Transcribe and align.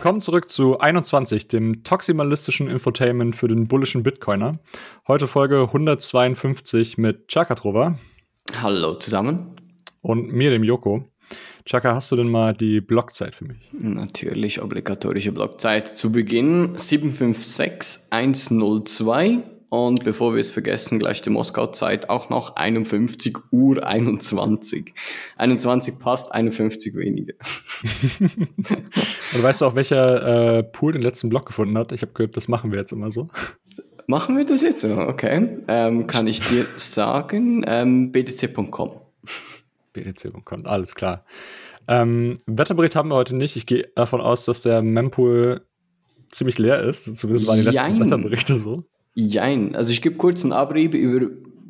Willkommen 0.00 0.22
zurück 0.22 0.50
zu 0.50 0.78
21, 0.78 1.48
dem 1.48 1.84
toximalistischen 1.84 2.70
Infotainment 2.70 3.36
für 3.36 3.48
den 3.48 3.68
bullischen 3.68 4.02
Bitcoiner. 4.02 4.58
Heute 5.06 5.26
Folge 5.26 5.60
152 5.60 6.96
mit 6.96 7.28
Chakatrova. 7.28 7.98
Hallo 8.62 8.94
zusammen. 8.94 9.56
Und 10.00 10.32
mir, 10.32 10.52
dem 10.52 10.64
Joko. 10.64 11.04
Chaka, 11.66 11.94
hast 11.94 12.10
du 12.10 12.16
denn 12.16 12.30
mal 12.30 12.54
die 12.54 12.80
Blockzeit 12.80 13.34
für 13.34 13.44
mich? 13.44 13.58
Natürlich, 13.74 14.62
obligatorische 14.62 15.32
Blockzeit 15.32 15.98
zu 15.98 16.10
Beginn 16.10 16.78
756102 16.78 19.59
und 19.70 20.02
bevor 20.02 20.34
wir 20.34 20.40
es 20.40 20.50
vergessen, 20.50 20.98
gleich 20.98 21.22
die 21.22 21.30
Moskau-Zeit 21.30 22.10
auch 22.10 22.28
noch 22.28 22.56
51 22.56 23.38
Uhr 23.52 23.86
21. 23.86 24.92
21 25.36 25.98
passt, 26.00 26.32
51 26.32 26.96
weniger. 26.96 27.34
Und 29.32 29.42
weißt 29.42 29.60
du 29.60 29.66
auch, 29.66 29.76
welcher 29.76 30.58
äh, 30.58 30.62
Pool 30.64 30.92
den 30.92 31.02
letzten 31.02 31.28
Block 31.28 31.46
gefunden 31.46 31.78
hat? 31.78 31.92
Ich 31.92 32.02
habe 32.02 32.12
gehört, 32.12 32.36
das 32.36 32.48
machen 32.48 32.72
wir 32.72 32.80
jetzt 32.80 32.90
immer 32.90 33.12
so. 33.12 33.28
Machen 34.08 34.36
wir 34.36 34.44
das 34.44 34.60
jetzt 34.62 34.80
so? 34.80 34.88
Okay. 34.98 35.58
Ähm, 35.68 36.08
kann 36.08 36.26
ich 36.26 36.40
dir 36.40 36.66
sagen? 36.74 37.64
Ähm, 37.64 38.10
btc.com. 38.10 38.90
btc.com, 39.92 40.66
alles 40.66 40.96
klar. 40.96 41.24
Ähm, 41.86 42.36
Wetterbericht 42.46 42.96
haben 42.96 43.10
wir 43.10 43.14
heute 43.14 43.36
nicht. 43.36 43.54
Ich 43.54 43.66
gehe 43.66 43.88
davon 43.94 44.20
aus, 44.20 44.44
dass 44.46 44.62
der 44.62 44.82
Mempool 44.82 45.64
ziemlich 46.32 46.58
leer 46.58 46.82
ist. 46.82 47.16
Zumindest 47.16 47.46
waren 47.46 47.60
die 47.60 47.66
letzten. 47.66 48.00
Wetterberichte 48.00 48.56
so. 48.56 48.84
Jein. 49.14 49.74
Also 49.74 49.90
ich 49.90 50.02
gebe 50.02 50.16
kurz 50.16 50.42
einen 50.42 50.52
Abrieb 50.52 50.94
über 50.94 51.26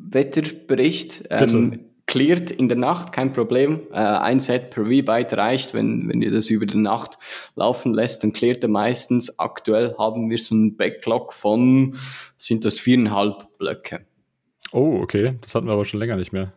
Wetterbericht. 0.09 1.23
Ähm, 1.29 1.91
cleart 2.11 2.51
in 2.51 2.67
der 2.67 2.77
Nacht, 2.77 3.13
kein 3.13 3.31
Problem. 3.31 3.87
Äh, 3.91 3.95
ein 3.95 4.39
Set 4.39 4.69
per 4.69 4.83
V-Byte 4.83 5.33
reicht, 5.33 5.73
wenn, 5.73 6.09
wenn 6.09 6.21
ihr 6.21 6.31
das 6.31 6.49
über 6.49 6.65
die 6.65 6.77
Nacht 6.77 7.17
laufen 7.55 7.93
lässt, 7.93 8.23
dann 8.23 8.33
cleart 8.33 8.63
er 8.63 8.69
meistens. 8.69 9.39
Aktuell 9.39 9.95
haben 9.97 10.29
wir 10.29 10.37
so 10.37 10.53
einen 10.53 10.75
Backlog 10.75 11.31
von, 11.31 11.95
sind 12.37 12.65
das 12.65 12.79
viereinhalb 12.79 13.57
Blöcke. 13.57 14.05
Oh, 14.73 14.99
okay. 15.01 15.37
Das 15.41 15.55
hatten 15.55 15.67
wir 15.67 15.73
aber 15.73 15.85
schon 15.85 16.01
länger 16.01 16.17
nicht 16.17 16.33
mehr. 16.33 16.53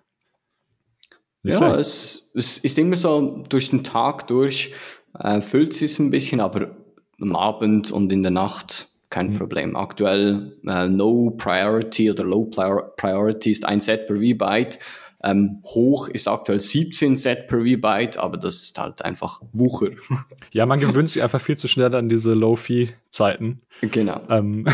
Nicht 1.44 1.60
ja, 1.60 1.76
es, 1.76 2.32
es, 2.34 2.58
ist 2.58 2.78
immer 2.78 2.96
so 2.96 3.44
durch 3.48 3.70
den 3.70 3.84
Tag 3.84 4.26
durch, 4.26 4.72
äh, 5.18 5.40
füllt 5.40 5.74
sich 5.74 5.98
ein 5.98 6.10
bisschen, 6.10 6.40
aber 6.40 6.74
am 7.20 7.36
Abend 7.36 7.92
und 7.92 8.10
in 8.10 8.22
der 8.22 8.32
Nacht 8.32 8.88
kein 9.14 9.28
mhm. 9.28 9.34
Problem. 9.34 9.76
Aktuell 9.76 10.56
äh, 10.66 10.88
No 10.88 11.30
Priority 11.30 12.10
oder 12.10 12.24
Low 12.24 12.50
Priority 12.96 13.50
ist 13.52 13.64
ein 13.64 13.80
Set 13.80 14.08
per 14.08 14.16
V-Byte. 14.16 14.80
Ähm, 15.22 15.62
hoch 15.64 16.08
ist 16.08 16.26
aktuell 16.26 16.60
17 16.60 17.16
Set 17.16 17.46
per 17.46 17.60
V-Byte, 17.60 18.16
aber 18.18 18.36
das 18.36 18.64
ist 18.64 18.78
halt 18.78 19.02
einfach 19.04 19.40
Wucher. 19.52 19.90
Ja, 20.52 20.66
man 20.66 20.78
gewöhnt 20.78 21.10
sich 21.10 21.22
einfach 21.22 21.40
viel 21.40 21.56
zu 21.56 21.66
schnell 21.66 21.92
an 21.94 22.08
diese 22.08 22.32
Low-Fee-Zeiten. 22.34 23.60
Genau. 23.80 24.20
Ähm. 24.28 24.66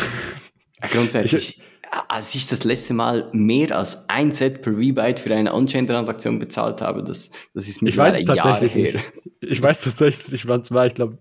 Grundsätzlich. 0.91 1.58
Ich, 1.58 1.62
als 2.08 2.34
ich 2.34 2.46
das 2.48 2.64
letzte 2.64 2.92
Mal 2.92 3.30
mehr 3.33 3.77
als 3.77 4.08
ein 4.08 4.30
Set 4.30 4.62
per 4.62 4.72
V-Byte 4.72 5.20
für 5.20 5.34
eine 5.34 5.55
On-Chain-Transaktion 5.55 6.38
bezahlt 6.38 6.83
habe, 6.83 7.02
das, 7.02 7.30
das 7.55 7.68
ist 7.68 7.80
mir 7.83 7.91
ich 7.91 7.96
weiß 7.96 8.24
tatsächlich 8.24 8.74
Jahre 8.74 8.98
her. 8.98 9.02
Nicht. 9.41 9.52
Ich 9.52 9.62
weiß 9.62 9.83
tatsächlich 9.83 10.33
nicht, 10.33 10.48
wann 10.48 10.61
es 10.62 10.70
war. 10.70 10.86
Ich 10.86 10.94
glaube, 10.94 11.18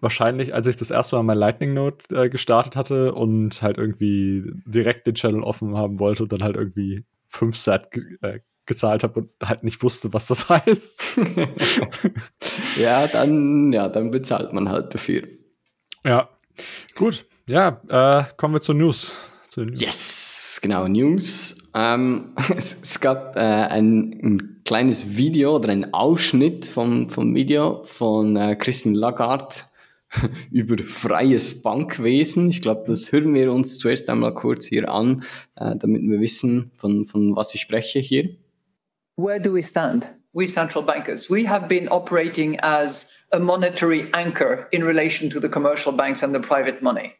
wahrscheinlich, 0.00 0.54
als 0.54 0.66
ich 0.66 0.76
das 0.76 0.90
erste 0.90 1.16
Mal 1.16 1.22
mein 1.22 1.38
Lightning 1.38 1.74
Node 1.74 1.98
äh, 2.12 2.28
gestartet 2.28 2.76
hatte 2.76 3.14
und 3.14 3.62
halt 3.62 3.78
irgendwie 3.78 4.44
direkt 4.66 5.06
den 5.06 5.14
Channel 5.14 5.42
offen 5.42 5.76
haben 5.76 5.98
wollte 5.98 6.24
und 6.24 6.32
dann 6.32 6.42
halt 6.42 6.56
irgendwie 6.56 7.04
5 7.28 7.56
Set 7.56 7.90
ge 7.90 8.02
äh, 8.22 8.40
gezahlt 8.66 9.02
habe 9.02 9.20
und 9.20 9.30
halt 9.42 9.62
nicht 9.62 9.82
wusste, 9.82 10.12
was 10.12 10.26
das 10.26 10.48
heißt. 10.48 11.18
ja, 12.78 13.06
dann, 13.06 13.72
ja, 13.72 13.88
dann 13.88 14.10
bezahlt 14.10 14.52
man 14.52 14.68
halt 14.68 14.94
dafür. 14.94 15.22
Ja, 16.04 16.28
gut. 16.94 17.26
Ja, 17.46 17.80
äh, 17.88 18.24
kommen 18.36 18.54
wir 18.54 18.60
zur 18.60 18.74
News. 18.74 19.12
Zur 19.50 19.66
News. 19.66 19.80
Yes, 19.80 20.60
genau, 20.62 20.88
News. 20.88 21.70
Ähm, 21.74 22.34
es, 22.56 22.80
es, 22.82 23.00
gab 23.00 23.36
äh, 23.36 23.40
ein, 23.40 24.20
ein, 24.22 24.60
kleines 24.64 25.16
Video 25.16 25.56
oder 25.56 25.68
ein 25.68 25.92
Ausschnitt 25.92 26.66
vom, 26.66 27.10
vom 27.10 27.34
Video 27.34 27.84
von 27.84 28.36
äh, 28.36 28.56
Christine 28.56 28.98
Lagarde 28.98 29.56
über 30.50 30.78
freies 30.78 31.62
Bankwesen. 31.62 32.50
Ich 32.50 32.62
glaube, 32.62 32.84
das 32.86 33.12
hören 33.12 33.34
wir 33.34 33.52
uns 33.52 33.78
zuerst 33.78 34.08
einmal 34.08 34.34
kurz 34.34 34.66
hier 34.66 34.88
an, 34.88 35.24
äh, 35.56 35.76
damit 35.76 36.02
wir 36.02 36.20
wissen, 36.20 36.70
von, 36.74 37.06
von 37.06 37.36
was 37.36 37.54
ich 37.54 37.60
spreche 37.60 37.98
hier. 37.98 38.28
Where 39.16 39.40
do 39.40 39.54
we 39.54 39.62
stand? 39.62 40.08
We 40.32 40.48
central 40.48 40.84
bankers. 40.84 41.30
We 41.30 41.48
have 41.48 41.68
been 41.68 41.88
operating 41.88 42.58
as 42.60 43.12
a 43.32 43.38
monetary 43.38 44.08
anchor 44.12 44.68
in 44.72 44.82
relation 44.82 45.30
to 45.30 45.40
the 45.40 45.48
commercial 45.48 45.92
banks 45.92 46.22
and 46.22 46.34
the 46.34 46.40
private 46.40 46.82
money. 46.82 47.14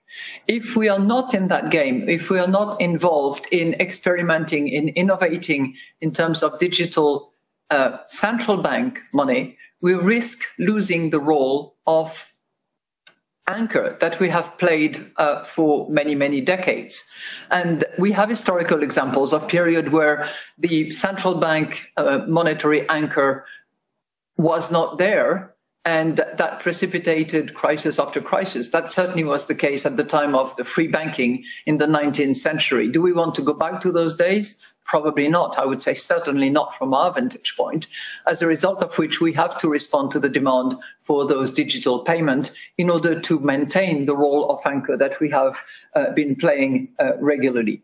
If 0.47 0.77
we 0.77 0.89
are 0.89 0.99
not 0.99 1.35
in 1.35 1.49
that 1.49 1.71
game, 1.71 2.09
if 2.09 2.31
we 2.31 2.39
are 2.39 2.49
not 2.49 2.81
involved 2.81 3.47
in 3.51 3.75
experimenting, 3.81 4.69
in 4.69 4.89
innovating 4.89 5.77
in 6.01 6.13
terms 6.13 6.43
of 6.43 6.59
digital 6.59 7.33
uh, 7.71 7.99
central 8.07 8.63
bank 8.63 9.01
money, 9.13 9.57
we 9.81 9.95
risk 9.95 10.41
losing 10.59 11.11
the 11.11 11.21
role 11.21 11.77
of 11.87 12.34
anchor 13.47 13.97
that 14.01 14.19
we 14.21 14.29
have 14.29 14.59
played 14.59 15.11
uh, 15.17 15.45
for 15.45 15.89
many, 15.91 16.15
many 16.15 16.41
decades. 16.41 17.11
And 17.51 17.85
we 17.99 18.13
have 18.13 18.29
historical 18.29 18.83
examples 18.83 19.33
of 19.33 19.49
period 19.49 19.93
where 19.93 20.29
the 20.59 20.91
central 20.93 21.35
bank 21.35 21.93
uh, 21.97 22.25
monetary 22.27 22.89
anchor 22.89 23.45
was 24.37 24.73
not 24.73 24.99
there 24.99 25.55
and 25.85 26.17
that 26.17 26.61
precipitated 26.61 27.53
crisis 27.53 27.99
after 27.99 28.21
crisis. 28.21 28.71
That 28.71 28.89
certainly 28.89 29.25
was 29.25 29.47
the 29.47 29.55
case 29.55 29.85
at 29.85 29.99
the 29.99 30.05
time 30.05 30.35
of 30.35 30.57
the 30.57 30.65
free 30.65 30.89
banking 30.89 31.45
in 31.67 31.77
the 31.77 31.87
19th 31.87 32.37
century. 32.37 32.89
Do 32.89 33.03
we 33.03 33.13
want 33.13 33.35
to 33.35 33.43
go 33.43 33.53
back 33.53 33.83
to 33.83 33.93
those 33.93 34.17
days? 34.17 34.79
Probably 34.87 35.29
not. 35.29 35.59
I 35.59 35.67
would 35.67 35.83
say 35.83 35.93
certainly 35.93 36.49
not 36.49 36.75
from 36.75 36.95
our 36.95 37.13
vantage 37.13 37.55
point, 37.57 37.87
as 38.27 38.41
a 38.41 38.47
result 38.47 38.83
of 38.83 38.97
which 38.97 39.21
we 39.21 39.35
have 39.35 39.59
to 39.59 39.69
respond 39.69 40.11
to 40.13 40.21
the 40.21 40.29
demand 40.29 40.75
for 41.05 41.29
those 41.29 41.55
digital 41.55 42.03
payments 42.03 42.57
in 42.77 42.91
order 42.91 43.21
to 43.21 43.39
maintain 43.41 44.07
the 44.07 44.17
role 44.17 44.51
of 44.51 44.61
anchor 44.67 44.97
that 44.99 45.21
we 45.21 45.31
have 45.31 45.61
uh, 45.95 46.13
been 46.15 46.35
playing 46.35 46.89
uh, 46.99 47.13
regularly. 47.21 47.83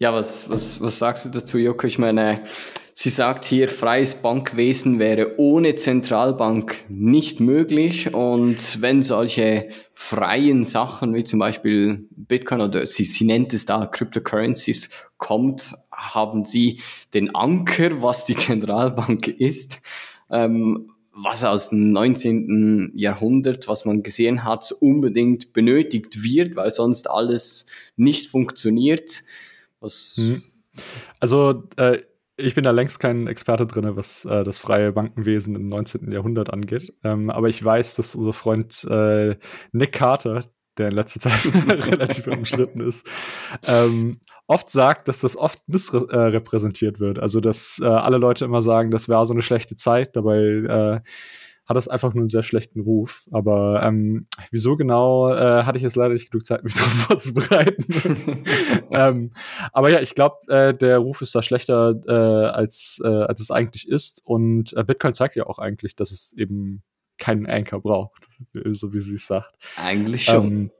Ja, 0.00 0.12
was, 0.12 0.48
was, 0.48 0.80
was 0.80 0.98
sagst 0.98 1.24
du 1.24 1.28
dazu, 1.28 1.58
Joko? 1.58 1.86
Ich 1.86 1.98
meine, 1.98 2.44
sie 2.92 3.10
sagt 3.10 3.44
hier, 3.44 3.68
freies 3.68 4.14
Bankwesen 4.14 5.00
wäre 5.00 5.38
ohne 5.38 5.74
Zentralbank 5.74 6.76
nicht 6.88 7.40
möglich. 7.40 8.14
Und 8.14 8.80
wenn 8.80 9.02
solche 9.02 9.68
freien 9.94 10.62
Sachen 10.62 11.14
wie 11.14 11.24
zum 11.24 11.40
Beispiel 11.40 12.06
Bitcoin 12.10 12.60
oder 12.60 12.86
sie, 12.86 13.02
sie 13.02 13.24
nennt 13.24 13.52
es 13.54 13.66
da 13.66 13.86
Cryptocurrencies 13.86 15.10
kommt, 15.16 15.74
haben 15.90 16.44
sie 16.44 16.80
den 17.12 17.34
Anker, 17.34 18.00
was 18.00 18.24
die 18.24 18.36
Zentralbank 18.36 19.26
ist. 19.26 19.80
Ähm, 20.30 20.92
was 21.22 21.44
aus 21.44 21.70
dem 21.70 21.92
19. 21.92 22.92
Jahrhundert, 22.94 23.68
was 23.68 23.84
man 23.84 24.02
gesehen 24.02 24.44
hat, 24.44 24.72
unbedingt 24.80 25.52
benötigt 25.52 26.22
wird, 26.22 26.56
weil 26.56 26.70
sonst 26.70 27.10
alles 27.10 27.66
nicht 27.96 28.28
funktioniert. 28.28 29.22
Was 29.80 30.18
mhm. 30.18 30.42
Also 31.20 31.64
äh, 31.76 31.98
ich 32.36 32.54
bin 32.54 32.62
da 32.62 32.70
längst 32.70 33.00
kein 33.00 33.26
Experte 33.26 33.66
drin, 33.66 33.96
was 33.96 34.24
äh, 34.24 34.44
das 34.44 34.58
freie 34.58 34.92
Bankenwesen 34.92 35.56
im 35.56 35.68
19. 35.68 36.12
Jahrhundert 36.12 36.52
angeht. 36.52 36.94
Ähm, 37.02 37.30
aber 37.30 37.48
ich 37.48 37.62
weiß, 37.62 37.96
dass 37.96 38.14
unser 38.14 38.32
Freund 38.32 38.84
äh, 38.84 39.36
Nick 39.72 39.92
Carter, 39.92 40.44
der 40.78 40.88
in 40.88 40.94
letzter 40.94 41.20
Zeit 41.20 41.52
relativ 41.68 42.28
umstritten 42.28 42.80
ist, 42.80 43.08
ähm, 43.66 44.20
oft 44.48 44.70
sagt, 44.70 45.06
dass 45.06 45.20
das 45.20 45.36
oft 45.36 45.60
missrepräsentiert 45.68 46.98
wird. 46.98 47.20
Also, 47.20 47.40
dass 47.40 47.78
äh, 47.80 47.86
alle 47.86 48.18
Leute 48.18 48.44
immer 48.44 48.62
sagen, 48.62 48.90
das 48.90 49.08
wäre 49.08 49.24
so 49.26 49.34
eine 49.34 49.42
schlechte 49.42 49.76
Zeit, 49.76 50.16
dabei 50.16 50.38
äh, 50.38 51.00
hat 51.68 51.76
das 51.76 51.86
einfach 51.86 52.14
nur 52.14 52.22
einen 52.22 52.30
sehr 52.30 52.42
schlechten 52.42 52.80
Ruf. 52.80 53.24
Aber 53.30 53.82
ähm, 53.82 54.26
wieso 54.50 54.76
genau, 54.78 55.30
äh, 55.30 55.64
hatte 55.64 55.76
ich 55.76 55.82
jetzt 55.82 55.96
leider 55.96 56.14
nicht 56.14 56.30
genug 56.30 56.46
Zeit, 56.46 56.64
mich 56.64 56.72
darauf 56.74 56.92
vorzubereiten. 56.92 57.84
ähm, 58.90 59.30
aber 59.72 59.90
ja, 59.90 60.00
ich 60.00 60.14
glaube, 60.14 60.36
äh, 60.48 60.74
der 60.74 60.98
Ruf 60.98 61.20
ist 61.20 61.34
da 61.34 61.42
schlechter, 61.42 61.94
äh, 62.08 62.48
als, 62.48 63.00
äh, 63.04 63.06
als 63.06 63.40
es 63.40 63.50
eigentlich 63.50 63.86
ist. 63.86 64.22
Und 64.24 64.72
äh, 64.72 64.82
Bitcoin 64.82 65.12
zeigt 65.12 65.36
ja 65.36 65.46
auch 65.46 65.58
eigentlich, 65.58 65.94
dass 65.94 66.10
es 66.10 66.32
eben 66.32 66.82
keinen 67.18 67.46
Anker 67.46 67.80
braucht, 67.80 68.28
so 68.70 68.94
wie 68.94 69.00
sie 69.00 69.16
es 69.16 69.26
sagt. 69.26 69.54
Eigentlich 69.76 70.24
schon. 70.24 70.46
Ähm, 70.46 70.70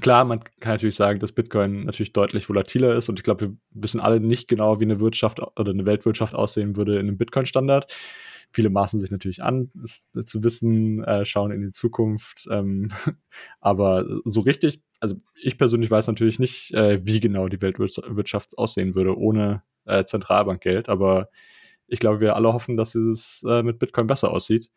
Klar, 0.00 0.24
man 0.24 0.40
kann 0.60 0.74
natürlich 0.74 0.96
sagen, 0.96 1.18
dass 1.18 1.32
Bitcoin 1.32 1.84
natürlich 1.84 2.12
deutlich 2.12 2.48
volatiler 2.48 2.94
ist 2.94 3.08
und 3.08 3.18
ich 3.18 3.22
glaube, 3.22 3.40
wir 3.48 3.56
wissen 3.70 4.00
alle 4.00 4.20
nicht 4.20 4.46
genau, 4.46 4.80
wie 4.80 4.84
eine 4.84 5.00
Wirtschaft 5.00 5.40
oder 5.40 5.70
eine 5.70 5.86
Weltwirtschaft 5.86 6.34
aussehen 6.34 6.76
würde 6.76 6.94
in 6.98 7.08
einem 7.08 7.16
Bitcoin-Standard. 7.16 7.90
Viele 8.52 8.68
maßen 8.68 9.00
sich 9.00 9.10
natürlich 9.10 9.42
an, 9.42 9.70
es 9.82 10.08
zu 10.24 10.42
wissen, 10.42 11.04
äh, 11.04 11.24
schauen 11.24 11.52
in 11.52 11.62
die 11.62 11.70
Zukunft. 11.70 12.46
Ähm, 12.50 12.88
aber 13.60 14.04
so 14.24 14.40
richtig, 14.40 14.82
also 15.00 15.16
ich 15.34 15.56
persönlich 15.56 15.90
weiß 15.90 16.06
natürlich 16.06 16.38
nicht, 16.38 16.72
äh, 16.74 17.00
wie 17.04 17.20
genau 17.20 17.48
die 17.48 17.60
Weltwirtschaft 17.60 18.56
aussehen 18.58 18.94
würde 18.94 19.16
ohne 19.18 19.62
äh, 19.86 20.04
Zentralbankgeld. 20.04 20.88
Aber 20.90 21.30
ich 21.86 21.98
glaube, 21.98 22.20
wir 22.20 22.36
alle 22.36 22.52
hoffen, 22.52 22.76
dass 22.76 22.94
es 22.94 23.42
äh, 23.48 23.62
mit 23.62 23.78
Bitcoin 23.78 24.06
besser 24.06 24.30
aussieht. 24.30 24.70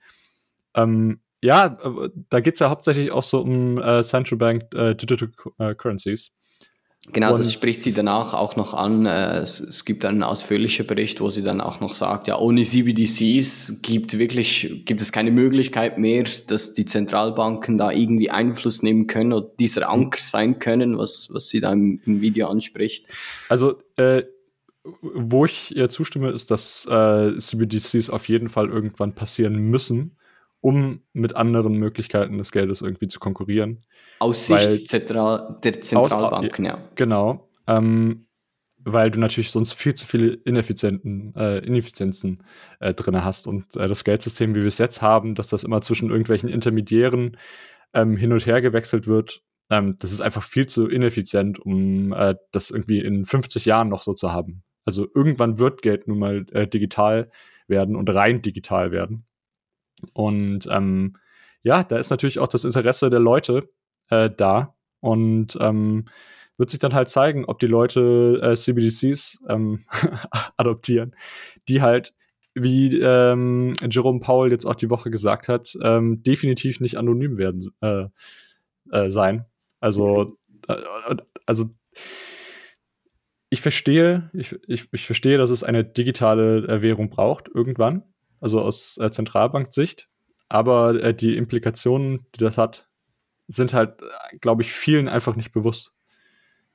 Ähm, 0.74 1.22
ja, 1.42 1.78
da 2.30 2.40
geht 2.40 2.56
es 2.56 2.60
ja 2.60 2.70
hauptsächlich 2.70 3.12
auch 3.12 3.24
so 3.24 3.42
um 3.42 3.82
äh, 3.82 4.04
Central 4.04 4.38
Bank 4.38 4.74
äh, 4.76 4.96
Digital 4.96 5.32
äh, 5.58 5.76
Currencies. 5.76 6.32
Genau, 7.14 7.36
das 7.36 7.52
spricht 7.52 7.82
sie 7.82 7.94
danach 7.94 8.36
auch 8.36 8.56
noch 8.56 8.76
an. 8.76 9.08
Äh, 9.08 9.40
es, 9.40 9.60
es, 9.60 9.86
gibt 9.86 10.06
einen 10.06 10.22
ausführlichen 10.22 10.86
Bericht, 10.86 11.20
wo 11.20 11.32
sie 11.32 11.42
dann 11.42 11.60
auch 11.60 11.80
noch 11.80 11.96
sagt, 11.96 12.28
ja, 12.28 12.38
ohne 12.38 12.62
CBDCs 12.62 13.82
gibt 13.82 14.20
wirklich, 14.20 14.84
gibt 14.86 15.02
es 15.02 15.12
keine 15.12 15.32
Möglichkeit 15.32 15.98
mehr, 15.98 16.26
dass 16.46 16.74
die 16.74 16.86
Zentralbanken 16.86 17.80
da 17.80 17.92
irgendwie 17.92 18.30
Einfluss 18.30 18.84
nehmen 18.84 19.08
können 19.08 19.34
oder 19.34 19.50
dieser 19.60 19.90
Anker 19.90 20.22
sein 20.22 20.60
können, 20.60 21.00
was, 21.00 21.30
was 21.32 21.50
sie 21.50 21.60
da 21.60 21.74
im, 21.74 22.00
im 22.06 22.22
Video 22.22 22.48
anspricht. 22.50 23.08
Also, 23.50 23.82
äh, 23.96 24.24
wo 24.84 25.46
ich 25.46 25.76
ihr 25.76 25.90
zustimme, 25.90 26.30
ist, 26.30 26.52
dass 26.52 26.86
äh, 26.86 27.36
CBDCs 27.36 28.12
auf 28.12 28.30
jeden 28.30 28.50
Fall 28.50 28.70
irgendwann 28.70 29.16
passieren 29.16 29.56
müssen 29.56 30.18
um 30.62 31.02
mit 31.14 31.36
anderen 31.36 31.74
Möglichkeiten 31.74 32.38
des 32.38 32.52
Geldes 32.52 32.82
irgendwie 32.82 33.08
zu 33.08 33.20
konkurrieren. 33.20 33.84
Aus 34.20 34.46
Sicht 34.46 34.88
Zentral 34.88 35.58
der 35.64 35.82
Zentralbanken, 35.82 36.66
ja. 36.66 36.78
Genau. 36.96 37.50
Ähm, 37.68 38.28
weil 38.84 39.12
du 39.12 39.20
natürlich 39.20 39.52
sonst 39.52 39.74
viel 39.74 39.94
zu 39.94 40.06
viele 40.06 40.34
Ineffizienten, 40.34 41.36
äh, 41.36 41.60
Ineffizienzen 41.60 42.44
äh, 42.80 42.94
drin 42.94 43.24
hast. 43.24 43.48
Und 43.48 43.76
äh, 43.76 43.88
das 43.88 44.04
Geldsystem, 44.04 44.56
wie 44.56 44.62
wir 44.62 44.68
es 44.68 44.78
jetzt 44.78 45.02
haben, 45.02 45.36
dass 45.36 45.50
das 45.50 45.64
immer 45.64 45.82
zwischen 45.82 46.10
irgendwelchen 46.10 46.50
Intermediären 46.50 47.38
ähm, 47.94 48.18
hin 48.18 48.34
und 48.34 48.46
her 48.46 48.62
gewechselt 48.62 49.08
wird, 49.08 49.44
ähm, 49.70 49.98
das 50.00 50.12
ist 50.12 50.22
einfach 50.22 50.44
viel 50.44 50.68
zu 50.68 50.88
ineffizient, 50.88 51.60
um 51.60 52.14
äh, 52.14 52.36
das 52.52 52.72
irgendwie 52.72 53.00
in 53.00 53.26
50 53.26 53.66
Jahren 53.66 53.90
noch 53.90 54.02
so 54.02 54.14
zu 54.14 54.32
haben. 54.32 54.64
Also 54.86 55.08
irgendwann 55.14 55.60
wird 55.60 55.82
Geld 55.82 56.08
nun 56.08 56.20
mal 56.20 56.46
äh, 56.52 56.68
digital 56.68 57.32
werden 57.68 57.96
und 57.96 58.10
rein 58.14 58.42
digital 58.42 58.92
werden. 58.92 59.26
Und 60.14 60.68
ähm, 60.70 61.18
ja, 61.64 61.84
da 61.84 61.98
ist 61.98 62.10
natürlich 62.10 62.40
auch 62.40 62.48
das 62.48 62.64
Interesse 62.64 63.10
der 63.10 63.20
Leute 63.20 63.70
äh, 64.10 64.30
da. 64.30 64.76
Und 65.00 65.58
ähm, 65.60 66.06
wird 66.58 66.70
sich 66.70 66.80
dann 66.80 66.94
halt 66.94 67.10
zeigen, 67.10 67.46
ob 67.46 67.60
die 67.60 67.68
Leute 67.68 68.40
äh, 68.44 68.56
CBDCs 68.56 69.40
ähm, 69.50 69.84
adoptieren, 70.58 71.16
die 71.68 71.82
halt, 71.82 72.14
wie 72.54 73.00
ähm, 73.00 73.74
Jerome 73.90 74.20
Powell 74.20 74.52
jetzt 74.52 74.66
auch 74.66 74.76
die 74.76 74.92
Woche 74.92 75.10
gesagt 75.10 75.48
hat, 75.48 75.76
ähm, 75.82 76.22
definitiv 76.22 76.80
nicht 76.80 76.98
anonym 76.98 77.38
werden 77.38 77.72
äh, 77.82 78.06
äh, 78.92 79.10
sein. 79.10 79.46
Also, 79.80 80.38
äh, 80.68 80.76
also 81.48 81.72
ich 83.50 83.62
verstehe, 83.62 84.30
ich, 84.34 84.56
ich, 84.68 84.88
ich 84.92 85.06
verstehe, 85.06 85.40
dass 85.40 85.50
es 85.50 85.64
eine 85.64 85.84
digitale 85.84 86.68
äh, 86.68 86.82
Währung 86.82 87.10
braucht 87.10 87.50
irgendwann 87.54 88.04
also 88.42 88.60
aus 88.60 88.98
äh, 88.98 89.12
Zentralbanksicht. 89.12 90.10
Aber 90.50 91.02
äh, 91.02 91.14
die 91.14 91.38
Implikationen, 91.38 92.26
die 92.36 92.44
das 92.44 92.58
hat, 92.58 92.90
sind 93.48 93.74
halt, 93.74 94.02
glaube 94.42 94.64
ich, 94.64 94.74
vielen 94.74 95.08
einfach 95.08 95.36
nicht 95.36 95.54
bewusst. 95.54 95.94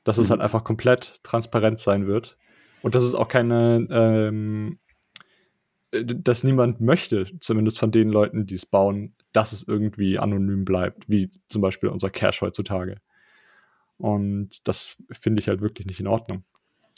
Dass 0.05 0.17
mhm. 0.17 0.23
es 0.23 0.31
halt 0.31 0.41
einfach 0.41 0.65
komplett 0.65 1.21
transparent 1.23 1.79
sein 1.79 2.07
wird. 2.07 2.39
Und 2.83 2.95
dass 2.95 3.05
es 3.05 3.15
auch 3.15 3.29
keine, 3.29 3.87
ähm, 3.91 4.79
äh, 5.91 6.05
dass 6.05 6.45
niemand 6.45 6.81
möchte, 6.81 7.27
zumindest 7.41 7.79
von 7.79 7.91
den 7.91 8.09
Leuten, 8.09 8.47
die 8.47 8.55
es 8.55 8.65
bauen, 8.65 9.15
dass 9.33 9.53
es 9.53 9.65
irgendwie 9.67 10.19
anonym 10.19 10.65
bleibt, 10.65 11.09
wie 11.09 11.31
zum 11.49 11.61
Beispiel 11.61 11.91
unser 11.91 12.11
Cash 12.11 12.41
heutzutage. 12.41 12.97
Und 13.99 14.67
das 14.69 14.97
finde 15.11 15.41
ich 15.41 15.49
halt 15.49 15.61
wirklich 15.61 15.87
nicht 15.87 16.01
in 16.01 16.07
Ordnung. 16.07 16.45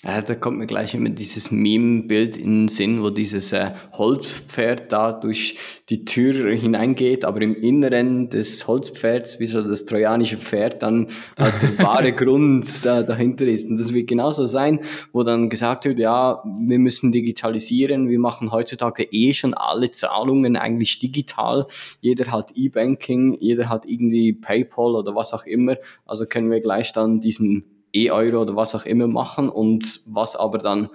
Ja, 0.05 0.23
da 0.23 0.37
kommt 0.37 0.59
mir 0.59 0.67
gleich 0.69 0.95
immer 0.95 1.09
dieses 1.09 1.51
Meme-Bild 1.51 2.37
in 2.37 2.67
den 2.67 2.69
Sinn, 2.69 3.03
wo 3.03 3.11
dieses 3.11 3.53
äh, 3.53 3.71
Holzpferd 3.95 4.93
da 4.93 5.13
durch 5.13 5.59
die 5.89 6.05
Tür 6.05 6.55
hineingeht, 6.55 7.25
aber 7.25 7.43
im 7.43 7.57
Inneren 7.57 8.29
des 8.29 8.69
Holzpferds, 8.69 9.41
wie 9.41 9.47
so 9.47 9.61
das 9.61 9.87
trojanische 9.87 10.37
Pferd, 10.37 10.85
dann 10.85 11.09
halt 11.37 11.55
der 11.63 11.79
wahre 11.85 12.13
Grund 12.13 12.85
da, 12.87 13.03
dahinter 13.03 13.47
ist. 13.47 13.69
Und 13.69 13.81
das 13.81 13.93
wird 13.93 14.07
genauso 14.07 14.47
sein, 14.47 14.79
wo 15.13 15.25
dann 15.25 15.49
gesagt 15.49 15.85
wird, 15.85 15.99
ja, 15.99 16.45
wir 16.45 16.79
müssen 16.79 17.11
digitalisieren, 17.11 18.09
wir 18.09 18.21
machen 18.21 18.53
heutzutage 18.53 19.03
eh 19.03 19.33
schon 19.33 19.53
alle 19.53 19.91
Zahlungen 19.91 20.55
eigentlich 20.55 21.01
digital. 21.01 21.67
Jeder 22.01 22.31
hat 22.31 22.53
E-Banking, 22.55 23.39
jeder 23.41 23.69
hat 23.69 23.85
irgendwie 23.85 24.33
PayPal 24.33 24.95
oder 24.95 25.17
was 25.17 25.33
auch 25.35 25.45
immer. 25.45 25.75
Also 26.07 26.25
können 26.27 26.53
wir 26.53 26.61
gleich 26.61 26.93
dann 26.93 27.19
diesen 27.19 27.78
E-Euro 27.95 28.43
oder 28.43 28.57
was 28.57 28.75
auch 28.75 28.85
immer 28.85 29.07
machen 29.07 29.49
und 29.49 30.01
was 30.07 30.37
aber 30.37 30.59
dann 30.59 30.89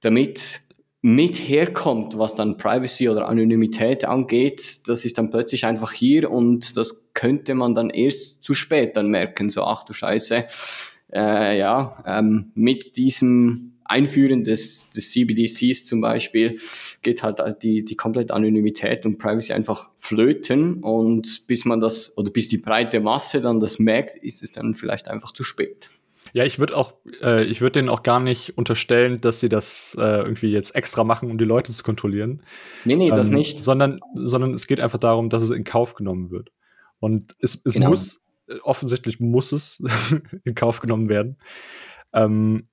damit 0.00 0.60
mit 1.02 1.36
herkommt, 1.36 2.16
was 2.16 2.34
dann 2.34 2.56
Privacy 2.56 3.10
oder 3.10 3.28
Anonymität 3.28 4.06
angeht, 4.06 4.88
das 4.88 5.04
ist 5.04 5.18
dann 5.18 5.28
plötzlich 5.28 5.66
einfach 5.66 5.92
hier 5.92 6.30
und 6.30 6.78
das 6.78 7.12
könnte 7.12 7.54
man 7.54 7.74
dann 7.74 7.90
erst 7.90 8.42
zu 8.42 8.54
spät 8.54 8.96
dann 8.96 9.08
merken, 9.08 9.50
so 9.50 9.64
ach 9.64 9.84
du 9.84 9.92
Scheiße, 9.92 10.46
äh, 11.12 11.58
ja, 11.58 12.02
ähm, 12.06 12.52
mit 12.54 12.96
diesem 12.96 13.74
Einführen 13.84 14.44
des, 14.44 14.88
des 14.90 15.10
CBDCs 15.10 15.84
zum 15.84 16.00
Beispiel 16.00 16.58
geht 17.02 17.22
halt 17.22 17.38
die, 17.62 17.84
die 17.84 17.96
komplette 17.96 18.32
Anonymität 18.32 19.04
und 19.04 19.18
Privacy 19.18 19.52
einfach 19.52 19.90
flöten 19.96 20.82
und 20.82 21.46
bis 21.46 21.66
man 21.66 21.80
das 21.80 22.16
oder 22.16 22.30
bis 22.30 22.48
die 22.48 22.58
breite 22.58 23.00
Masse 23.00 23.42
dann 23.42 23.60
das 23.60 23.78
merkt, 23.78 24.16
ist 24.16 24.42
es 24.42 24.52
dann 24.52 24.74
vielleicht 24.74 25.08
einfach 25.08 25.32
zu 25.32 25.44
spät. 25.44 25.88
Ja, 26.34 26.44
ich 26.44 26.58
würde 26.58 26.76
auch, 26.76 26.94
äh, 27.22 27.44
ich 27.44 27.60
würde 27.60 27.74
denen 27.74 27.88
auch 27.88 28.02
gar 28.02 28.18
nicht 28.18 28.58
unterstellen, 28.58 29.20
dass 29.20 29.38
sie 29.38 29.48
das 29.48 29.96
äh, 29.96 30.02
irgendwie 30.02 30.50
jetzt 30.50 30.74
extra 30.74 31.04
machen, 31.04 31.30
um 31.30 31.38
die 31.38 31.44
Leute 31.44 31.72
zu 31.72 31.84
kontrollieren. 31.84 32.42
Nee, 32.84 32.96
nee, 32.96 33.08
ähm, 33.08 33.14
das 33.14 33.30
nicht. 33.30 33.62
Sondern, 33.62 34.00
sondern 34.14 34.52
es 34.52 34.66
geht 34.66 34.80
einfach 34.80 34.98
darum, 34.98 35.30
dass 35.30 35.44
es 35.44 35.50
in 35.50 35.62
Kauf 35.62 35.94
genommen 35.94 36.32
wird. 36.32 36.50
Und 36.98 37.36
es, 37.38 37.62
es 37.64 37.74
genau. 37.74 37.90
muss, 37.90 38.20
äh, 38.48 38.56
offensichtlich 38.64 39.20
muss 39.20 39.52
es 39.52 39.80
in 40.44 40.56
Kauf 40.56 40.80
genommen 40.80 41.08
werden. 41.08 41.38
Ähm, 42.12 42.66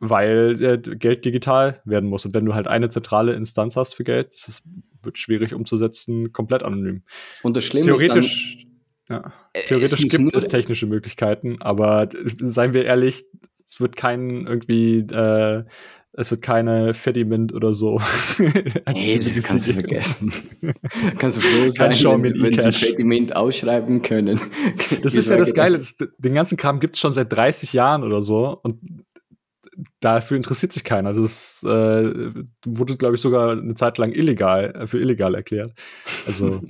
weil 0.00 0.62
äh, 0.62 0.78
Geld 0.78 1.24
digital 1.24 1.80
werden 1.86 2.10
muss. 2.10 2.26
Und 2.26 2.34
wenn 2.34 2.44
du 2.44 2.54
halt 2.54 2.68
eine 2.68 2.90
zentrale 2.90 3.32
Instanz 3.32 3.74
hast 3.74 3.94
für 3.94 4.04
Geld, 4.04 4.34
das 4.34 4.48
ist, 4.48 4.62
wird 5.02 5.16
schwierig 5.16 5.54
umzusetzen, 5.54 6.34
komplett 6.34 6.62
anonym. 6.62 7.04
Und 7.42 7.56
das 7.56 7.64
Schlimme 7.64 7.86
Theoretisch, 7.86 8.56
ist 8.56 8.64
dann, 8.64 8.67
ja. 9.08 9.32
Äh, 9.52 9.62
Theoretisch 9.64 10.04
es 10.04 10.10
gibt 10.10 10.34
es 10.34 10.48
technische 10.48 10.86
Möglichkeiten, 10.86 11.56
aber 11.60 12.08
seien 12.40 12.74
wir 12.74 12.84
ehrlich, 12.84 13.24
es 13.66 13.80
wird 13.80 13.96
kein 13.96 14.46
irgendwie, 14.46 15.00
äh, 15.00 15.64
es 16.12 16.30
wird 16.30 16.42
keine 16.42 16.94
Fediment 16.94 17.54
oder 17.54 17.72
so. 17.72 18.00
nee, 18.38 19.18
das 19.18 19.42
kannst 19.42 19.68
du 19.68 19.72
vergessen. 19.72 20.32
kannst 21.18 21.36
du 21.36 21.40
froh 21.40 21.68
sein, 21.68 21.92
wenn, 21.92 22.42
wenn 22.42 22.60
sie 22.60 22.72
Fediment 22.72 23.36
ausschreiben 23.36 24.02
können. 24.02 24.40
das 25.02 25.14
ist 25.14 25.30
ja 25.30 25.36
das 25.36 25.54
Geile. 25.54 25.78
Das, 25.78 25.96
den 25.96 26.34
ganzen 26.34 26.56
Kram 26.56 26.80
gibt 26.80 26.94
es 26.94 27.00
schon 27.00 27.12
seit 27.12 27.32
30 27.32 27.72
Jahren 27.72 28.02
oder 28.02 28.20
so 28.20 28.58
und 28.62 28.80
dafür 30.00 30.36
interessiert 30.36 30.72
sich 30.72 30.82
keiner. 30.82 31.14
Das 31.14 31.62
äh, 31.62 32.32
wurde, 32.64 32.96
glaube 32.96 33.14
ich, 33.14 33.20
sogar 33.20 33.52
eine 33.52 33.74
Zeit 33.74 33.98
lang 33.98 34.12
illegal, 34.12 34.74
äh, 34.74 34.86
für 34.86 34.98
illegal 34.98 35.34
erklärt. 35.34 35.72
Also 36.26 36.62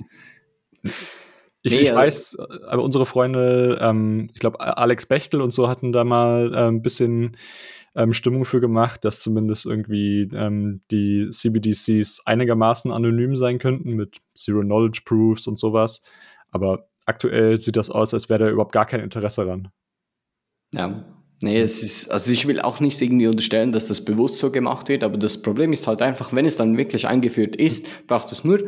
Ich, 1.61 1.73
nee, 1.73 1.79
ich 1.79 1.93
weiß, 1.93 2.37
aber 2.67 2.83
unsere 2.83 3.05
Freunde, 3.05 3.79
ähm, 3.81 4.29
ich 4.33 4.39
glaube, 4.39 4.59
Alex 4.59 5.05
Bechtel 5.05 5.41
und 5.41 5.51
so 5.51 5.67
hatten 5.67 5.91
da 5.91 6.03
mal 6.03 6.53
äh, 6.53 6.67
ein 6.67 6.81
bisschen 6.81 7.35
ähm, 7.95 8.13
Stimmung 8.13 8.45
für 8.45 8.61
gemacht, 8.61 9.03
dass 9.03 9.19
zumindest 9.19 9.65
irgendwie 9.65 10.29
ähm, 10.33 10.81
die 10.89 11.29
CBDCs 11.29 12.21
einigermaßen 12.25 12.91
anonym 12.91 13.35
sein 13.35 13.59
könnten 13.59 13.93
mit 13.93 14.17
Zero 14.33 14.61
Knowledge 14.61 15.01
Proofs 15.03 15.47
und 15.47 15.59
sowas. 15.59 16.01
Aber 16.51 16.87
aktuell 17.05 17.59
sieht 17.59 17.75
das 17.75 17.89
aus, 17.89 18.13
als 18.13 18.29
wäre 18.29 18.45
da 18.45 18.49
überhaupt 18.49 18.71
gar 18.71 18.85
kein 18.85 19.01
Interesse 19.01 19.43
dran. 19.43 19.69
Ja, 20.73 21.03
Nee, 21.41 21.61
es 21.61 21.81
ist, 21.83 22.11
also 22.11 22.33
ich 22.33 22.47
will 22.47 22.59
auch 22.59 22.81
nicht 22.81 23.01
irgendwie 23.01 23.27
unterstellen, 23.27 23.71
dass 23.71 23.87
das 23.87 24.03
bewusst 24.03 24.35
so 24.35 24.51
gemacht 24.51 24.89
wird, 24.89 25.03
aber 25.05 25.17
das 25.17 25.41
Problem 25.41 25.71
ist 25.71 25.87
halt 25.87 26.01
einfach, 26.01 26.33
wenn 26.33 26.45
es 26.45 26.57
dann 26.57 26.75
wirklich 26.75 27.07
eingeführt 27.07 27.55
ist, 27.55 28.07
braucht 28.07 28.29
es 28.33 28.43
nur 28.43 28.61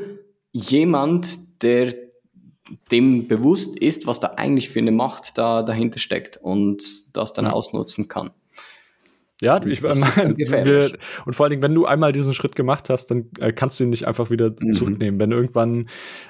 jemand, 0.53 1.61
der 1.63 1.93
dem 2.91 3.27
bewusst 3.27 3.77
ist, 3.77 4.07
was 4.07 4.19
da 4.19 4.27
eigentlich 4.37 4.69
für 4.69 4.79
eine 4.79 4.91
Macht 4.91 5.37
da 5.37 5.63
dahinter 5.63 5.99
steckt 5.99 6.37
und 6.37 7.15
das 7.15 7.33
dann 7.33 7.45
ja. 7.45 7.51
ausnutzen 7.51 8.07
kann. 8.07 8.31
Ja, 9.41 9.59
ich 9.65 9.81
meine, 9.81 10.35
wir, 10.37 10.91
und 11.25 11.35
vor 11.35 11.45
allen 11.45 11.49
Dingen, 11.49 11.63
wenn 11.63 11.73
du 11.73 11.87
einmal 11.87 12.11
diesen 12.11 12.35
Schritt 12.35 12.55
gemacht 12.55 12.91
hast, 12.91 13.07
dann 13.07 13.31
äh, 13.39 13.51
kannst 13.51 13.79
du 13.79 13.85
ihn 13.85 13.89
nicht 13.89 14.07
einfach 14.07 14.29
wieder 14.29 14.51
mhm. 14.51 14.71
zurücknehmen. 14.71 15.19
Wenn 15.19 15.31
irgendwann 15.31 15.89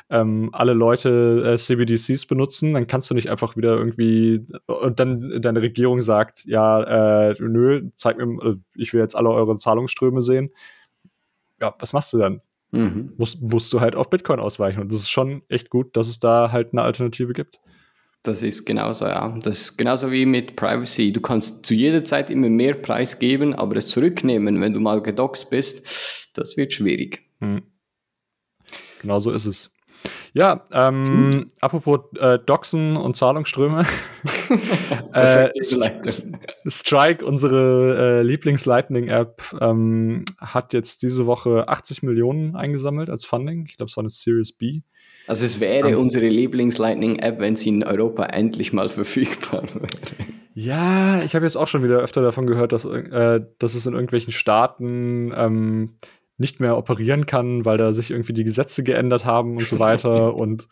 ähm, 0.10 0.50
alle 0.54 0.72
Leute 0.72 1.44
äh, 1.46 1.58
CBDCs 1.58 2.26
benutzen, 2.26 2.74
dann 2.74 2.88
kannst 2.88 3.10
du 3.10 3.14
nicht 3.14 3.30
einfach 3.30 3.58
wieder 3.58 3.76
irgendwie 3.76 4.46
und 4.66 5.02
dann 5.02 5.42
deine 5.42 5.62
Regierung 5.62 6.00
sagt, 6.00 6.46
ja, 6.46 7.32
äh, 7.32 7.36
nö, 7.40 7.90
zeig 7.96 8.18
mir, 8.18 8.42
äh, 8.42 8.56
ich 8.76 8.94
will 8.94 9.02
jetzt 9.02 9.18
alle 9.18 9.30
eure 9.30 9.58
Zahlungsströme 9.58 10.22
sehen. 10.22 10.52
Ja, 11.60 11.76
was 11.80 11.92
machst 11.92 12.14
du 12.14 12.18
dann? 12.18 12.42
Mhm. 12.72 13.14
musst, 13.18 13.42
musst 13.42 13.72
du 13.74 13.82
halt 13.82 13.96
auf 13.96 14.10
Bitcoin 14.10 14.40
ausweichen. 14.40 14.82
Und 14.82 14.92
das 14.92 15.02
ist 15.02 15.10
schon 15.10 15.44
echt 15.50 15.70
gut, 15.70 15.96
dass 15.96 16.08
es 16.08 16.20
da 16.20 16.52
halt 16.52 16.74
eine 16.74 16.82
Alternative 16.82 17.34
gibt. 17.34 17.60
Das 18.24 18.44
ist 18.44 18.66
genauso, 18.66 19.06
ja. 19.06 19.36
Das 19.42 19.60
ist 19.60 19.78
genauso 19.78 20.12
wie 20.12 20.26
mit 20.26 20.56
Privacy. 20.56 21.12
Du 21.12 21.22
kannst 21.22 21.66
zu 21.66 21.74
jeder 21.74 22.04
Zeit 22.06 22.30
immer 22.30 22.50
mehr 22.50 22.76
Preis 22.76 23.18
geben, 23.18 23.56
aber 23.56 23.76
es 23.78 23.88
zurücknehmen, 23.88 24.62
wenn 24.62 24.74
du 24.74 24.80
mal 24.80 25.02
gedoxt 25.02 25.50
bist, 25.50 26.30
das 26.36 26.56
wird 26.56 26.72
schwierig. 26.72 27.28
Mhm. 27.40 27.64
Genau 29.02 29.20
so 29.20 29.32
ist 29.32 29.48
es. 29.48 29.72
Ja, 30.34 30.66
ähm, 30.72 31.50
apropos 31.60 32.00
äh, 32.18 32.40
Doxen 32.40 32.96
und 32.96 33.18
Zahlungsströme. 33.18 33.86
äh, 35.14 35.50
Strike, 36.68 37.26
unsere 37.26 38.20
äh, 38.20 38.24
Lieblings-Lightning-App, 38.24 39.42
ähm, 39.60 40.24
hat 40.38 40.74
jetzt 40.74 41.02
diese 41.04 41.26
Woche 41.26 41.68
80 41.68 42.04
Millionen 42.04 42.56
eingesammelt 42.56 43.10
als 43.10 43.26
Funding. 43.26 43.66
Ich 43.68 43.76
glaube, 43.76 43.90
es 43.90 43.98
war 43.98 44.04
eine 44.04 44.10
Series 44.10 44.54
B. 44.54 44.82
Also 45.28 45.46
es 45.46 45.60
wäre 45.60 45.88
um, 45.88 45.94
ähm. 45.94 46.00
unsere 46.00 46.28
Lieblings-Lightning-App, 46.28 47.40
wenn 47.40 47.58
sie 47.58 47.70
in 47.70 47.84
Europa 47.84 48.26
endlich 48.26 48.72
mal 48.72 48.88
verfügbar 48.88 49.64
wäre. 49.74 49.88
Ja, 50.54 51.22
ich 51.24 51.36
habe 51.36 51.46
jetzt 51.46 51.56
auch 51.56 51.68
schon 51.68 51.84
wieder 51.84 52.00
öfter 52.00 52.22
davon 52.22 52.48
gehört, 52.48 52.72
dass, 52.72 52.86
äh, 52.86 53.42
dass 53.60 53.74
es 53.74 53.86
in 53.86 53.94
irgendwelchen 53.94 54.34
Staaten 54.34 55.34
ähm, 55.36 55.96
nicht 56.42 56.60
mehr 56.60 56.78
operieren 56.78 57.26
kann, 57.26 57.64
weil 57.64 57.78
da 57.78 57.94
sich 57.94 58.12
irgendwie 58.12 58.34
die 58.34 58.44
Gesetze 58.44 58.84
geändert 58.84 59.26
haben 59.26 59.56
und 59.56 59.66
so 59.66 59.80
weiter. 59.80 60.36
und 60.36 60.68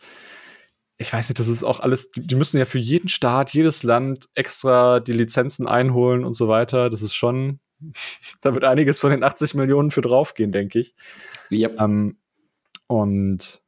ich 0.98 1.10
weiß 1.10 1.30
nicht, 1.30 1.38
das 1.38 1.48
ist 1.48 1.64
auch 1.64 1.80
alles, 1.80 2.10
die 2.10 2.34
müssen 2.34 2.58
ja 2.58 2.66
für 2.66 2.78
jeden 2.78 3.08
Staat, 3.08 3.54
jedes 3.54 3.82
Land 3.82 4.28
extra 4.34 5.00
die 5.00 5.14
Lizenzen 5.14 5.66
einholen 5.66 6.24
und 6.24 6.34
so 6.34 6.46
weiter. 6.46 6.90
Das 6.90 7.00
ist 7.00 7.14
schon, 7.14 7.60
da 8.42 8.52
wird 8.52 8.64
einiges 8.64 8.98
von 8.98 9.10
den 9.10 9.24
80 9.24 9.54
Millionen 9.54 9.90
für 9.90 10.02
draufgehen, 10.02 10.52
denke 10.52 10.80
ich. 10.80 10.94
Yep. 11.50 11.80
Ähm, 11.80 12.18
und 12.86 13.62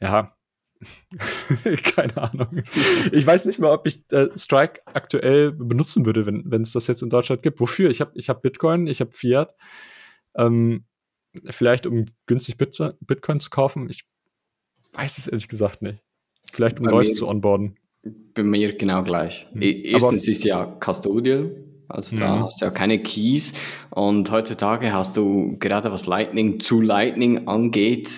ja, 0.00 0.34
keine 1.94 2.16
Ahnung. 2.16 2.62
Ich 3.12 3.26
weiß 3.26 3.44
nicht 3.44 3.58
mal, 3.58 3.72
ob 3.72 3.86
ich 3.86 4.04
äh, 4.12 4.28
Strike 4.36 4.80
aktuell 4.86 5.52
benutzen 5.52 6.06
würde, 6.06 6.24
wenn 6.26 6.62
es 6.62 6.72
das 6.72 6.86
jetzt 6.86 7.02
in 7.02 7.10
Deutschland 7.10 7.42
gibt. 7.42 7.60
Wofür? 7.60 7.90
Ich 7.90 8.00
habe 8.00 8.12
ich 8.14 8.28
hab 8.28 8.42
Bitcoin, 8.42 8.86
ich 8.86 9.00
habe 9.00 9.12
Fiat. 9.12 9.54
Ähm, 10.36 10.84
vielleicht 11.50 11.86
um 11.86 12.06
günstig 12.26 12.56
Bit 12.56 12.78
Bitcoin 13.00 13.40
zu 13.40 13.50
kaufen. 13.50 13.88
Ich 13.90 14.04
weiß 14.92 15.18
es 15.18 15.26
ehrlich 15.26 15.48
gesagt 15.48 15.82
nicht. 15.82 16.02
Vielleicht 16.52 16.78
um 16.78 16.86
bei 16.86 16.90
Leute 16.90 17.12
zu 17.12 17.28
onboarden. 17.28 17.76
Bei 18.34 18.42
mir 18.42 18.76
genau 18.76 19.02
gleich. 19.02 19.46
Mhm. 19.52 19.62
Erstens 19.62 20.22
Aber, 20.24 20.30
ist 20.30 20.44
ja 20.44 20.64
Custodial, 20.80 21.54
also 21.88 22.16
da 22.16 22.36
mhm. 22.36 22.44
hast 22.44 22.60
du 22.60 22.66
ja 22.66 22.70
keine 22.70 23.02
Keys. 23.02 23.54
Und 23.90 24.30
heutzutage 24.30 24.92
hast 24.92 25.16
du 25.16 25.56
gerade 25.58 25.92
was 25.92 26.06
Lightning 26.06 26.60
zu 26.60 26.80
Lightning 26.80 27.48
angeht, 27.48 28.10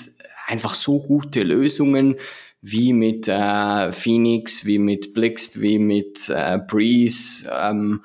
einfach 0.46 0.74
so 0.74 1.00
gute 1.00 1.42
Lösungen 1.42 2.16
wie 2.62 2.92
mit 2.92 3.26
äh, 3.26 3.92
Phoenix, 3.92 4.66
wie 4.66 4.78
mit 4.78 5.14
Blixt, 5.14 5.62
wie 5.62 5.78
mit 5.78 6.28
äh, 6.28 6.58
Breeze. 6.58 7.50
Ähm, 7.58 8.02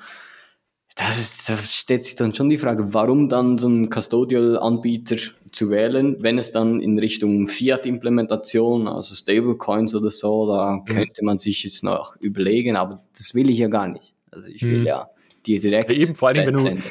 das 0.96 1.18
ist, 1.18 1.48
da 1.48 1.58
stellt 1.58 2.06
sich 2.06 2.16
dann 2.16 2.34
schon 2.34 2.48
die 2.48 2.56
Frage, 2.56 2.94
warum 2.94 3.28
dann 3.28 3.58
so 3.58 3.66
einen 3.66 3.90
Custodial-Anbieter 3.90 5.16
zu 5.52 5.70
wählen, 5.70 6.16
wenn 6.20 6.38
es 6.38 6.52
dann 6.52 6.80
in 6.80 6.98
Richtung 6.98 7.48
Fiat-Implementation, 7.48 8.88
also 8.88 9.14
Stablecoins 9.14 9.94
oder 9.94 10.08
so, 10.08 10.48
da 10.48 10.72
mhm. 10.72 10.84
könnte 10.86 11.22
man 11.22 11.36
sich 11.36 11.64
jetzt 11.64 11.84
noch 11.84 12.16
überlegen, 12.16 12.76
aber 12.76 13.04
das 13.14 13.34
will 13.34 13.50
ich 13.50 13.58
ja 13.58 13.68
gar 13.68 13.88
nicht. 13.88 14.14
Also 14.30 14.48
ich 14.48 14.62
will 14.62 14.80
mhm. 14.80 14.86
ja 14.86 15.10
die 15.44 15.60
direkt. 15.60 15.90
Ja, 15.90 15.98
eben, 15.98 16.14
vor 16.14 16.28
allem, 16.28 16.46
wenn 16.46 16.54
du, 16.54 16.82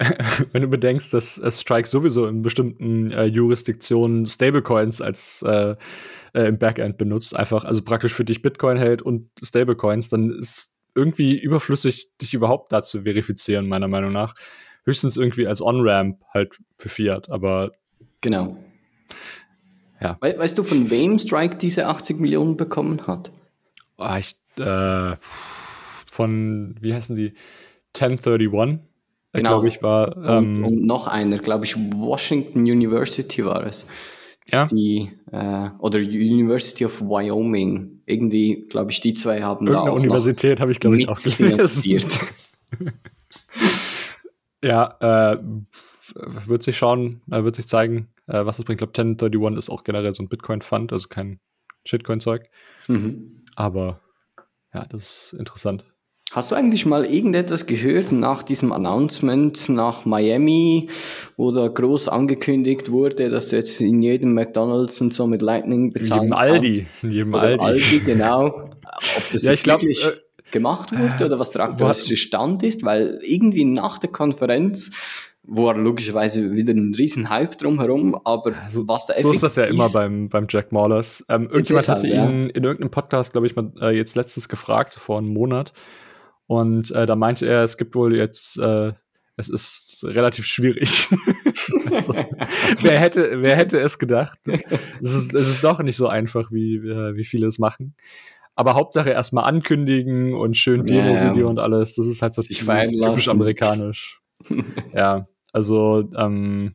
wenn 0.52 0.62
du 0.62 0.68
bedenkst, 0.68 1.12
dass 1.12 1.40
Strike 1.50 1.86
sowieso 1.86 2.26
in 2.26 2.40
bestimmten 2.40 3.12
äh, 3.12 3.26
Jurisdiktionen 3.26 4.26
Stablecoins 4.26 5.02
als 5.02 5.42
äh, 5.42 5.76
äh, 6.32 6.48
im 6.48 6.58
Backend 6.58 6.96
benutzt, 6.96 7.36
einfach, 7.36 7.64
also 7.64 7.82
praktisch 7.82 8.14
für 8.14 8.24
dich 8.24 8.40
Bitcoin 8.40 8.78
hält 8.78 9.02
und 9.02 9.28
Stablecoins, 9.42 10.08
dann 10.08 10.30
ist 10.30 10.69
irgendwie 10.94 11.38
überflüssig, 11.38 12.10
dich 12.20 12.34
überhaupt 12.34 12.72
da 12.72 12.82
zu 12.82 13.02
verifizieren, 13.02 13.68
meiner 13.68 13.88
Meinung 13.88 14.12
nach. 14.12 14.34
Höchstens 14.84 15.16
irgendwie 15.16 15.46
als 15.46 15.60
On-Ramp 15.60 16.20
halt 16.32 16.58
für 16.74 16.88
Fiat, 16.88 17.30
aber. 17.30 17.72
Genau. 18.20 18.56
Ja. 20.00 20.16
We 20.20 20.38
weißt 20.38 20.56
du, 20.56 20.62
von 20.62 20.90
wem 20.90 21.18
Strike 21.18 21.56
diese 21.56 21.86
80 21.86 22.18
Millionen 22.18 22.56
bekommen 22.56 23.06
hat? 23.06 23.30
Oh, 23.98 24.16
ich, 24.18 24.34
äh, 24.58 25.16
von, 26.10 26.74
wie 26.80 26.94
heißen 26.94 27.16
die? 27.16 27.34
1031, 27.94 28.78
genau. 29.32 29.48
glaube 29.50 29.68
ich, 29.68 29.82
war. 29.82 30.16
Ähm, 30.16 30.64
und, 30.64 30.64
und, 30.64 30.86
noch 30.86 31.06
einer, 31.06 31.38
glaube 31.38 31.64
ich, 31.64 31.76
Washington 31.76 32.60
University 32.60 33.44
war 33.44 33.66
es. 33.66 33.86
Ja. 34.50 34.66
Die, 34.66 35.10
äh, 35.30 35.68
oder 35.78 35.98
University 35.98 36.84
of 36.84 37.00
Wyoming. 37.00 37.99
Irgendwie, 38.10 38.66
glaube 38.68 38.90
ich, 38.90 39.00
die 39.00 39.14
zwei 39.14 39.42
haben 39.42 39.66
Irgendeine 39.66 39.86
da 39.86 39.92
auch 39.92 39.98
Universität 39.98 40.60
habe 40.60 40.72
ich, 40.72 40.80
glaube 40.80 40.98
ich, 40.98 41.08
auch 41.08 41.18
finanziert. 41.18 42.18
ja, 44.62 45.32
äh, 45.32 45.38
wird 46.46 46.62
sich 46.62 46.76
schauen, 46.76 47.22
äh, 47.30 47.44
wird 47.44 47.56
sich 47.56 47.68
zeigen, 47.68 48.08
äh, 48.26 48.44
was 48.44 48.58
es 48.58 48.64
bringt. 48.64 48.80
Ich 48.80 48.92
glaube, 48.92 48.98
1031 48.98 49.58
ist 49.58 49.70
auch 49.70 49.84
generell 49.84 50.14
so 50.14 50.22
ein 50.22 50.28
Bitcoin-Fund, 50.28 50.92
also 50.92 51.08
kein 51.08 51.40
Shitcoin-Zeug. 51.84 52.48
Mhm. 52.88 53.44
Aber 53.56 54.00
ja, 54.74 54.86
das 54.86 55.32
ist 55.32 55.38
interessant. 55.38 55.84
Hast 56.32 56.52
du 56.52 56.54
eigentlich 56.54 56.86
mal 56.86 57.04
irgendetwas 57.04 57.66
gehört 57.66 58.12
nach 58.12 58.44
diesem 58.44 58.70
Announcement 58.70 59.68
nach 59.68 60.04
Miami, 60.04 60.88
wo 61.36 61.50
da 61.50 61.66
groß 61.66 62.08
angekündigt 62.08 62.92
wurde, 62.92 63.30
dass 63.30 63.48
du 63.48 63.56
jetzt 63.56 63.80
in 63.80 64.00
jedem 64.00 64.34
McDonalds 64.34 65.00
und 65.00 65.12
so 65.12 65.26
mit 65.26 65.42
Lightning 65.42 65.92
bezahlen 65.92 66.22
in 66.22 66.28
jedem 66.28 66.38
Aldi, 66.38 66.86
in 67.02 67.10
jedem 67.10 67.34
Aldi. 67.34 67.64
Aldi. 67.64 68.00
genau. 68.06 68.44
Ob 69.16 69.30
das 69.32 69.42
ja, 69.42 69.50
jetzt 69.50 69.64
glaub, 69.64 69.82
wirklich 69.82 70.06
äh, 70.06 70.10
gemacht 70.52 70.92
wurde 70.92 71.26
oder 71.26 71.40
was 71.40 71.50
der 71.50 71.62
aktuelle 71.62 71.94
Stand 71.94 72.62
ist, 72.62 72.84
weil 72.84 73.18
irgendwie 73.22 73.64
nach 73.64 73.98
der 73.98 74.10
Konferenz 74.10 74.92
war 75.42 75.76
logischerweise 75.76 76.52
wieder 76.52 76.72
ein 76.74 76.94
riesen 76.96 77.28
Hype 77.28 77.58
drumherum, 77.58 78.14
aber 78.24 78.52
also, 78.62 78.86
was 78.86 79.06
da 79.06 79.14
So 79.20 79.32
ist 79.32 79.42
das 79.42 79.56
ja 79.56 79.64
immer 79.64 79.88
beim, 79.88 80.28
beim 80.28 80.46
Jack 80.48 80.70
Maulers. 80.70 81.24
Ähm, 81.28 81.48
irgendjemand 81.50 81.88
hatte 81.88 82.06
ihn 82.06 82.14
ja. 82.14 82.24
in 82.24 82.62
irgendeinem 82.62 82.90
Podcast, 82.90 83.32
glaube 83.32 83.48
ich, 83.48 83.56
mal 83.56 83.72
äh, 83.80 83.96
jetzt 83.96 84.14
letztens 84.14 84.48
gefragt, 84.48 84.92
so 84.92 85.00
vor 85.00 85.18
einem 85.18 85.32
Monat, 85.32 85.72
und 86.50 86.90
äh, 86.90 87.06
da 87.06 87.14
meinte 87.14 87.46
er, 87.46 87.62
es 87.62 87.76
gibt 87.76 87.94
wohl 87.94 88.16
jetzt, 88.16 88.58
äh, 88.58 88.92
es 89.36 89.48
ist 89.48 90.02
relativ 90.02 90.46
schwierig. 90.46 91.08
also, 91.94 92.12
wer, 92.80 92.98
hätte, 92.98 93.40
wer 93.40 93.54
hätte 93.54 93.78
es 93.78 94.00
gedacht? 94.00 94.40
Es 95.00 95.12
ist, 95.12 95.32
es 95.32 95.46
ist 95.46 95.62
doch 95.62 95.80
nicht 95.80 95.96
so 95.96 96.08
einfach, 96.08 96.50
wie, 96.50 96.82
wie 96.82 97.24
viele 97.24 97.46
es 97.46 97.60
machen. 97.60 97.94
Aber 98.56 98.74
Hauptsache 98.74 99.10
erstmal 99.10 99.44
ankündigen 99.44 100.34
und 100.34 100.56
schön 100.56 100.84
Demo-Video 100.84 101.44
ja, 101.44 101.46
und 101.46 101.60
alles. 101.60 101.94
Das 101.94 102.06
ist 102.06 102.20
halt 102.20 102.36
das 102.36 102.46
typisch 102.46 102.94
lassen. 102.94 103.30
amerikanisch. 103.30 104.20
ja, 104.92 105.28
also 105.52 106.10
ähm, 106.16 106.74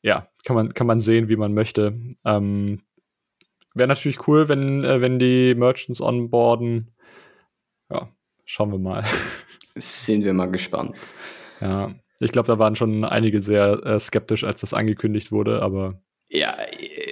ja, 0.00 0.26
kann 0.46 0.56
man, 0.56 0.72
kann 0.72 0.86
man 0.86 1.00
sehen, 1.00 1.28
wie 1.28 1.36
man 1.36 1.52
möchte. 1.52 2.00
Ähm, 2.24 2.80
Wäre 3.74 3.88
natürlich 3.88 4.26
cool, 4.26 4.48
wenn, 4.48 4.84
äh, 4.84 5.02
wenn 5.02 5.18
die 5.18 5.54
Merchants 5.54 6.00
onboarden. 6.00 6.94
Ja, 7.90 8.08
Schauen 8.50 8.72
wir 8.72 8.78
mal. 8.78 9.04
Sind 9.76 10.24
wir 10.24 10.32
mal 10.32 10.50
gespannt. 10.50 10.96
Ja, 11.60 11.94
ich 12.18 12.32
glaube, 12.32 12.46
da 12.46 12.58
waren 12.58 12.76
schon 12.76 13.04
einige 13.04 13.42
sehr 13.42 13.84
äh, 13.84 14.00
skeptisch, 14.00 14.42
als 14.42 14.62
das 14.62 14.72
angekündigt 14.72 15.30
wurde, 15.30 15.60
aber. 15.60 16.00
Ja, 16.30 16.56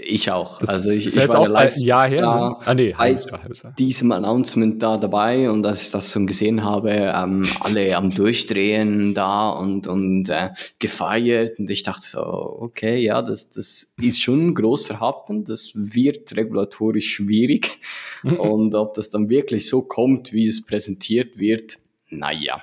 ich 0.07 0.31
auch. 0.31 0.59
Das 0.59 0.69
also 0.69 0.91
ich, 0.91 1.07
ist 1.07 1.17
ich 1.17 1.23
jetzt 1.23 1.35
auch 1.35 1.49
ein 1.49 1.81
Jahr 1.81 2.09
her. 2.09 2.23
Da, 2.23 2.49
ne? 2.49 2.57
Ah 2.65 2.75
nee, 2.75 2.95
halbes 2.95 3.27
Jahr, 3.27 3.43
halbes 3.43 3.63
Jahr. 3.63 3.73
diesem 3.79 4.13
Announcement 4.13 4.83
da 4.83 4.97
dabei 4.97 5.51
und 5.51 5.67
als 5.67 5.83
ich 5.83 5.91
das 5.91 6.13
schon 6.13 6.27
gesehen 6.27 6.65
habe, 6.65 6.91
ähm, 6.91 7.49
alle 7.61 7.97
am 7.97 8.11
Durchdrehen 8.11 9.15
da 9.15 9.51
und, 9.51 9.87
und 9.87 10.29
äh, 10.29 10.51
gefeiert 10.79 11.59
und 11.59 11.71
ich 11.71 11.83
dachte 11.83 12.07
so, 12.07 12.21
okay, 12.21 12.99
ja, 12.99 13.23
das, 13.23 13.51
das 13.51 13.95
ist 14.01 14.23
schon 14.23 14.49
ein 14.49 14.55
großer 14.55 15.01
Happen, 15.01 15.45
das 15.45 15.73
wird 15.75 16.37
regulatorisch 16.37 17.15
schwierig 17.15 17.79
mhm. 18.23 18.37
und 18.37 18.75
ob 18.75 18.95
das 18.95 19.11
dann 19.11 19.29
wirklich 19.29 19.69
so 19.69 19.83
kommt, 19.83 20.33
wie 20.33 20.47
es 20.47 20.65
präsentiert 20.65 21.39
wird, 21.39 21.79
naja. 22.09 22.63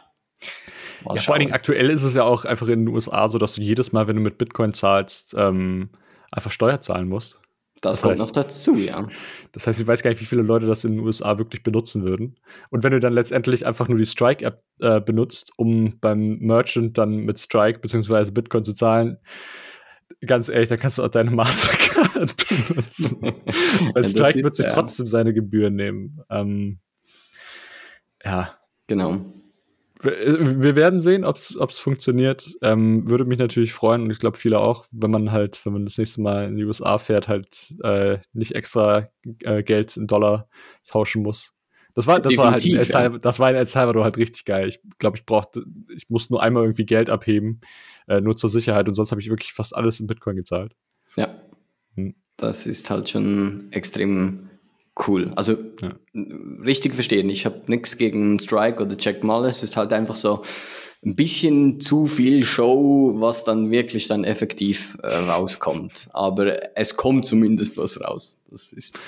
Ja, 1.05 1.21
vor 1.21 1.35
allen 1.35 1.41
Dingen 1.41 1.53
aktuell 1.53 1.89
ist 1.89 2.03
es 2.03 2.15
ja 2.15 2.23
auch 2.23 2.45
einfach 2.45 2.67
in 2.67 2.85
den 2.85 2.93
USA 2.93 3.27
so, 3.27 3.38
dass 3.38 3.55
du 3.55 3.62
jedes 3.62 3.91
Mal, 3.91 4.07
wenn 4.07 4.15
du 4.15 4.21
mit 4.21 4.38
Bitcoin 4.38 4.73
zahlst, 4.73 5.35
ähm, 5.38 5.89
einfach 6.33 6.51
Steuer 6.51 6.81
zahlen 6.81 7.07
musst. 7.07 7.39
Das, 7.81 7.97
das 7.97 8.01
kommt 8.01 8.11
heißt, 8.13 8.21
noch 8.21 8.31
dazu, 8.31 8.75
ja. 8.75 9.07
Das 9.51 9.67
heißt, 9.67 9.81
ich 9.81 9.87
weiß 9.87 10.03
gar 10.03 10.11
nicht, 10.11 10.21
wie 10.21 10.25
viele 10.25 10.41
Leute 10.41 10.65
das 10.67 10.83
in 10.83 10.93
den 10.93 10.99
USA 10.99 11.37
wirklich 11.37 11.63
benutzen 11.63 12.03
würden. 12.03 12.39
Und 12.69 12.83
wenn 12.83 12.93
du 12.93 12.99
dann 12.99 13.13
letztendlich 13.13 13.65
einfach 13.65 13.87
nur 13.87 13.97
die 13.97 14.05
Strike-App 14.05 14.63
äh, 14.79 15.01
benutzt, 15.01 15.51
um 15.57 15.99
beim 15.99 16.37
Merchant 16.39 16.97
dann 16.97 17.17
mit 17.17 17.39
Strike 17.39 17.79
bzw. 17.79 18.31
Bitcoin 18.31 18.63
zu 18.63 18.73
zahlen, 18.73 19.17
ganz 20.25 20.49
ehrlich, 20.49 20.69
dann 20.69 20.79
kannst 20.79 20.97
du 20.97 21.03
auch 21.03 21.09
deine 21.09 21.31
Mastercard 21.31 22.35
benutzen. 22.47 23.21
Weil 23.93 24.03
Strike 24.05 24.43
wird 24.43 24.55
sich 24.55 24.65
ja. 24.65 24.71
trotzdem 24.71 25.07
seine 25.07 25.33
Gebühren 25.33 25.75
nehmen. 25.75 26.21
Ähm, 26.29 26.79
ja. 28.23 28.57
Genau 28.87 29.42
wir 30.03 30.75
werden 30.75 31.01
sehen, 31.01 31.24
ob 31.24 31.38
es 31.38 31.79
funktioniert. 31.79 32.53
Ähm, 32.62 33.10
würde 33.10 33.25
mich 33.25 33.39
natürlich 33.39 33.74
freuen 33.74 34.03
und 34.03 34.12
ich 34.12 34.19
glaube 34.19 34.38
viele 34.38 34.60
auch, 34.60 34.86
wenn 34.91 35.12
man 35.12 35.31
halt, 35.31 35.65
wenn 35.65 35.74
man 35.74 35.86
das 35.86 35.98
nächste 35.98 36.22
Mal 36.22 36.48
in 36.48 36.57
die 36.57 36.65
USA 36.65 36.98
fährt, 36.98 37.27
halt 37.27 37.74
äh, 37.83 38.19
nicht 38.33 38.53
extra 38.53 39.10
äh, 39.41 39.63
Geld 39.63 39.95
in 39.98 40.07
Dollar 40.07 40.48
tauschen 40.86 41.24
muss. 41.24 41.53
Das 41.95 42.07
war, 42.07 42.19
das 42.19 42.36
war 42.38 42.51
halt 42.51 42.65
in 42.65 42.75
El 42.75 42.86
Salvador, 42.86 43.19
das 43.19 43.39
war 43.39 43.50
in 43.51 43.55
El 43.55 43.65
Salvador 43.65 44.03
halt 44.03 44.17
richtig 44.17 44.45
geil. 44.45 44.67
Ich 44.67 44.79
glaube, 44.98 45.17
ich 45.17 45.25
brauchte, 45.25 45.63
ich 45.95 46.10
musste 46.10 46.33
nur 46.33 46.41
einmal 46.41 46.63
irgendwie 46.63 46.86
Geld 46.86 47.10
abheben, 47.10 47.62
äh, 48.07 48.19
nur 48.19 48.36
zur 48.36 48.50
Sicherheit 48.50 48.88
und 48.88 48.95
sonst 48.95 49.12
habe 49.12 49.22
ich 49.22 49.29
wirklich 49.29 49.53
fast 49.53 49.75
alles 49.75 50.00
in 50.00 50.07
Bitcoin 50.07 50.36
gezahlt. 50.36 50.75
Ja. 51.15 51.41
Hm. 51.95 52.15
Das 52.36 52.65
ist 52.65 52.89
halt 52.89 53.10
schon 53.10 53.67
extrem 53.72 54.50
cool. 55.07 55.31
Also 55.35 55.57
ja. 55.81 55.93
richtig 56.63 56.93
verstehen. 56.93 57.29
Ich 57.29 57.45
habe 57.45 57.62
nichts 57.67 57.97
gegen 57.97 58.39
Strike 58.39 58.81
oder 58.81 58.95
Jack 59.00 59.23
Muller. 59.23 59.47
Es 59.47 59.63
ist 59.63 59.75
halt 59.75 59.93
einfach 59.93 60.15
so 60.15 60.43
ein 61.05 61.15
bisschen 61.15 61.79
zu 61.79 62.05
viel 62.05 62.45
Show, 62.45 63.13
was 63.15 63.43
dann 63.43 63.71
wirklich 63.71 64.07
dann 64.07 64.23
effektiv 64.23 64.97
äh, 65.03 65.07
rauskommt. 65.07 66.09
Aber 66.13 66.77
es 66.77 66.95
kommt 66.95 67.25
zumindest 67.25 67.77
was 67.77 68.00
raus. 68.01 68.43
Das 68.50 68.71
ist. 68.71 69.00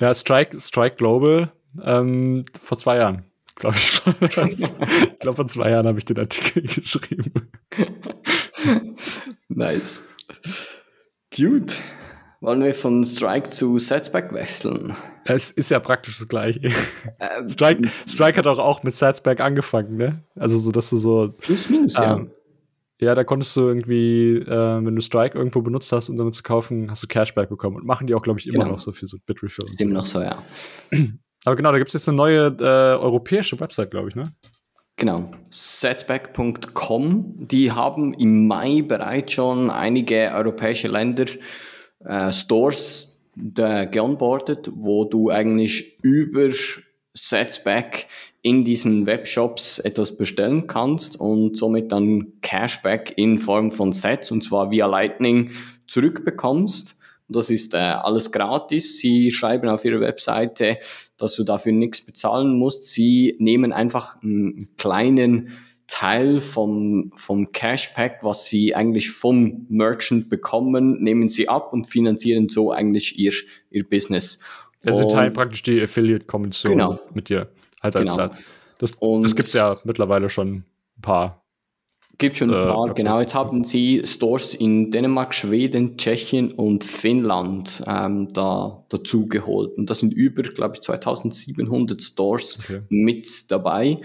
Ja, 0.00 0.14
Strike, 0.14 0.58
Strike 0.60 0.96
Global 0.96 1.52
ähm, 1.82 2.44
vor 2.62 2.78
zwei 2.78 2.96
Jahren, 2.96 3.24
glaube 3.54 3.76
ich. 3.76 4.00
ich 4.20 5.18
glaube, 5.18 5.36
vor 5.36 5.48
zwei 5.48 5.70
Jahren 5.70 5.86
habe 5.86 5.98
ich 5.98 6.04
den 6.04 6.18
Artikel 6.18 6.62
geschrieben. 6.74 7.32
nice. 9.48 10.08
Gut. 11.36 11.76
Wollen 12.40 12.62
wir 12.62 12.72
von 12.72 13.04
Strike 13.04 13.50
zu 13.50 13.76
Setback 13.78 14.32
wechseln? 14.32 14.96
Es 15.26 15.50
ist 15.50 15.70
ja 15.70 15.78
praktisch 15.78 16.18
das 16.18 16.28
gleiche. 16.28 16.60
Ähm, 17.18 17.46
Strike, 17.46 17.86
Strike 18.08 18.38
hat 18.38 18.46
auch, 18.46 18.58
auch 18.58 18.82
mit 18.82 18.94
Setback 18.94 19.40
angefangen, 19.40 19.98
ne? 19.98 20.24
Also 20.36 20.56
so, 20.56 20.72
dass 20.72 20.88
du 20.88 20.96
so. 20.96 21.34
Plus 21.38 21.68
minus, 21.68 21.94
ähm, 21.96 22.02
ja. 22.02 22.26
Ja, 23.00 23.14
da 23.14 23.24
konntest 23.24 23.54
du 23.56 23.62
irgendwie, 23.62 24.36
äh, 24.36 24.84
wenn 24.84 24.94
du 24.94 25.02
Strike 25.02 25.36
irgendwo 25.36 25.60
benutzt 25.60 25.92
hast, 25.92 26.08
um 26.08 26.16
damit 26.16 26.34
zu 26.34 26.42
kaufen, 26.42 26.90
hast 26.90 27.02
du 27.02 27.08
Cashback 27.08 27.50
bekommen. 27.50 27.76
Und 27.76 27.86
machen 27.86 28.06
die 28.06 28.14
auch, 28.14 28.22
glaube 28.22 28.38
ich, 28.38 28.46
immer 28.46 28.64
genau. 28.64 28.76
noch 28.76 28.80
so 28.80 28.92
für 28.92 29.06
so 29.06 29.18
Bitrefill. 29.26 29.66
Ist 29.66 29.80
immer 29.80 29.94
noch 29.94 30.06
so, 30.06 30.20
ja. 30.20 30.42
Aber 31.44 31.56
genau, 31.56 31.72
da 31.72 31.78
gibt 31.78 31.88
es 31.88 31.94
jetzt 31.94 32.08
eine 32.08 32.16
neue 32.16 32.56
äh, 32.58 32.98
europäische 32.98 33.58
Website, 33.60 33.90
glaube 33.90 34.10
ich, 34.10 34.16
ne? 34.16 34.32
Genau, 34.96 35.30
setback.com. 35.48 37.34
Die 37.48 37.72
haben 37.72 38.12
im 38.14 38.46
Mai 38.46 38.82
bereits 38.82 39.32
schon 39.32 39.70
einige 39.70 40.32
europäische 40.34 40.88
Länder 40.88 41.24
äh, 42.04 42.32
Stores 42.32 43.16
geonboardet, 43.36 44.70
wo 44.74 45.04
du 45.04 45.30
eigentlich 45.30 45.98
über 46.02 46.48
Setback 47.14 48.06
in 48.42 48.64
diesen 48.64 49.06
Webshops 49.06 49.78
etwas 49.78 50.16
bestellen 50.16 50.66
kannst 50.66 51.18
und 51.18 51.56
somit 51.56 51.92
dann 51.92 52.32
Cashback 52.42 53.14
in 53.16 53.38
Form 53.38 53.70
von 53.70 53.92
Sets 53.92 54.30
und 54.30 54.42
zwar 54.42 54.70
via 54.70 54.86
Lightning 54.86 55.50
zurückbekommst. 55.86 56.96
Das 57.28 57.50
ist 57.50 57.74
äh, 57.74 57.78
alles 57.78 58.32
gratis. 58.32 58.98
Sie 58.98 59.30
schreiben 59.30 59.68
auf 59.68 59.84
ihrer 59.84 60.00
Webseite, 60.00 60.78
dass 61.16 61.36
du 61.36 61.44
dafür 61.44 61.72
nichts 61.72 62.00
bezahlen 62.00 62.58
musst. 62.58 62.86
Sie 62.86 63.36
nehmen 63.38 63.72
einfach 63.72 64.20
einen 64.22 64.70
kleinen 64.76 65.50
Teil 65.90 66.38
vom, 66.38 67.10
vom 67.16 67.50
Cashback, 67.50 68.20
was 68.22 68.46
sie 68.46 68.76
eigentlich 68.76 69.10
vom 69.10 69.66
Merchant 69.68 70.30
bekommen, 70.30 71.02
nehmen 71.02 71.28
sie 71.28 71.48
ab 71.48 71.72
und 71.72 71.88
finanzieren 71.88 72.48
so 72.48 72.70
eigentlich 72.70 73.18
ihr, 73.18 73.32
ihr 73.70 73.88
Business. 73.88 74.40
Also 74.84 75.00
sie 75.00 75.14
teilen 75.14 75.32
praktisch 75.32 75.64
die 75.64 75.82
Affiliate-Kommission 75.82 76.72
genau. 76.72 77.00
mit 77.12 77.28
dir. 77.28 77.48
Als 77.80 77.96
genau. 77.96 78.16
Das, 78.78 78.92
das 78.98 79.34
gibt 79.34 79.48
es 79.48 79.52
ja 79.52 79.76
mittlerweile 79.84 80.30
schon 80.30 80.48
ein 80.52 80.64
paar. 81.02 81.44
Gibt 82.18 82.36
schon 82.36 82.50
ein 82.54 82.62
äh, 82.62 82.66
paar, 82.68 82.94
genau. 82.94 83.18
Jetzt 83.18 83.34
haben 83.34 83.64
sie 83.64 84.02
Stores 84.04 84.54
in 84.54 84.92
Dänemark, 84.92 85.34
Schweden, 85.34 85.96
Tschechien 85.96 86.52
und 86.52 86.84
Finnland 86.84 87.82
ähm, 87.86 88.28
da 88.32 88.84
dazu 88.90 89.26
geholt. 89.26 89.76
Und 89.76 89.90
da 89.90 89.94
sind 89.94 90.14
über, 90.14 90.42
glaube 90.42 90.74
ich, 90.76 90.82
2700 90.82 92.00
Stores 92.00 92.60
okay. 92.62 92.82
mit 92.90 93.50
dabei. 93.50 93.96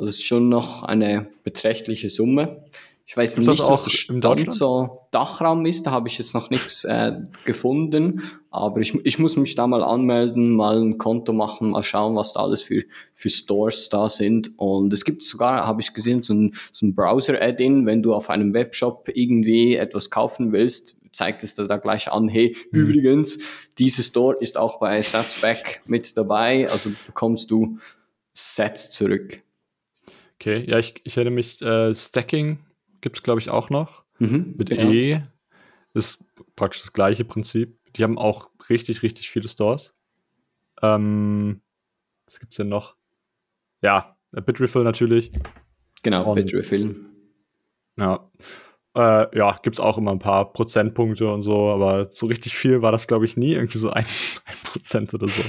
Also 0.00 0.08
es 0.08 0.16
ist 0.16 0.24
schon 0.24 0.48
noch 0.48 0.82
eine 0.82 1.24
beträchtliche 1.44 2.08
Summe. 2.08 2.64
Ich 3.04 3.14
weiß 3.14 3.34
Gibt's 3.34 3.50
nicht, 3.50 3.68
was 3.68 3.84
der 3.84 3.90
Stand 3.90 4.50
so 4.50 5.02
Dachraum 5.10 5.66
ist, 5.66 5.86
da 5.86 5.90
habe 5.90 6.08
ich 6.08 6.16
jetzt 6.16 6.32
noch 6.32 6.48
nichts 6.48 6.84
äh, 6.84 7.18
gefunden, 7.44 8.22
aber 8.50 8.80
ich, 8.80 8.94
ich 9.04 9.18
muss 9.18 9.36
mich 9.36 9.54
da 9.56 9.66
mal 9.66 9.82
anmelden, 9.82 10.56
mal 10.56 10.80
ein 10.80 10.96
Konto 10.96 11.34
machen, 11.34 11.72
mal 11.72 11.82
schauen, 11.82 12.16
was 12.16 12.32
da 12.32 12.40
alles 12.40 12.62
für, 12.62 12.82
für 13.12 13.28
Stores 13.28 13.90
da 13.90 14.08
sind. 14.08 14.52
Und 14.56 14.90
es 14.94 15.04
gibt 15.04 15.22
sogar, 15.22 15.66
habe 15.66 15.82
ich 15.82 15.92
gesehen, 15.92 16.22
so 16.22 16.32
ein, 16.32 16.54
so 16.72 16.86
ein 16.86 16.94
Browser-Add-in, 16.94 17.84
wenn 17.84 18.02
du 18.02 18.14
auf 18.14 18.30
einem 18.30 18.54
Webshop 18.54 19.10
irgendwie 19.12 19.74
etwas 19.74 20.08
kaufen 20.08 20.52
willst, 20.52 20.96
zeigt 21.12 21.42
es 21.42 21.54
dir 21.54 21.66
da 21.66 21.76
gleich 21.76 22.10
an, 22.10 22.26
hey, 22.26 22.56
mhm. 22.70 22.80
übrigens, 22.80 23.68
dieser 23.78 24.02
Store 24.02 24.36
ist 24.40 24.56
auch 24.56 24.80
bei 24.80 25.02
Satsback 25.02 25.82
mit 25.84 26.16
dabei, 26.16 26.70
also 26.70 26.90
bekommst 27.06 27.50
du 27.50 27.76
Sets 28.32 28.92
zurück. 28.92 29.36
Okay, 30.40 30.64
ja, 30.66 30.78
ich, 30.78 30.94
ich 31.04 31.16
hätte 31.16 31.28
mich, 31.28 31.60
äh, 31.60 31.94
Stacking 31.94 32.60
gibt 33.02 33.18
es, 33.18 33.22
glaube 33.22 33.40
ich, 33.40 33.50
auch 33.50 33.68
noch. 33.68 34.04
Mhm, 34.20 34.54
mit 34.56 34.70
genau. 34.70 34.90
E. 34.90 35.20
Ist 35.92 36.24
praktisch 36.56 36.80
das 36.80 36.94
gleiche 36.94 37.26
Prinzip. 37.26 37.76
Die 37.94 38.02
haben 38.02 38.16
auch 38.16 38.48
richtig, 38.70 39.02
richtig 39.02 39.28
viele 39.28 39.50
Stores. 39.50 39.94
Ähm, 40.80 41.60
was 42.24 42.40
gibt 42.40 42.54
es 42.54 42.56
denn 42.56 42.70
noch? 42.70 42.96
Ja, 43.82 44.16
Bitrefill 44.32 44.82
natürlich. 44.82 45.30
Genau, 46.02 46.30
Und, 46.30 46.36
Bitrefill. 46.36 46.96
Ja. 47.98 48.30
Äh, 48.94 49.36
ja, 49.36 49.58
gibt 49.62 49.76
es 49.76 49.80
auch 49.80 49.98
immer 49.98 50.12
ein 50.12 50.20
paar 50.20 50.54
Prozentpunkte 50.54 51.30
und 51.30 51.42
so, 51.42 51.68
aber 51.68 52.08
so 52.12 52.24
richtig 52.26 52.56
viel 52.56 52.80
war 52.80 52.92
das, 52.92 53.06
glaube 53.06 53.26
ich, 53.26 53.36
nie. 53.36 53.52
Irgendwie 53.52 53.78
so 53.78 53.90
ein, 53.90 54.06
ein 54.46 54.56
Prozent 54.64 55.12
oder 55.12 55.28
so. 55.28 55.42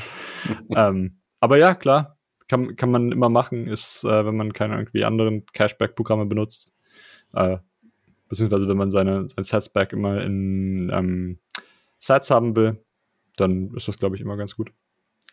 ähm, 0.76 1.22
aber 1.40 1.58
ja, 1.58 1.76
klar, 1.76 2.18
kann, 2.52 2.76
kann 2.76 2.92
man 2.92 3.14
immer 3.14 3.30
machen, 3.30 3.68
ist, 3.68 4.04
äh, 4.04 4.26
wenn 4.26 4.36
man 4.36 4.52
keine 4.52 4.76
irgendwie 4.76 5.06
anderen 5.06 5.46
Cashback-Programme 5.54 6.26
benutzt. 6.26 6.76
Äh, 7.34 7.60
beziehungsweise 8.28 8.68
wenn 8.68 8.76
man 8.76 8.92
seine, 8.92 9.30
sein 9.30 9.46
Satsback 9.46 9.94
immer 9.94 10.22
in 10.22 10.92
ähm, 10.94 11.40
Sats 11.98 12.30
haben 12.30 12.58
will, 12.58 12.84
dann 13.38 13.74
ist 13.74 13.88
das, 13.88 14.00
glaube 14.00 14.18
ich, 14.18 14.22
immer 14.22 14.36
ganz 14.36 14.58
gut. 14.58 14.74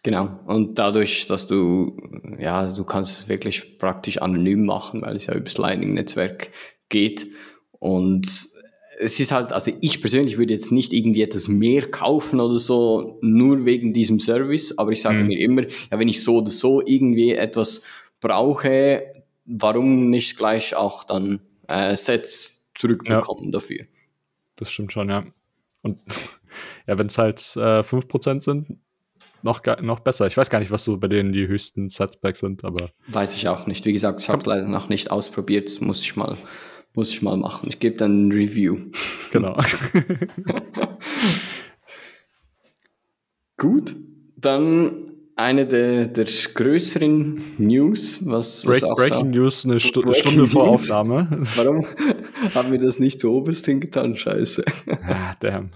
Genau. 0.05 0.29
Und 0.47 0.79
dadurch, 0.79 1.27
dass 1.27 1.49
du, 1.49 1.97
ja, 2.39 2.73
du 2.73 2.85
kannst 2.85 3.23
es 3.23 3.29
wirklich 3.29 3.79
praktisch 3.79 4.23
anonym 4.23 4.65
machen, 4.65 5.03
weil 5.03 5.17
es 5.17 5.27
ja 5.27 5.35
über 5.35 5.43
das 5.43 5.59
Lightning-Netzwerk 5.59 6.51
geht. 6.89 7.27
Und 7.73 8.49
es 9.01 9.21
ist 9.21 9.31
halt, 9.31 9.53
also 9.53 9.71
ich 9.81 10.01
persönlich 10.01 10.39
würde 10.39 10.53
jetzt 10.53 10.73
nicht 10.73 10.93
irgendwie 10.93 11.23
etwas 11.23 11.47
mehr 11.47 11.89
kaufen 11.89 12.41
oder 12.41 12.59
so, 12.59 13.19
nur 13.21 13.65
wegen 13.65 13.93
diesem 13.93 14.19
Service, 14.19 14.77
aber 14.77 14.91
ich 14.91 15.01
sage 15.01 15.19
mhm. 15.19 15.27
mir 15.29 15.39
immer, 15.39 15.63
ja, 15.63 15.99
wenn 15.99 16.09
ich 16.09 16.23
so 16.23 16.39
oder 16.39 16.51
so 16.51 16.85
irgendwie 16.85 17.33
etwas 17.33 17.83
brauche, 18.21 19.05
warum 19.45 20.11
nicht 20.11 20.37
gleich 20.37 20.75
auch 20.75 21.05
dann 21.05 21.41
äh, 21.69 21.95
Sets 21.95 22.73
zurückbekommen 22.75 23.47
ja. 23.47 23.51
dafür? 23.53 23.85
Das 24.57 24.73
stimmt 24.73 24.93
schon, 24.93 25.09
ja. 25.09 25.25
Und 25.83 25.99
ja, 26.87 26.99
wenn 26.99 27.07
es 27.07 27.19
halt 27.19 27.39
äh, 27.57 27.81
5% 27.81 28.43
sind, 28.43 28.79
noch, 29.43 29.63
noch 29.81 30.01
besser. 30.01 30.27
Ich 30.27 30.37
weiß 30.37 30.51
gar 30.51 30.59
nicht, 30.59 30.73
was 30.73 30.85
so 30.85 30.97
bei 30.97 31.07
denen 31.07 31.33
die 31.33 31.47
höchsten 31.47 31.89
Setbacks 31.89 32.41
sind, 32.41 32.65
aber. 32.65 32.91
Weiß 33.07 33.37
ich 33.37 33.47
auch 33.47 33.69
nicht. 33.69 33.85
Wie 33.85 33.93
gesagt, 33.93 34.21
ich 34.21 34.29
habe 34.29 34.41
es 34.41 34.47
leider 34.47 34.67
noch 34.67 34.89
nicht 34.89 35.13
ausprobiert. 35.13 35.81
Muss 35.81 36.01
ich 36.01 36.17
mal 36.17 36.37
muss 36.99 37.11
ich 37.13 37.23
mal 37.23 37.37
machen. 37.37 37.69
Ich 37.69 37.79
gebe 37.79 37.95
dann 37.95 38.27
ein 38.27 38.33
Review. 38.33 38.75
Genau. 39.31 39.53
Gut, 43.57 43.95
dann 44.37 45.13
eine 45.37 45.65
der, 45.69 46.09
der 46.09 46.25
größeren 46.25 47.41
News, 47.59 48.19
was, 48.27 48.67
was 48.67 48.81
Break, 48.81 48.97
Breaking 48.97 49.33
so, 49.33 49.41
News, 49.41 49.65
eine 49.65 49.79
Stu 49.79 50.03
Breaking 50.03 50.21
Stunde 50.21 50.49
vor 50.49 50.67
Aufnahme. 50.71 51.29
Warum 51.55 51.87
haben 52.53 52.73
wir 52.73 52.81
das 52.81 52.99
nicht 52.99 53.21
zu 53.21 53.33
oberst 53.33 53.65
hingetan? 53.67 54.17
Scheiße. 54.17 54.65
Ah, 55.07 55.37
damn. 55.39 55.71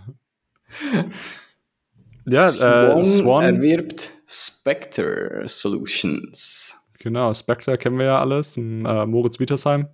Ja, 2.27 2.49
Swan, 2.49 2.99
äh, 2.99 3.05
Swan 3.05 3.45
erwirbt 3.45 4.11
Spectre 4.27 5.43
Solutions. 5.47 6.75
Genau, 6.99 7.33
Spectre 7.33 7.79
kennen 7.79 7.99
wir 7.99 8.07
ja 8.07 8.19
alles, 8.19 8.57
äh, 8.57 8.61
Moritz 8.61 9.39
Wietersheim 9.39 9.87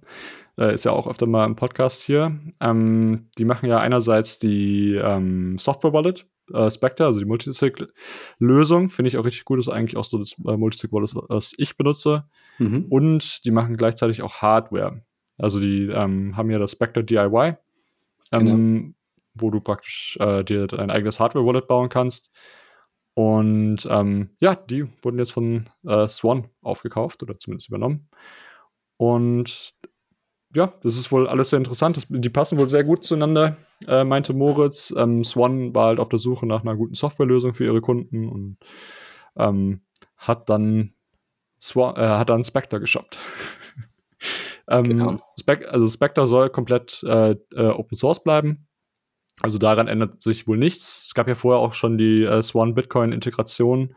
äh, 0.59 0.75
ist 0.75 0.85
ja 0.85 0.93
auch 0.93 1.07
öfter 1.07 1.27
mal 1.27 1.47
im 1.47 1.57
Podcast 1.57 2.03
hier. 2.03 2.39
Ähm, 2.61 3.29
die 3.39 3.45
machen 3.45 3.69
ja 3.69 3.79
einerseits 3.79 4.39
die 4.39 4.95
ähm, 4.95 5.59
Software-Wallet, 5.59 6.27
äh, 6.53 6.71
Spectre, 6.71 7.07
also 7.07 7.21
die 7.21 7.27
Multisig-Lösung, 7.27 8.91
finde 8.91 9.09
ich 9.09 9.17
auch 9.17 9.25
richtig 9.25 9.45
gut, 9.45 9.59
ist 9.59 9.69
eigentlich 9.69 9.97
auch 9.97 10.05
so 10.05 10.19
das 10.19 10.33
äh, 10.47 10.57
Multisig-Wallet, 10.57 11.15
was 11.29 11.55
ich 11.57 11.77
benutze. 11.77 12.25
Mhm. 12.59 12.87
Und 12.91 13.45
die 13.45 13.51
machen 13.51 13.77
gleichzeitig 13.77 14.23
auch 14.23 14.43
Hardware. 14.43 15.03
Also 15.39 15.61
die 15.61 15.87
ähm, 15.87 16.37
haben 16.37 16.51
ja 16.51 16.59
das 16.59 16.73
Spectre 16.73 17.05
DIY, 17.05 17.57
ähm, 18.33 18.45
genau. 18.45 18.95
wo 19.35 19.51
du 19.51 19.61
praktisch 19.61 20.19
äh, 20.21 20.43
dir 20.43 20.67
dein 20.67 20.91
eigenes 20.91 21.21
Hardware-Wallet 21.21 21.69
bauen 21.69 21.89
kannst. 21.89 22.33
Und 23.15 23.87
ähm, 23.91 24.31
ja, 24.41 24.55
die 24.55 24.87
wurden 25.03 25.19
jetzt 25.19 25.33
von 25.33 25.69
äh, 25.87 26.07
Swan 26.09 26.51
aufgekauft 26.63 27.23
oder 27.23 27.39
zumindest 27.39 27.69
übernommen. 27.69 28.09
Und 28.97 29.75
ja, 30.55 30.73
das 30.83 30.97
ist 30.97 31.13
wohl 31.13 31.29
alles 31.29 31.51
sehr 31.51 31.59
interessant. 31.59 31.97
Das, 31.97 32.07
die 32.09 32.31
passen 32.31 32.59
wohl 32.59 32.69
sehr 32.69 32.85
gut 32.85 33.05
zueinander, 33.05 33.57
äh, 33.87 34.05
meinte 34.05 34.33
Moritz. 34.33 34.95
Ähm, 34.97 35.25
Swan 35.25 35.75
war 35.75 35.89
halt 35.89 36.01
auf 36.01 36.09
der 36.09 36.19
Suche 36.19 36.47
nach 36.47 36.63
einer 36.63 36.77
guten 36.77 36.95
Softwarelösung 36.95 37.53
für 37.53 37.65
ihre 37.65 37.81
Kunden 37.81 38.29
und 38.29 38.57
ähm, 39.37 39.83
hat 40.17 40.49
dann 40.49 40.95
Swan, 41.61 41.97
äh, 41.97 42.09
hat 42.09 42.31
dann 42.31 42.45
Spectre 42.45 42.81
geshoppt. 42.81 43.21
ähm, 44.69 44.85
genau. 44.85 45.21
Spec 45.39 45.69
also 45.69 45.87
Spectre 45.87 46.27
soll 46.27 46.51
komplett 46.51 47.03
äh, 47.05 47.37
äh, 47.55 47.69
Open 47.69 47.97
Source 47.97 48.23
bleiben. 48.23 48.67
Also 49.41 49.59
daran 49.59 49.87
ändert 49.87 50.23
sich 50.23 50.49
wohl 50.49 50.57
nichts. 50.57 51.05
Es 51.07 51.15
gab 51.15 51.29
ja 51.29 51.35
vorher 51.35 51.61
auch 51.61 51.75
schon 51.75 51.99
die 51.99 52.25
äh, 52.25 52.43
Swan 52.43 52.75
Bitcoin 52.75 53.13
Integration 53.13 53.95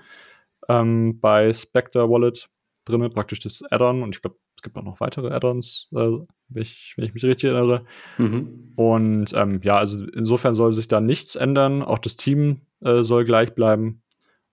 ähm, 0.70 1.20
bei 1.20 1.52
Spectre 1.54 2.10
Wallet 2.10 2.50
drin, 2.86 3.10
praktisch 3.12 3.40
das 3.40 3.64
Add-on. 3.72 4.04
Und 4.04 4.16
ich 4.16 4.22
glaube, 4.22 4.38
es 4.56 4.62
gibt 4.62 4.78
auch 4.78 4.84
noch 4.84 5.00
weitere 5.00 5.34
Add-ons, 5.34 5.90
äh, 5.96 6.18
wenn, 6.54 6.62
ich, 6.62 6.94
wenn 6.96 7.06
ich 7.06 7.14
mich 7.14 7.24
richtig 7.24 7.50
erinnere. 7.50 7.86
Mhm. 8.18 8.74
Und 8.76 9.34
ähm, 9.34 9.62
ja, 9.64 9.78
also 9.78 10.06
insofern 10.08 10.54
soll 10.54 10.74
sich 10.74 10.88
da 10.88 11.02
nichts 11.02 11.36
ändern. 11.36 11.82
Auch 11.84 12.00
das 12.00 12.18
Team 12.18 12.62
äh, 12.82 13.04
soll 13.04 13.24
gleich 13.24 13.54
bleiben. 13.54 14.02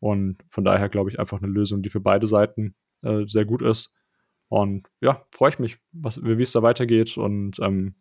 Und 0.00 0.38
von 0.48 0.64
daher 0.64 0.88
glaube 0.88 1.10
ich 1.10 1.18
einfach 1.18 1.42
eine 1.42 1.50
Lösung, 1.50 1.82
die 1.82 1.90
für 1.90 2.00
beide 2.00 2.26
Seiten 2.26 2.74
äh, 3.02 3.24
sehr 3.26 3.44
gut 3.44 3.62
ist. 3.62 3.94
Und 4.48 4.86
ja, 5.00 5.26
freue 5.30 5.50
ich 5.50 5.58
mich, 5.58 5.78
wie 5.92 6.42
es 6.42 6.52
da 6.52 6.62
weitergeht 6.62 7.18
und 7.18 7.58
ähm, 7.60 7.94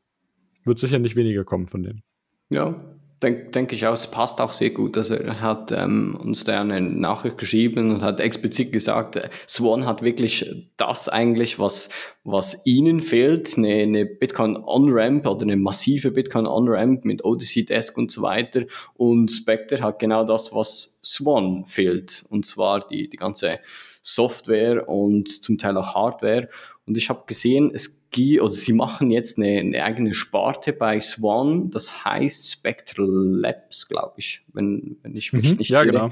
wird 0.64 0.80
sicher 0.80 1.00
nicht 1.00 1.16
weniger 1.16 1.44
kommen 1.44 1.68
von 1.68 1.84
denen. 1.84 2.04
Ja, 2.50 2.78
denke 3.24 3.50
denk 3.50 3.74
ich 3.74 3.86
auch, 3.88 3.94
es 3.94 4.08
passt 4.08 4.40
auch 4.40 4.54
sehr 4.54 4.70
gut. 4.70 4.96
Also 4.98 5.16
er 5.16 5.42
hat 5.42 5.72
ähm, 5.72 6.18
uns 6.22 6.44
da 6.44 6.62
eine 6.62 6.82
Nachricht 6.82 7.38
geschrieben 7.38 7.92
und 7.92 8.02
hat 8.02 8.20
explizit 8.20 8.72
gesagt, 8.72 9.16
äh, 9.16 9.30
Swan 9.48 9.86
hat 9.86 10.02
wirklich 10.02 10.46
das 10.78 11.10
eigentlich, 11.10 11.60
was, 11.60 11.90
was 12.24 12.66
ihnen 12.66 13.02
fehlt, 13.02 13.58
eine, 13.58 13.74
eine 13.74 14.06
Bitcoin 14.06 14.58
On-Ramp 14.58 15.26
oder 15.26 15.44
eine 15.44 15.58
massive 15.58 16.12
Bitcoin 16.12 16.46
On-Ramp 16.46 17.06
mit 17.06 17.26
Odyssey 17.26 17.66
Desk 17.66 17.98
und 17.98 18.12
so 18.12 18.22
weiter. 18.22 18.66
Und 18.94 19.32
Spectre 19.32 19.82
hat 19.82 20.00
genau 20.00 20.24
das, 20.24 20.54
was 20.54 21.00
Swan 21.04 21.66
fehlt. 21.66 22.24
Und 22.30 22.46
zwar 22.46 22.88
die, 22.88 23.10
die 23.10 23.18
ganze 23.18 23.58
Software 24.04 24.88
und 24.88 25.28
zum 25.44 25.58
Teil 25.58 25.76
auch 25.78 25.96
Hardware. 25.96 26.48
Und 26.88 26.98
ich 26.98 27.10
habe 27.10 27.24
gesehen, 27.28 27.70
es 27.74 28.10
gibt, 28.10 28.42
oder 28.42 28.52
sie 28.52 28.72
machen 28.72 29.12
jetzt 29.12 29.38
eine, 29.38 29.60
eine, 29.60 29.84
eigene 29.84 30.14
Sparte 30.14 30.72
bei 30.72 31.02
Swan, 31.02 31.70
das 31.70 32.06
heißt 32.06 32.50
Spectral 32.50 33.10
Labs, 33.10 33.90
glaube 33.90 34.14
ich, 34.18 34.46
wenn, 34.54 34.98
wenn 35.04 35.16
ich 35.16 35.34
mich 35.34 35.52
mhm, 35.52 35.58
nicht 35.58 35.70
ja, 35.70 35.82
irre. 35.82 35.92
Genau. 35.92 36.10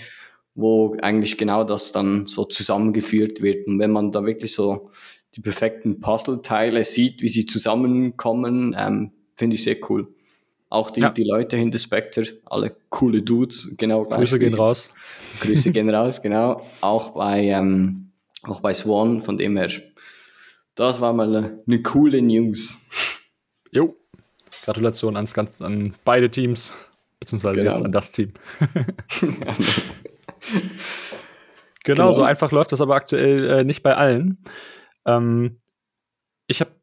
Wo 0.54 0.96
eigentlich 1.02 1.38
genau 1.38 1.64
das 1.64 1.92
dann 1.92 2.28
so 2.28 2.46
zusammengeführt 2.46 3.42
wird. 3.42 3.68
Und 3.68 3.80
wenn 3.80 3.92
man 3.92 4.12
da 4.12 4.26
wirklich 4.26 4.54
so 4.54 4.90
die 5.36 5.42
perfekten 5.42 6.00
Puzzleteile 6.00 6.84
sieht, 6.84 7.22
wie 7.22 7.28
sie 7.28 7.46
zusammenkommen, 7.46 8.76
ähm, 8.78 9.12
finde 9.36 9.56
ich 9.56 9.64
sehr 9.64 9.78
cool. 9.90 10.08
Auch 10.70 10.92
die, 10.92 11.02
ja. 11.02 11.10
die 11.10 11.24
Leute 11.24 11.58
hinter 11.58 11.78
Spectre, 11.78 12.24
alle 12.46 12.76
coole 12.90 13.22
Dudes, 13.22 13.76
genau 13.78 14.04
gleich. 14.04 14.20
Grüße 14.20 14.40
gehen 14.40 14.54
raus. 14.54 14.92
Grüße 15.40 15.72
gehen 15.72 15.90
raus, 15.90 16.22
genau. 16.22 16.66
Auch 16.82 17.12
bei, 17.12 17.46
ähm, 17.46 18.12
auch 18.44 18.62
bei 18.62 18.74
Swan, 18.74 19.22
von 19.22 19.38
dem 19.38 19.56
her 19.58 19.70
das 20.76 21.02
war 21.02 21.14
mal 21.14 21.28
eine, 21.28 21.64
eine 21.66 21.82
coole 21.82 22.22
News. 22.22 22.78
Jo. 23.72 23.96
Gratulation 24.64 25.16
ans 25.16 25.34
ganz, 25.34 25.62
an 25.62 25.96
beide 26.04 26.30
Teams, 26.30 26.74
beziehungsweise 27.20 27.62
genau. 27.62 27.72
jetzt 27.74 27.86
an 27.86 27.92
das 27.92 28.12
Team. 28.12 28.34
genau, 29.22 29.54
genau, 31.84 32.12
so 32.12 32.24
einfach 32.24 32.52
läuft 32.52 32.72
das 32.72 32.82
aber 32.82 32.96
aktuell 32.96 33.50
äh, 33.50 33.64
nicht 33.64 33.84
bei 33.84 33.96
allen. 33.96 34.38
Ähm, 35.06 35.58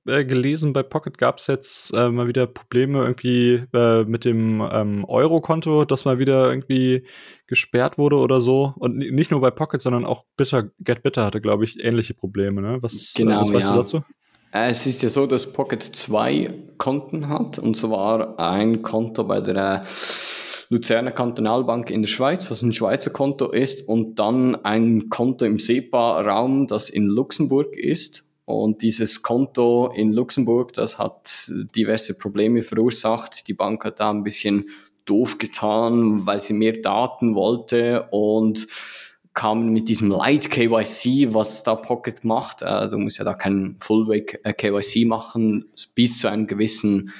äh, 0.06 0.24
gelesen, 0.24 0.72
bei 0.72 0.82
Pocket 0.82 1.16
gab 1.16 1.38
es 1.38 1.46
jetzt 1.46 1.92
äh, 1.94 2.08
mal 2.08 2.26
wieder 2.26 2.46
Probleme 2.46 3.00
irgendwie 3.02 3.64
äh, 3.72 4.04
mit 4.04 4.24
dem 4.24 4.60
ähm, 4.72 5.04
Euro-Konto, 5.04 5.84
das 5.84 6.04
mal 6.04 6.18
wieder 6.18 6.48
irgendwie 6.48 7.06
gesperrt 7.46 7.98
wurde 7.98 8.16
oder 8.16 8.40
so. 8.40 8.74
Und 8.76 8.96
nicht 8.96 9.30
nur 9.30 9.40
bei 9.40 9.50
Pocket, 9.50 9.80
sondern 9.80 10.04
auch 10.04 10.24
Bitter, 10.36 10.70
Get 10.80 11.02
Bitter 11.02 11.24
hatte, 11.24 11.40
glaube 11.40 11.64
ich, 11.64 11.82
ähnliche 11.82 12.14
Probleme. 12.14 12.60
Ne? 12.60 12.78
Was, 12.82 13.12
genau, 13.14 13.40
was 13.40 13.52
weißt 13.52 13.68
ja. 13.68 13.74
du 13.74 13.80
dazu? 13.80 14.00
Äh, 14.52 14.70
es 14.70 14.86
ist 14.86 15.02
ja 15.02 15.08
so, 15.08 15.26
dass 15.26 15.52
Pocket 15.52 15.82
zwei 15.82 16.46
Konten 16.78 17.28
hat, 17.28 17.58
und 17.58 17.76
zwar 17.76 18.38
ein 18.38 18.82
Konto 18.82 19.24
bei 19.24 19.40
der 19.40 19.84
Luzerner 20.68 21.12
Kantonalbank 21.12 21.90
in 21.90 22.02
der 22.02 22.08
Schweiz, 22.08 22.50
was 22.50 22.62
ein 22.62 22.72
Schweizer 22.72 23.10
Konto 23.10 23.50
ist, 23.50 23.86
und 23.86 24.18
dann 24.18 24.56
ein 24.64 25.10
Konto 25.10 25.44
im 25.44 25.58
SEPA-Raum, 25.58 26.66
das 26.66 26.88
in 26.88 27.06
Luxemburg 27.06 27.76
ist. 27.76 28.31
Und 28.52 28.82
dieses 28.82 29.22
Konto 29.22 29.90
in 29.94 30.12
Luxemburg, 30.12 30.72
das 30.74 30.98
hat 30.98 31.50
diverse 31.74 32.18
Probleme 32.18 32.62
verursacht. 32.62 33.48
Die 33.48 33.54
Bank 33.54 33.84
hat 33.84 34.00
da 34.00 34.10
ein 34.10 34.22
bisschen 34.22 34.66
doof 35.04 35.38
getan, 35.38 36.26
weil 36.26 36.42
sie 36.42 36.52
mehr 36.52 36.74
Daten 36.74 37.34
wollte 37.34 38.08
und 38.10 38.68
kam 39.34 39.70
mit 39.70 39.88
diesem 39.88 40.10
Light 40.10 40.50
KYC, 40.50 41.32
was 41.32 41.62
da 41.62 41.74
Pocket 41.74 42.22
macht. 42.24 42.62
Äh, 42.62 42.88
du 42.88 42.98
musst 42.98 43.18
ja 43.18 43.24
da 43.24 43.34
keinen 43.34 43.78
äh, 43.80 44.52
KYC 44.52 45.06
machen, 45.06 45.70
bis 45.94 46.18
zu 46.18 46.28
einem 46.28 46.46
gewissen 46.46 47.12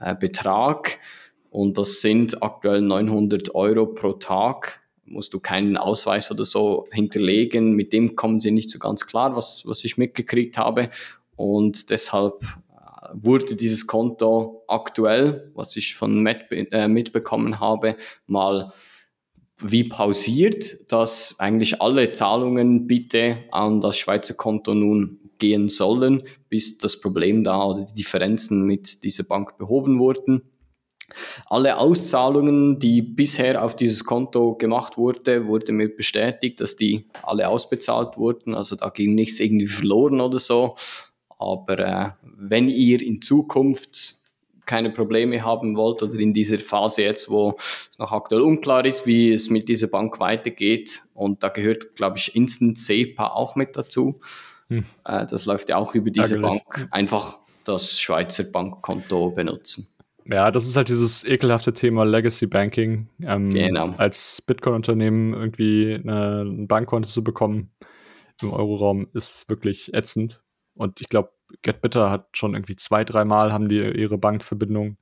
äh, 0.00 0.16
Betrag. 0.16 0.98
Und 1.50 1.78
das 1.78 2.00
sind 2.00 2.42
aktuell 2.42 2.80
900 2.80 3.54
Euro 3.54 3.86
pro 3.86 4.14
Tag 4.14 4.80
musst 5.10 5.34
du 5.34 5.40
keinen 5.40 5.76
Ausweis 5.76 6.30
oder 6.30 6.44
so 6.44 6.86
hinterlegen. 6.92 7.72
Mit 7.72 7.92
dem 7.92 8.16
kommen 8.16 8.40
sie 8.40 8.50
nicht 8.50 8.70
so 8.70 8.78
ganz 8.78 9.06
klar, 9.06 9.36
was, 9.36 9.62
was 9.66 9.84
ich 9.84 9.98
mitgekriegt 9.98 10.56
habe. 10.56 10.88
Und 11.36 11.90
deshalb 11.90 12.42
äh, 12.42 13.08
wurde 13.12 13.56
dieses 13.56 13.86
Konto 13.86 14.64
aktuell, 14.68 15.50
was 15.54 15.76
ich 15.76 15.96
von 15.96 16.22
Matt 16.22 16.46
äh, 16.50 16.88
mitbekommen 16.88 17.60
habe, 17.60 17.96
mal 18.26 18.72
wie 19.62 19.84
pausiert, 19.84 20.90
dass 20.90 21.36
eigentlich 21.38 21.82
alle 21.82 22.12
Zahlungen 22.12 22.86
bitte 22.86 23.44
an 23.50 23.80
das 23.80 23.98
Schweizer 23.98 24.34
Konto 24.34 24.74
nun 24.74 25.18
gehen 25.38 25.68
sollen, 25.68 26.22
bis 26.48 26.78
das 26.78 27.00
Problem 27.00 27.44
da 27.44 27.64
oder 27.64 27.84
die 27.84 27.94
Differenzen 27.94 28.64
mit 28.64 29.02
dieser 29.04 29.24
Bank 29.24 29.58
behoben 29.58 29.98
wurden. 29.98 30.42
Alle 31.46 31.78
Auszahlungen, 31.78 32.78
die 32.78 33.02
bisher 33.02 33.62
auf 33.64 33.76
dieses 33.76 34.04
Konto 34.04 34.54
gemacht 34.56 34.96
wurde, 34.96 35.46
wurde 35.46 35.72
mir 35.72 35.94
bestätigt, 35.94 36.60
dass 36.60 36.76
die 36.76 37.06
alle 37.22 37.48
ausbezahlt 37.48 38.16
wurden. 38.16 38.54
Also 38.54 38.76
da 38.76 38.90
ging 38.90 39.12
nichts 39.12 39.40
irgendwie 39.40 39.66
verloren 39.66 40.20
oder 40.20 40.38
so. 40.38 40.74
Aber 41.38 41.78
äh, 41.78 42.06
wenn 42.22 42.68
ihr 42.68 43.02
in 43.02 43.22
Zukunft 43.22 44.20
keine 44.66 44.90
Probleme 44.90 45.44
haben 45.44 45.76
wollt 45.76 46.00
oder 46.00 46.16
in 46.18 46.32
dieser 46.32 46.60
Phase 46.60 47.02
jetzt, 47.02 47.28
wo 47.28 47.52
es 47.58 47.98
noch 47.98 48.12
aktuell 48.12 48.42
unklar 48.42 48.84
ist, 48.84 49.04
wie 49.04 49.32
es 49.32 49.50
mit 49.50 49.68
dieser 49.68 49.88
Bank 49.88 50.20
weitergeht, 50.20 51.02
und 51.14 51.42
da 51.42 51.48
gehört, 51.48 51.96
glaube 51.96 52.18
ich, 52.18 52.36
Instant 52.36 52.78
SEPA 52.78 53.28
auch 53.32 53.56
mit 53.56 53.74
dazu. 53.76 54.16
Hm. 54.68 54.84
Äh, 55.04 55.26
das 55.26 55.46
läuft 55.46 55.70
ja 55.70 55.76
auch 55.76 55.94
über 55.94 56.10
diese 56.10 56.36
Ärgerlich. 56.36 56.62
Bank. 56.62 56.88
Einfach 56.92 57.40
das 57.64 57.98
Schweizer 57.98 58.44
Bankkonto 58.44 59.30
benutzen. 59.30 59.88
Ja, 60.30 60.52
das 60.52 60.66
ist 60.66 60.76
halt 60.76 60.88
dieses 60.88 61.24
ekelhafte 61.24 61.72
Thema 61.72 62.04
Legacy 62.04 62.46
Banking. 62.46 63.08
Ähm, 63.22 63.50
genau. 63.50 63.94
Als 63.98 64.40
Bitcoin-Unternehmen 64.42 65.34
irgendwie 65.34 65.94
eine, 65.94 66.42
ein 66.42 66.68
Bankkonto 66.68 67.08
zu 67.08 67.24
bekommen 67.24 67.72
im 68.40 68.52
Euroraum 68.52 69.08
ist 69.12 69.50
wirklich 69.50 69.92
ätzend. 69.92 70.40
Und 70.74 71.00
ich 71.00 71.08
glaube, 71.08 71.32
GetBitter 71.62 72.10
hat 72.10 72.28
schon 72.36 72.54
irgendwie 72.54 72.76
zwei, 72.76 73.04
dreimal 73.04 73.52
haben 73.52 73.68
die 73.68 73.80
ihre 73.80 74.18
Bankverbindung 74.18 74.98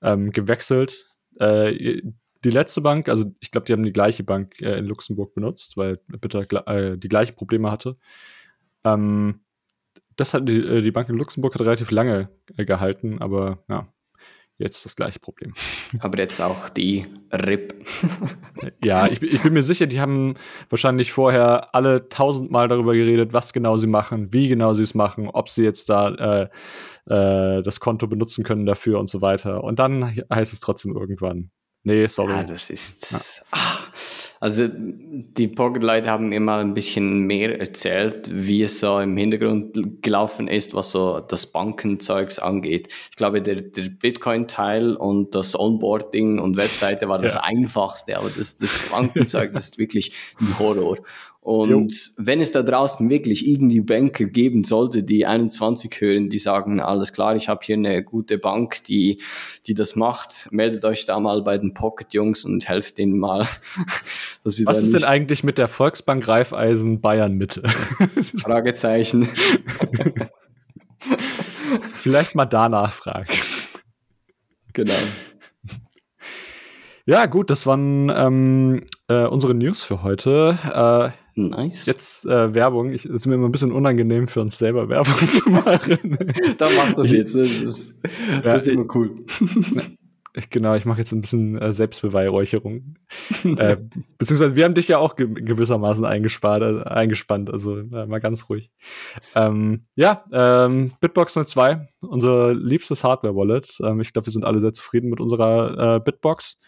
ähm, 0.00 0.32
gewechselt. 0.32 1.14
Äh, 1.38 2.00
die 2.42 2.50
letzte 2.50 2.80
Bank, 2.80 3.08
also 3.10 3.32
ich 3.40 3.50
glaube, 3.50 3.66
die 3.66 3.72
haben 3.74 3.84
die 3.84 3.92
gleiche 3.92 4.24
Bank 4.24 4.60
äh, 4.62 4.78
in 4.78 4.86
Luxemburg 4.86 5.34
benutzt, 5.34 5.76
weil 5.76 5.98
Bitter 6.08 6.66
äh, 6.66 6.96
die 6.96 7.08
gleichen 7.08 7.34
Probleme 7.34 7.70
hatte. 7.70 7.96
Ähm, 8.82 9.40
das 10.16 10.32
hat 10.32 10.48
die, 10.48 10.56
äh, 10.58 10.80
die 10.80 10.90
Bank 10.90 11.08
in 11.10 11.16
Luxemburg 11.16 11.54
hat 11.54 11.62
relativ 11.62 11.90
lange 11.90 12.30
äh, 12.56 12.64
gehalten, 12.64 13.20
aber 13.20 13.62
ja, 13.68 13.88
jetzt 14.58 14.84
das 14.84 14.96
gleiche 14.96 15.20
Problem. 15.20 15.52
Aber 15.98 16.18
jetzt 16.18 16.40
auch 16.40 16.68
die 16.68 17.04
RIP. 17.32 17.74
ja, 18.82 19.06
ich, 19.06 19.22
ich, 19.22 19.42
bin 19.42 19.52
mir 19.52 19.62
sicher, 19.62 19.86
die 19.86 20.00
haben 20.00 20.34
wahrscheinlich 20.70 21.12
vorher 21.12 21.74
alle 21.74 22.08
tausendmal 22.08 22.68
darüber 22.68 22.94
geredet, 22.94 23.32
was 23.32 23.52
genau 23.52 23.76
sie 23.76 23.86
machen, 23.86 24.32
wie 24.32 24.48
genau 24.48 24.74
sie 24.74 24.82
es 24.82 24.94
machen, 24.94 25.28
ob 25.28 25.48
sie 25.48 25.64
jetzt 25.64 25.90
da 25.90 26.08
äh, 26.14 26.48
äh, 27.06 27.62
das 27.62 27.80
Konto 27.80 28.06
benutzen 28.06 28.44
können 28.44 28.66
dafür 28.66 28.98
und 28.98 29.08
so 29.08 29.20
weiter. 29.20 29.64
Und 29.64 29.78
dann 29.78 30.16
heißt 30.32 30.52
es 30.52 30.60
trotzdem 30.60 30.96
irgendwann, 30.96 31.50
nee, 31.82 32.06
sorry. 32.06 32.32
Ja, 32.32 32.44
das 32.44 32.70
ist. 32.70 33.10
Ja. 33.12 33.46
Ach, 33.50 33.90
also 34.44 34.68
die 34.68 35.48
Pocket-Leute 35.48 36.10
haben 36.10 36.28
mir 36.28 36.38
mal 36.38 36.60
ein 36.60 36.74
bisschen 36.74 37.20
mehr 37.20 37.58
erzählt, 37.58 38.28
wie 38.30 38.62
es 38.62 38.78
so 38.78 38.98
im 38.98 39.16
Hintergrund 39.16 40.02
gelaufen 40.02 40.48
ist, 40.48 40.74
was 40.74 40.92
so 40.92 41.20
das 41.20 41.46
Bankenzeugs 41.46 42.38
angeht. 42.38 42.88
Ich 43.10 43.16
glaube, 43.16 43.40
der, 43.40 43.62
der 43.62 43.88
Bitcoin-Teil 43.88 44.96
und 44.96 45.34
das 45.34 45.58
Onboarding 45.58 46.40
und 46.40 46.58
Webseite 46.58 47.08
war 47.08 47.18
das 47.18 47.36
ja. 47.36 47.40
einfachste, 47.42 48.18
aber 48.18 48.28
das, 48.28 48.56
das 48.56 48.82
Bankenzeug, 48.90 49.52
das 49.52 49.64
ist 49.64 49.78
wirklich 49.78 50.12
ein 50.38 50.58
Horror. 50.58 50.98
Und 51.44 51.68
jo. 51.68 51.86
wenn 52.16 52.40
es 52.40 52.52
da 52.52 52.62
draußen 52.62 53.10
wirklich 53.10 53.46
irgendwie 53.46 53.82
Banker 53.82 54.24
geben 54.24 54.64
sollte, 54.64 55.02
die 55.02 55.26
21 55.26 56.00
hören, 56.00 56.30
die 56.30 56.38
sagen, 56.38 56.80
alles 56.80 57.12
klar, 57.12 57.36
ich 57.36 57.50
habe 57.50 57.60
hier 57.62 57.76
eine 57.76 58.02
gute 58.02 58.38
Bank, 58.38 58.82
die, 58.84 59.20
die 59.66 59.74
das 59.74 59.94
macht, 59.94 60.48
meldet 60.52 60.86
euch 60.86 61.04
da 61.04 61.20
mal 61.20 61.42
bei 61.42 61.58
den 61.58 61.74
Pocket-Jungs 61.74 62.46
und 62.46 62.66
helft 62.66 62.96
denen 62.96 63.18
mal. 63.18 63.46
Was 64.42 64.58
ist 64.58 64.94
denn 64.94 65.04
eigentlich 65.04 65.44
mit 65.44 65.58
der 65.58 65.68
Volksbank 65.68 66.26
Raiffeisen 66.26 67.02
Bayern 67.02 67.34
Mitte? 67.34 67.62
Fragezeichen. 68.38 69.28
Vielleicht 71.94 72.34
mal 72.34 72.46
danach 72.46 72.94
fragen. 72.94 73.28
Genau. 74.72 74.94
Ja, 77.04 77.26
gut, 77.26 77.50
das 77.50 77.66
waren 77.66 78.08
ähm, 78.08 78.84
äh, 79.08 79.26
unsere 79.26 79.52
News 79.52 79.82
für 79.82 80.02
heute. 80.02 81.12
Äh, 81.12 81.23
Nice. 81.36 81.86
Jetzt 81.86 82.26
äh, 82.26 82.54
Werbung. 82.54 82.92
Ich, 82.92 83.04
es 83.04 83.12
ist 83.12 83.26
mir 83.26 83.34
immer 83.34 83.48
ein 83.48 83.52
bisschen 83.52 83.72
unangenehm 83.72 84.28
für 84.28 84.40
uns 84.40 84.56
selber 84.58 84.88
Werbung 84.88 85.16
zu 85.30 85.50
machen. 85.50 86.18
Dann 86.58 86.76
mach 86.76 86.92
das 86.92 87.10
jetzt. 87.10 87.34
Das, 87.34 87.50
ist, 87.50 87.94
das 88.42 88.62
ist 88.62 88.68
immer 88.68 88.86
cool. 88.94 89.14
Genau, 90.50 90.74
ich 90.74 90.84
mache 90.84 90.98
jetzt 90.98 91.12
ein 91.12 91.20
bisschen 91.20 91.56
äh, 91.58 91.72
Selbstbeweihräucherung. 91.72 92.96
äh, 93.44 93.76
beziehungsweise 94.18 94.56
wir 94.56 94.64
haben 94.64 94.74
dich 94.74 94.88
ja 94.88 94.98
auch 94.98 95.14
ge 95.14 95.28
gewissermaßen 95.28 96.04
eingespart, 96.04 96.62
äh, 96.62 96.82
eingespannt, 96.88 97.50
also 97.50 97.78
äh, 97.78 98.06
mal 98.06 98.18
ganz 98.18 98.48
ruhig. 98.48 98.72
Ähm, 99.36 99.86
ja, 99.94 100.24
ähm, 100.32 100.92
Bitbox 101.00 101.34
02, 101.34 101.86
unser 102.00 102.52
liebstes 102.52 103.04
Hardware-Wallet. 103.04 103.78
Ähm, 103.80 104.00
ich 104.00 104.12
glaube, 104.12 104.26
wir 104.26 104.32
sind 104.32 104.44
alle 104.44 104.58
sehr 104.58 104.72
zufrieden 104.72 105.08
mit 105.08 105.20
unserer 105.20 105.96
äh, 105.96 106.00
Bitbox. 106.00 106.58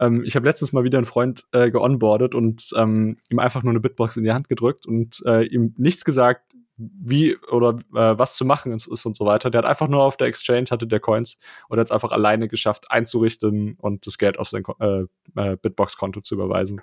Ähm, 0.00 0.24
ich 0.24 0.34
habe 0.34 0.46
letztens 0.46 0.72
mal 0.72 0.82
wieder 0.82 0.98
einen 0.98 1.06
Freund 1.06 1.44
äh, 1.52 1.70
geonboardet 1.70 2.34
und 2.34 2.70
ähm, 2.76 3.18
ihm 3.28 3.38
einfach 3.38 3.62
nur 3.62 3.70
eine 3.70 3.80
Bitbox 3.80 4.16
in 4.16 4.24
die 4.24 4.32
Hand 4.32 4.48
gedrückt 4.48 4.86
und 4.86 5.22
äh, 5.26 5.44
ihm 5.44 5.74
nichts 5.76 6.04
gesagt, 6.04 6.42
wie 6.78 7.36
oder 7.50 7.78
äh, 7.94 8.18
was 8.18 8.36
zu 8.36 8.46
machen 8.46 8.72
ist, 8.72 8.88
ist 8.88 9.04
und 9.04 9.16
so 9.16 9.26
weiter. 9.26 9.50
Der 9.50 9.58
hat 9.58 9.68
einfach 9.68 9.88
nur 9.88 10.02
auf 10.02 10.16
der 10.16 10.28
Exchange 10.28 10.66
hatte 10.70 10.86
der 10.86 11.00
Coins 11.00 11.36
und 11.68 11.78
hat 11.78 11.88
es 11.88 11.92
einfach 11.92 12.10
alleine 12.10 12.48
geschafft 12.48 12.90
einzurichten 12.90 13.74
und 13.78 14.06
das 14.06 14.16
Geld 14.16 14.38
auf 14.38 14.48
sein 14.48 14.64
äh, 14.80 15.04
äh, 15.36 15.56
Bitbox-Konto 15.56 16.22
zu 16.22 16.34
überweisen. 16.34 16.80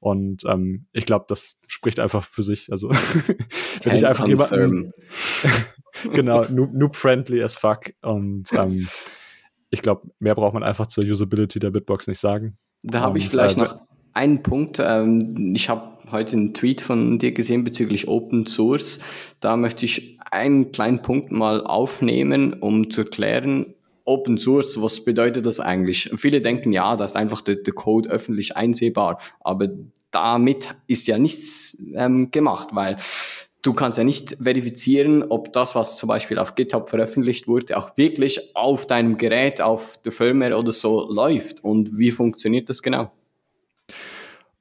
Und 0.00 0.44
ähm, 0.44 0.86
ich 0.92 1.06
glaube, 1.06 1.26
das 1.28 1.60
spricht 1.66 2.00
einfach 2.00 2.24
für 2.24 2.42
sich. 2.42 2.70
Also 2.70 2.90
wenn 3.82 3.96
ich 3.96 4.06
einfach 4.06 4.26
jemanden 4.26 4.92
genau 6.12 6.44
noob-friendly 6.44 7.42
as 7.42 7.56
fuck 7.56 7.92
und 8.02 8.52
ähm, 8.52 8.88
ich 9.70 9.82
glaube, 9.82 10.08
mehr 10.18 10.34
braucht 10.34 10.54
man 10.54 10.62
einfach 10.62 10.86
zur 10.86 11.04
Usability 11.04 11.58
der 11.58 11.70
Bitbox 11.70 12.06
nicht 12.06 12.20
sagen. 12.20 12.58
Da 12.82 13.00
habe 13.00 13.18
ich 13.18 13.28
vielleicht 13.28 13.56
äh, 13.56 13.60
noch 13.60 13.80
einen 14.14 14.42
Punkt. 14.42 14.80
Ähm, 14.80 15.52
ich 15.54 15.68
habe 15.68 15.98
heute 16.10 16.36
einen 16.36 16.54
Tweet 16.54 16.80
von 16.80 17.18
dir 17.18 17.32
gesehen 17.32 17.64
bezüglich 17.64 18.08
Open 18.08 18.46
Source. 18.46 19.00
Da 19.40 19.56
möchte 19.56 19.84
ich 19.84 20.18
einen 20.30 20.72
kleinen 20.72 21.02
Punkt 21.02 21.32
mal 21.32 21.64
aufnehmen, 21.64 22.54
um 22.54 22.90
zu 22.90 23.02
erklären, 23.02 23.74
Open 24.04 24.38
Source, 24.38 24.80
was 24.80 25.04
bedeutet 25.04 25.44
das 25.44 25.60
eigentlich? 25.60 26.10
Viele 26.16 26.40
denken, 26.40 26.72
ja, 26.72 26.96
da 26.96 27.04
ist 27.04 27.14
einfach 27.14 27.42
der, 27.42 27.56
der 27.56 27.74
Code 27.74 28.08
öffentlich 28.08 28.56
einsehbar, 28.56 29.20
aber 29.40 29.68
damit 30.10 30.74
ist 30.86 31.06
ja 31.08 31.18
nichts 31.18 31.76
ähm, 31.94 32.30
gemacht, 32.30 32.70
weil 32.72 32.96
du 33.62 33.72
kannst 33.72 33.98
ja 33.98 34.04
nicht 34.04 34.36
verifizieren, 34.40 35.24
ob 35.24 35.52
das, 35.52 35.74
was 35.74 35.96
zum 35.96 36.08
Beispiel 36.08 36.38
auf 36.38 36.54
GitHub 36.54 36.88
veröffentlicht 36.88 37.48
wurde, 37.48 37.76
auch 37.76 37.96
wirklich 37.96 38.54
auf 38.54 38.86
deinem 38.86 39.18
Gerät, 39.18 39.60
auf 39.60 40.00
der 40.02 40.12
Firmware 40.12 40.56
oder 40.56 40.72
so 40.72 41.10
läuft. 41.10 41.64
Und 41.64 41.98
wie 41.98 42.10
funktioniert 42.10 42.68
das 42.68 42.82
genau? 42.82 43.12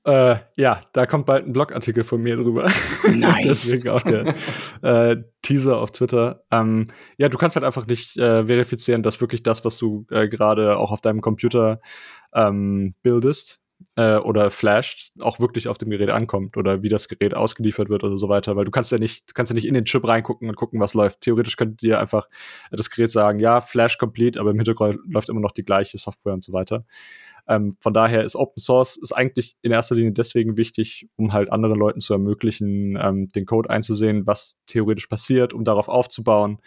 Äh, 0.08 0.38
ja, 0.56 0.82
da 0.94 1.06
kommt 1.06 1.26
bald 1.26 1.46
ein 1.46 1.52
Blogartikel 1.52 2.06
von 2.06 2.22
mir 2.22 2.38
drüber. 2.38 2.72
Nice. 3.14 3.44
Deswegen 3.44 3.90
auch 3.90 4.02
der 4.02 4.36
äh, 4.82 5.18
Teaser 5.42 5.78
auf 5.80 5.92
Twitter. 5.92 6.44
Ähm, 6.50 6.88
ja, 7.18 7.28
du 7.28 7.38
kannst 7.38 7.58
halt 7.58 7.66
einfach 7.66 7.88
nicht 7.88 8.16
äh, 8.16 8.46
verifizieren, 8.46 9.04
dass 9.04 9.20
wirklich 9.20 9.44
das, 9.44 9.66
was 9.66 9.78
du 9.78 10.06
äh, 10.10 10.30
gerade 10.30 10.78
auch 10.78 10.92
auf 10.92 11.02
deinem 11.02 11.20
Computer 11.20 11.82
ähm, 12.34 12.96
bildest, 13.04 13.60
äh, 13.96 14.18
oder 14.18 14.52
flasht, 14.52 15.12
auch 15.20 15.40
wirklich 15.40 15.68
auf 15.68 15.78
dem 15.78 15.90
Gerät 15.90 16.10
ankommt 16.10 16.58
oder 16.58 16.84
wie 16.84 16.90
das 16.90 17.08
Gerät 17.08 17.34
ausgeliefert 17.34 17.90
wird 17.90 18.04
oder 18.04 18.18
so 18.18 18.30
weiter, 18.30 18.56
weil 18.56 18.66
du 18.66 18.72
kannst 18.72 18.92
ja 18.92 18.98
nicht, 18.98 19.34
kannst 19.36 19.52
ja 19.52 19.56
nicht 19.56 19.68
in 19.68 19.74
den 19.74 19.86
Chip 19.86 20.08
reingucken 20.08 20.50
und 20.50 20.56
gucken, 20.56 20.80
was 20.80 20.94
läuft. 20.94 21.22
Theoretisch 21.22 21.58
könnte 21.58 21.78
dir 21.78 22.00
einfach 22.00 22.28
das 22.72 22.90
Gerät 22.90 23.12
sagen, 23.12 23.40
ja, 23.40 23.62
Flash 23.62 23.98
complete, 23.98 24.40
aber 24.40 24.52
im 24.52 24.58
Hintergrund 24.58 25.00
läuft 25.08 25.30
immer 25.30 25.42
noch 25.42 25.52
die 25.52 25.64
gleiche 25.64 25.98
Software 25.98 26.34
und 26.34 26.44
so 26.44 26.54
weiter. 26.54 26.86
Ähm, 27.48 27.76
von 27.80 27.94
daher 27.94 28.24
ist 28.24 28.36
Open 28.36 28.60
Source 28.60 28.98
ist 28.98 29.14
eigentlich 29.14 29.56
in 29.62 29.72
erster 29.72 29.96
Linie 29.96 30.12
deswegen 30.12 30.58
wichtig, 30.58 31.08
um 31.16 31.34
halt 31.34 31.52
anderen 31.52 31.78
Leuten 31.78 32.02
zu 32.02 32.14
ermöglichen, 32.14 32.98
ähm, 33.02 33.30
den 33.30 33.46
Code 33.46 33.70
einzusehen, 33.70 34.28
was 34.28 34.58
theoretisch 34.66 35.08
passiert, 35.08 35.54
um 35.54 35.64
darauf 35.64 35.88
aufzubauen, 35.88 36.60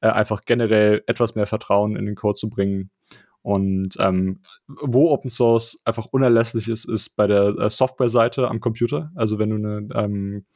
äh, 0.00 0.08
einfach 0.08 0.44
generell 0.44 1.04
etwas 1.06 1.34
mehr 1.34 1.46
Vertrauen 1.46 1.96
in 1.96 2.06
den 2.06 2.16
Code 2.16 2.38
zu 2.38 2.50
bringen 2.50 2.90
und 3.44 3.96
ähm, 3.98 4.40
wo 4.66 5.10
Open 5.10 5.28
Source 5.28 5.76
einfach 5.84 6.06
unerlässlich 6.06 6.66
ist, 6.66 6.86
ist 6.86 7.14
bei 7.14 7.26
der 7.26 7.54
äh, 7.58 7.68
Software-Seite 7.68 8.48
am 8.48 8.58
Computer. 8.58 9.12
Also 9.14 9.38
wenn 9.38 9.50
du 9.50 9.56
eine, 9.56 9.88
ähm, 9.94 10.46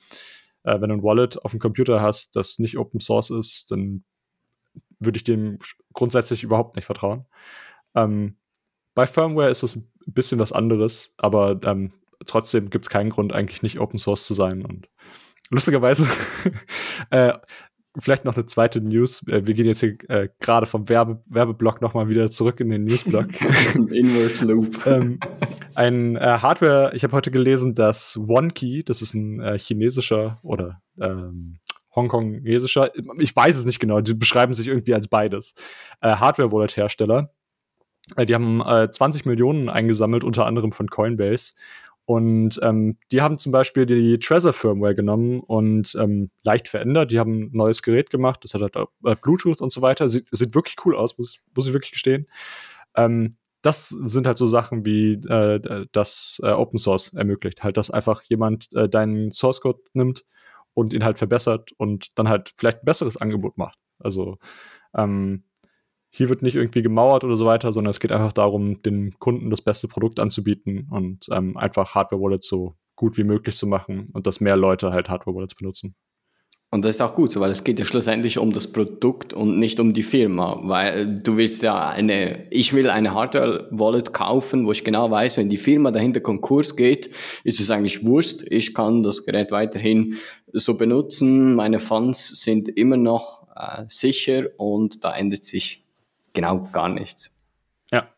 äh, 0.62 0.80
wenn 0.80 0.88
du 0.88 0.96
ein 0.96 1.02
Wallet 1.02 1.44
auf 1.44 1.50
dem 1.50 1.60
Computer 1.60 2.00
hast, 2.00 2.34
das 2.34 2.58
nicht 2.58 2.78
Open 2.78 2.98
Source 2.98 3.28
ist, 3.28 3.70
dann 3.70 4.04
würde 5.00 5.18
ich 5.18 5.24
dem 5.24 5.58
grundsätzlich 5.92 6.42
überhaupt 6.42 6.76
nicht 6.76 6.86
vertrauen. 6.86 7.26
Ähm, 7.94 8.38
bei 8.94 9.06
Firmware 9.06 9.50
ist 9.50 9.64
es 9.64 9.76
ein 9.76 9.92
bisschen 10.06 10.38
was 10.38 10.52
anderes, 10.52 11.12
aber 11.18 11.60
ähm, 11.64 11.92
trotzdem 12.24 12.70
gibt 12.70 12.86
es 12.86 12.90
keinen 12.90 13.10
Grund, 13.10 13.34
eigentlich 13.34 13.60
nicht 13.60 13.80
Open 13.80 13.98
Source 13.98 14.24
zu 14.24 14.32
sein. 14.32 14.64
Und 14.64 14.88
lustigerweise 15.50 16.08
äh, 17.10 17.34
vielleicht 18.00 18.24
noch 18.24 18.36
eine 18.36 18.46
zweite 18.46 18.80
News. 18.80 19.26
Äh, 19.28 19.46
wir 19.46 19.54
gehen 19.54 19.66
jetzt 19.66 19.80
hier 19.80 19.96
äh, 20.08 20.28
gerade 20.40 20.66
vom 20.66 20.88
Werbe 20.88 21.20
Werbeblock 21.28 21.80
nochmal 21.80 22.08
wieder 22.08 22.30
zurück 22.30 22.60
in 22.60 22.70
den 22.70 22.84
Newsblock. 22.84 23.28
Inverse 23.74 24.44
Loop. 24.44 24.78
ähm, 24.86 25.18
ein 25.74 26.16
äh, 26.16 26.20
Hardware, 26.20 26.92
ich 26.94 27.04
habe 27.04 27.14
heute 27.14 27.30
gelesen, 27.30 27.74
dass 27.74 28.16
OneKey, 28.16 28.84
das 28.84 29.02
ist 29.02 29.14
ein 29.14 29.40
äh, 29.40 29.58
chinesischer 29.58 30.38
oder 30.42 30.80
ähm, 31.00 31.58
Hongkongesischer, 31.94 32.90
ich 33.18 33.34
weiß 33.34 33.56
es 33.56 33.64
nicht 33.64 33.80
genau, 33.80 34.00
die 34.00 34.14
beschreiben 34.14 34.54
sich 34.54 34.68
irgendwie 34.68 34.94
als 34.94 35.08
beides, 35.08 35.54
äh, 36.00 36.14
Hardware-Wallet-Hersteller. 36.16 37.30
Äh, 38.16 38.26
die 38.26 38.34
haben 38.34 38.62
20 38.90 39.26
Millionen 39.26 39.68
eingesammelt, 39.68 40.24
unter 40.24 40.46
anderem 40.46 40.72
von 40.72 40.88
Coinbase 40.88 41.52
und 42.08 42.58
ähm, 42.62 42.96
die 43.12 43.20
haben 43.20 43.36
zum 43.36 43.52
Beispiel 43.52 43.84
die 43.84 44.18
Trezor 44.18 44.54
Firmware 44.54 44.94
genommen 44.94 45.40
und 45.40 45.94
ähm, 45.94 46.30
leicht 46.42 46.66
verändert. 46.66 47.10
Die 47.10 47.18
haben 47.18 47.42
ein 47.42 47.50
neues 47.52 47.82
Gerät 47.82 48.08
gemacht, 48.08 48.42
das 48.44 48.54
hat 48.54 48.62
halt 48.62 48.76
äh, 49.04 49.14
Bluetooth 49.14 49.60
und 49.60 49.70
so 49.70 49.82
weiter. 49.82 50.08
Sieht, 50.08 50.26
sieht 50.30 50.54
wirklich 50.54 50.76
cool 50.86 50.96
aus, 50.96 51.18
muss, 51.18 51.40
muss 51.54 51.66
ich 51.66 51.74
wirklich 51.74 51.92
gestehen. 51.92 52.26
Ähm, 52.96 53.36
das 53.60 53.90
sind 53.90 54.26
halt 54.26 54.38
so 54.38 54.46
Sachen 54.46 54.86
wie 54.86 55.16
äh, 55.28 55.84
das 55.92 56.40
äh, 56.42 56.48
Open 56.48 56.78
Source 56.78 57.12
ermöglicht. 57.12 57.62
Halt, 57.62 57.76
dass 57.76 57.90
einfach 57.90 58.22
jemand 58.22 58.72
äh, 58.72 58.88
deinen 58.88 59.30
Source 59.30 59.60
Code 59.60 59.80
nimmt 59.92 60.24
und 60.72 60.94
ihn 60.94 61.04
halt 61.04 61.18
verbessert 61.18 61.72
und 61.76 62.18
dann 62.18 62.30
halt 62.30 62.54
vielleicht 62.56 62.78
ein 62.78 62.86
besseres 62.86 63.18
Angebot 63.18 63.58
macht. 63.58 63.78
Also 63.98 64.38
ähm, 64.96 65.44
hier 66.10 66.28
wird 66.28 66.42
nicht 66.42 66.56
irgendwie 66.56 66.82
gemauert 66.82 67.24
oder 67.24 67.36
so 67.36 67.44
weiter, 67.46 67.72
sondern 67.72 67.90
es 67.90 68.00
geht 68.00 68.12
einfach 68.12 68.32
darum, 68.32 68.82
den 68.82 69.18
Kunden 69.18 69.50
das 69.50 69.60
beste 69.60 69.88
Produkt 69.88 70.20
anzubieten 70.20 70.88
und 70.90 71.26
ähm, 71.30 71.56
einfach 71.56 71.94
Hardware-Wallets 71.94 72.48
so 72.48 72.74
gut 72.96 73.16
wie 73.16 73.24
möglich 73.24 73.56
zu 73.56 73.66
machen 73.66 74.06
und 74.12 74.26
dass 74.26 74.40
mehr 74.40 74.56
Leute 74.56 74.92
halt 74.92 75.08
Hardware-Wallets 75.08 75.54
benutzen. 75.54 75.94
Und 76.70 76.84
das 76.84 76.96
ist 76.96 77.00
auch 77.00 77.14
gut 77.14 77.32
so, 77.32 77.40
weil 77.40 77.50
es 77.50 77.64
geht 77.64 77.78
ja 77.78 77.86
schlussendlich 77.86 78.36
um 78.36 78.52
das 78.52 78.70
Produkt 78.70 79.32
und 79.32 79.58
nicht 79.58 79.80
um 79.80 79.94
die 79.94 80.02
Firma, 80.02 80.60
weil 80.64 81.18
du 81.22 81.38
willst 81.38 81.62
ja 81.62 81.88
eine, 81.88 82.46
ich 82.50 82.74
will 82.74 82.90
eine 82.90 83.14
Hardware-Wallet 83.14 84.12
kaufen, 84.12 84.66
wo 84.66 84.72
ich 84.72 84.84
genau 84.84 85.10
weiß, 85.10 85.38
wenn 85.38 85.48
die 85.48 85.56
Firma 85.56 85.92
dahinter 85.92 86.20
Konkurs 86.20 86.76
geht, 86.76 87.08
ist 87.42 87.60
es 87.60 87.70
eigentlich 87.70 88.04
Wurst. 88.04 88.44
Ich 88.50 88.74
kann 88.74 89.02
das 89.02 89.24
Gerät 89.24 89.50
weiterhin 89.50 90.16
so 90.52 90.74
benutzen, 90.74 91.54
meine 91.54 91.78
Funds 91.78 92.42
sind 92.42 92.68
immer 92.68 92.98
noch 92.98 93.46
äh, 93.56 93.84
sicher 93.88 94.48
und 94.58 95.04
da 95.04 95.16
ändert 95.16 95.46
sich 95.46 95.87
genau 96.40 96.68
gar 96.72 96.88
nichts. 96.88 97.36
Ja, 97.90 98.08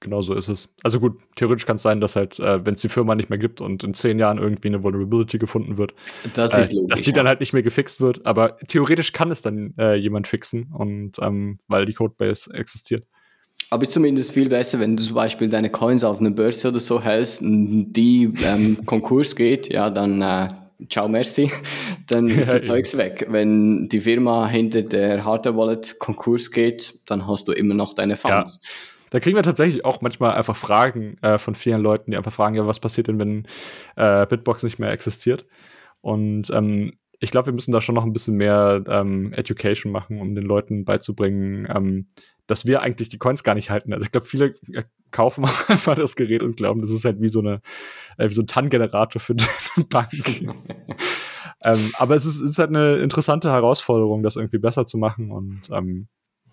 genau 0.00 0.22
so 0.22 0.34
ist 0.34 0.48
es. 0.48 0.68
Also 0.82 1.00
gut, 1.00 1.18
theoretisch 1.34 1.66
kann 1.66 1.76
es 1.76 1.82
sein, 1.82 2.00
dass 2.00 2.14
halt, 2.14 2.38
äh, 2.38 2.64
wenn 2.64 2.74
es 2.74 2.82
die 2.82 2.88
Firma 2.88 3.14
nicht 3.14 3.30
mehr 3.30 3.38
gibt 3.38 3.60
und 3.60 3.82
in 3.82 3.94
zehn 3.94 4.18
Jahren 4.18 4.38
irgendwie 4.38 4.68
eine 4.68 4.82
Vulnerability 4.82 5.38
gefunden 5.38 5.76
wird, 5.76 5.94
das 6.34 6.54
äh, 6.54 6.72
logisch, 6.72 6.90
dass 6.90 7.02
die 7.02 7.10
ja. 7.10 7.16
dann 7.16 7.26
halt 7.26 7.40
nicht 7.40 7.52
mehr 7.52 7.62
gefixt 7.62 8.00
wird. 8.00 8.24
Aber 8.26 8.56
theoretisch 8.68 9.12
kann 9.12 9.30
es 9.30 9.42
dann 9.42 9.74
äh, 9.78 9.94
jemand 9.94 10.28
fixen 10.28 10.72
und 10.72 11.18
ähm, 11.20 11.58
weil 11.68 11.86
die 11.86 11.94
Codebase 11.94 12.52
existiert. 12.54 13.04
Aber 13.70 13.82
ist 13.82 13.92
zumindest 13.92 14.32
viel 14.32 14.48
besser, 14.48 14.78
wenn 14.78 14.96
du 14.96 15.02
zum 15.02 15.14
Beispiel 15.14 15.48
deine 15.48 15.70
Coins 15.70 16.04
auf 16.04 16.20
einer 16.20 16.30
Börse 16.30 16.68
oder 16.68 16.80
so 16.80 17.02
hältst, 17.02 17.40
die 17.42 18.32
ähm, 18.44 18.78
Konkurs 18.86 19.34
geht, 19.34 19.68
ja, 19.68 19.90
dann 19.90 20.22
äh, 20.22 20.48
ciao, 20.88 21.08
merci, 21.08 21.50
dann 22.06 22.28
ist 22.28 22.52
das 22.52 22.62
Zeugs 22.62 22.96
weg. 22.96 23.26
Wenn 23.28 23.88
die 23.88 24.00
Firma 24.00 24.46
hinter 24.46 24.82
der 24.82 25.24
Hardware 25.24 25.56
Wallet 25.56 25.98
Konkurs 25.98 26.50
geht, 26.50 27.00
dann 27.06 27.26
hast 27.26 27.48
du 27.48 27.52
immer 27.52 27.74
noch 27.74 27.94
deine 27.94 28.16
Funds. 28.16 28.60
Ja. 28.62 28.70
Da 29.10 29.20
kriegen 29.20 29.36
wir 29.36 29.42
tatsächlich 29.44 29.84
auch 29.84 30.00
manchmal 30.00 30.34
einfach 30.34 30.56
Fragen 30.56 31.18
äh, 31.22 31.38
von 31.38 31.54
vielen 31.54 31.80
Leuten, 31.80 32.10
die 32.10 32.16
einfach 32.16 32.32
fragen, 32.32 32.56
ja, 32.56 32.66
was 32.66 32.80
passiert 32.80 33.06
denn, 33.06 33.18
wenn 33.18 33.46
äh, 33.94 34.26
Bitbox 34.26 34.64
nicht 34.64 34.80
mehr 34.80 34.90
existiert? 34.90 35.46
Und 36.00 36.50
ähm, 36.50 36.94
ich 37.20 37.30
glaube, 37.30 37.46
wir 37.46 37.54
müssen 37.54 37.72
da 37.72 37.80
schon 37.80 37.94
noch 37.94 38.04
ein 38.04 38.12
bisschen 38.12 38.36
mehr 38.36 38.82
ähm, 38.88 39.32
Education 39.32 39.92
machen, 39.92 40.20
um 40.20 40.34
den 40.34 40.44
Leuten 40.44 40.84
beizubringen, 40.84 41.66
ähm, 41.74 42.08
dass 42.46 42.66
wir 42.66 42.82
eigentlich 42.82 43.08
die 43.08 43.18
Coins 43.18 43.42
gar 43.42 43.54
nicht 43.54 43.70
halten. 43.70 43.92
Also 43.92 44.04
ich 44.04 44.12
glaube, 44.12 44.26
viele 44.26 44.54
äh, 44.72 44.84
kaufen 45.10 45.44
einfach 45.68 45.94
das 45.94 46.16
Gerät 46.16 46.42
und 46.42 46.56
glauben, 46.56 46.80
das 46.82 46.90
ist 46.90 47.04
halt 47.04 47.20
wie 47.20 47.28
so 47.28 47.40
eine 47.40 47.60
äh, 48.18 48.28
wie 48.28 48.34
so 48.34 48.42
ein 48.42 48.46
TAN-Generator 48.46 49.20
für 49.20 49.34
eine 49.76 49.84
Bank. 49.86 50.10
ähm, 51.62 51.90
aber 51.98 52.16
es 52.16 52.24
ist, 52.24 52.40
ist, 52.40 52.58
halt 52.58 52.70
eine 52.70 52.96
interessante 52.96 53.50
Herausforderung, 53.50 54.22
das 54.22 54.36
irgendwie 54.36 54.58
besser 54.58 54.86
zu 54.86 54.98
machen 54.98 55.30
und 55.30 55.62
ähm, 55.70 56.08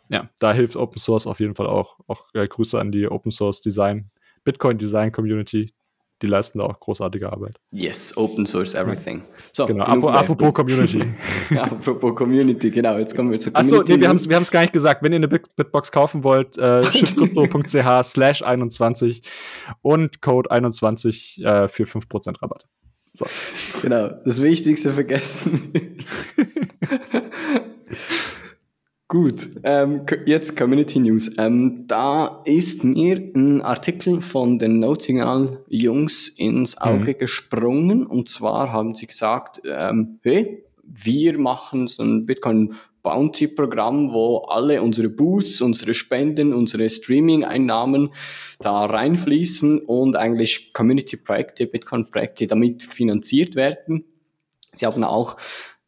ja, 0.09 0.29
da 0.39 0.51
hilft 0.51 0.75
Open 0.75 0.99
Source 0.99 1.25
auf 1.25 1.39
jeden 1.39 1.55
Fall 1.55 1.67
auch. 1.67 1.97
Auch 2.07 2.25
äh, 2.33 2.45
Grüße 2.45 2.77
an 2.77 2.91
die 2.91 3.07
Open 3.07 3.31
Source 3.31 3.61
Design 3.61 4.09
Bitcoin 4.43 4.77
Design 4.77 5.11
Community, 5.11 5.73
die 6.21 6.27
leisten 6.27 6.59
da 6.59 6.65
auch 6.65 6.79
großartige 6.79 7.31
Arbeit. 7.31 7.59
Yes, 7.71 8.15
Open 8.15 8.45
Source 8.45 8.73
Everything. 8.73 9.23
So, 9.51 9.65
genau, 9.65 9.85
apropos, 9.85 10.13
apropos 10.13 10.53
Community. 10.65 11.03
apropos 11.57 12.15
Community, 12.15 12.71
genau, 12.71 12.97
jetzt 12.97 13.15
kommen 13.15 13.31
wir 13.31 13.39
zur 13.39 13.53
Community. 13.53 13.75
Achso, 13.75 13.93
nee, 13.93 13.99
wir 13.99 14.07
haben 14.07 14.15
es 14.15 14.29
wir 14.29 14.41
gar 14.51 14.61
nicht 14.61 14.73
gesagt. 14.73 15.03
Wenn 15.03 15.13
ihr 15.13 15.17
eine 15.17 15.27
Bitbox 15.27 15.91
kaufen 15.91 16.23
wollt, 16.23 16.57
äh, 16.57 16.83
shiftcrypto.ch 16.91 18.03
slash 18.03 18.43
21 18.43 19.23
und 19.81 20.21
Code 20.21 20.51
21 20.51 21.43
äh, 21.43 21.67
für 21.67 21.83
5% 21.83 22.41
Rabatt. 22.41 22.65
So. 23.13 23.25
Genau, 23.81 24.09
das 24.23 24.41
Wichtigste 24.41 24.91
vergessen. 24.91 25.73
Gut, 29.11 29.49
ähm, 29.63 30.05
jetzt 30.25 30.55
Community 30.55 30.97
News. 30.97 31.31
Ähm, 31.37 31.83
da 31.85 32.41
ist 32.45 32.85
mir 32.85 33.17
ein 33.17 33.61
Artikel 33.61 34.21
von 34.21 34.57
den 34.57 34.77
Notsignal 34.77 35.51
Jungs 35.67 36.29
ins 36.29 36.77
Auge 36.77 37.11
mhm. 37.11 37.17
gesprungen 37.17 38.05
und 38.05 38.29
zwar 38.29 38.71
haben 38.71 38.95
sie 38.95 39.07
gesagt, 39.07 39.63
ähm, 39.65 40.21
hey, 40.23 40.63
wir 40.83 41.37
machen 41.37 41.87
so 41.87 42.03
ein 42.03 42.25
Bitcoin 42.25 42.73
Bounty 43.03 43.49
Programm, 43.49 44.13
wo 44.13 44.45
alle 44.47 44.81
unsere 44.81 45.09
Boosts, 45.09 45.59
unsere 45.59 45.93
Spenden, 45.93 46.53
unsere 46.53 46.89
Streaming 46.89 47.43
Einnahmen 47.43 48.13
da 48.59 48.85
reinfließen 48.85 49.79
und 49.79 50.15
eigentlich 50.15 50.71
Community 50.71 51.17
Projekte, 51.17 51.67
Bitcoin 51.67 52.09
Projekte 52.09 52.47
damit 52.47 52.83
finanziert 52.83 53.57
werden. 53.57 54.05
Sie 54.73 54.85
haben 54.85 55.03
auch 55.03 55.35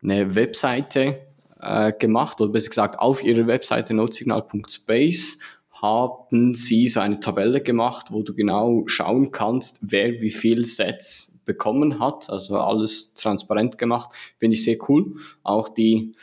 eine 0.04 0.36
Webseite 0.36 1.22
äh, 1.64 1.94
gemacht, 1.98 2.42
oder 2.42 2.52
besser 2.52 2.70
gesagt 2.70 3.00
auf 3.00 3.24
ihrer 3.24 3.48
Webseite 3.48 3.94
notsignal.space 3.94 5.40
haben 5.84 6.54
sie 6.56 6.88
so 6.88 7.02
eine 7.02 7.20
Tabelle 7.20 7.60
gemacht, 7.60 8.08
wo 8.10 8.24
du 8.24 8.34
genau 8.34 8.84
schauen 8.88 9.32
kannst, 9.32 9.92
wer 9.92 10.22
wie 10.22 10.32
viel 10.32 10.66
Sets 10.66 11.44
bekommen 11.46 12.00
hat. 12.00 12.30
Also 12.30 12.58
alles 12.58 13.14
transparent 13.16 13.78
gemacht. 13.78 14.12
Finde 14.40 14.56
ich 14.56 14.64
sehr 14.64 14.78
cool. 14.88 15.16
Auch 15.44 15.68
die 15.68 16.14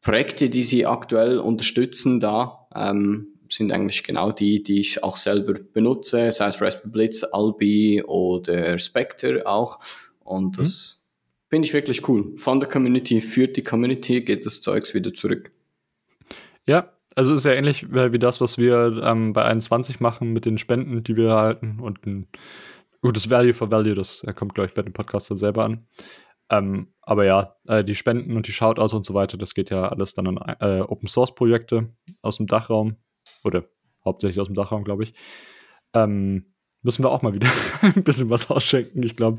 Projekte, 0.00 0.50
die 0.50 0.64
sie 0.64 0.84
aktuell 0.84 1.38
unterstützen, 1.38 2.18
da 2.18 2.66
ähm, 2.74 3.28
sind 3.48 3.70
eigentlich 3.70 4.02
genau 4.02 4.32
die, 4.32 4.64
die 4.64 4.80
ich 4.80 5.04
auch 5.04 5.16
selber 5.16 5.54
benutze, 5.60 6.32
sei 6.32 6.48
es 6.48 6.60
Raspberry 6.60 6.90
Blitz, 6.90 7.22
Albi 7.22 8.02
oder 8.02 8.78
Spectre 8.78 9.46
auch. 9.46 9.78
Und 10.24 10.58
das 10.58 10.98
mhm 10.98 11.03
Finde 11.54 11.68
ich 11.68 11.72
wirklich 11.72 12.08
cool. 12.08 12.36
Von 12.36 12.58
der 12.58 12.68
Community, 12.68 13.20
für 13.20 13.46
die 13.46 13.62
Community 13.62 14.22
geht 14.22 14.44
das 14.44 14.60
Zeugs 14.60 14.92
wieder 14.92 15.14
zurück. 15.14 15.52
Ja, 16.66 16.90
also 17.14 17.32
ist 17.32 17.44
ja 17.44 17.52
ähnlich 17.52 17.92
wie 17.92 18.18
das, 18.18 18.40
was 18.40 18.58
wir 18.58 19.00
ähm, 19.04 19.32
bei 19.32 19.44
21 19.44 20.00
machen 20.00 20.32
mit 20.32 20.46
den 20.46 20.58
Spenden, 20.58 21.04
die 21.04 21.14
wir 21.14 21.28
erhalten 21.28 21.78
und 21.78 22.04
ein 22.06 22.26
gutes 23.02 23.30
Value 23.30 23.54
for 23.54 23.70
Value, 23.70 23.94
das 23.94 24.26
kommt, 24.34 24.56
glaube 24.56 24.66
ich, 24.66 24.74
bei 24.74 24.82
dem 24.82 24.94
Podcast 24.94 25.30
dann 25.30 25.38
selber 25.38 25.64
an. 25.64 25.86
Ähm, 26.50 26.88
aber 27.02 27.24
ja, 27.24 27.54
äh, 27.68 27.84
die 27.84 27.94
Spenden 27.94 28.36
und 28.36 28.48
die 28.48 28.52
Shoutouts 28.52 28.92
und 28.92 29.06
so 29.06 29.14
weiter, 29.14 29.38
das 29.38 29.54
geht 29.54 29.70
ja 29.70 29.86
alles 29.86 30.12
dann 30.12 30.26
an 30.26 30.56
äh, 30.58 30.80
Open 30.80 31.06
Source 31.06 31.36
Projekte 31.36 31.94
aus 32.20 32.38
dem 32.38 32.48
Dachraum 32.48 32.96
oder 33.44 33.62
hauptsächlich 34.04 34.40
aus 34.40 34.48
dem 34.48 34.56
Dachraum, 34.56 34.82
glaube 34.82 35.04
ich. 35.04 35.14
Ähm, 35.92 36.46
müssen 36.82 37.04
wir 37.04 37.12
auch 37.12 37.22
mal 37.22 37.32
wieder 37.32 37.46
ein 37.82 38.02
bisschen 38.02 38.28
was 38.28 38.50
ausschenken. 38.50 39.04
Ich 39.04 39.14
glaube, 39.14 39.38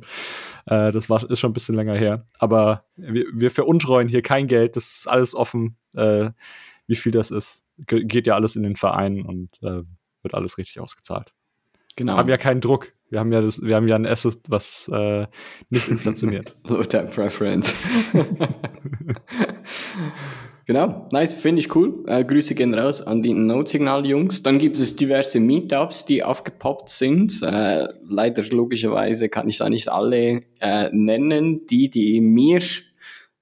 äh, 0.65 0.91
das 0.91 1.09
war, 1.09 1.29
ist 1.29 1.39
schon 1.39 1.51
ein 1.51 1.53
bisschen 1.53 1.75
länger 1.75 1.95
her. 1.95 2.25
Aber 2.39 2.85
wir, 2.95 3.25
wir 3.33 3.51
veruntreuen 3.51 4.07
hier 4.07 4.21
kein 4.21 4.47
Geld. 4.47 4.75
Das 4.75 4.97
ist 4.97 5.07
alles 5.07 5.35
offen, 5.35 5.77
äh, 5.95 6.29
wie 6.87 6.95
viel 6.95 7.11
das 7.11 7.31
ist. 7.31 7.63
Ge 7.87 8.03
geht 8.05 8.27
ja 8.27 8.35
alles 8.35 8.55
in 8.55 8.63
den 8.63 8.75
Verein 8.75 9.21
und 9.21 9.49
äh, 9.61 9.83
wird 10.21 10.33
alles 10.33 10.57
richtig 10.57 10.79
ausgezahlt. 10.79 11.33
Genau. 11.95 12.13
Wir 12.13 12.17
haben 12.17 12.29
ja 12.29 12.37
keinen 12.37 12.61
Druck. 12.61 12.93
Wir 13.09 13.19
haben 13.19 13.31
ja, 13.31 13.41
das, 13.41 13.61
wir 13.61 13.75
haben 13.75 13.87
ja 13.87 13.95
ein 13.95 14.07
Asset, 14.07 14.39
was 14.47 14.89
äh, 14.91 15.27
nicht 15.69 15.87
inflationiert. 15.89 16.55
Low 16.63 16.81
Time 16.83 17.05
Preference. 17.05 17.73
Genau, 20.67 21.07
nice, 21.11 21.35
finde 21.35 21.59
ich 21.59 21.75
cool. 21.75 22.03
Äh, 22.07 22.23
Grüße 22.23 22.55
gehen 22.55 22.73
raus 22.73 23.03
an 23.03 23.21
die 23.21 23.33
Notsignal-Jungs. 23.33 24.41
Dann 24.41 24.57
gibt 24.57 24.77
es 24.79 24.95
diverse 24.95 25.39
Meetups, 25.39 26.05
die 26.05 26.23
aufgepoppt 26.23 26.89
sind. 26.89 27.39
Äh, 27.43 27.87
leider 28.03 28.43
logischerweise 28.43 29.29
kann 29.29 29.47
ich 29.47 29.57
da 29.57 29.69
nicht 29.69 29.89
alle 29.89 30.41
äh, 30.59 30.89
nennen. 30.91 31.67
Die, 31.67 31.91
die 31.91 32.19
mir 32.19 32.61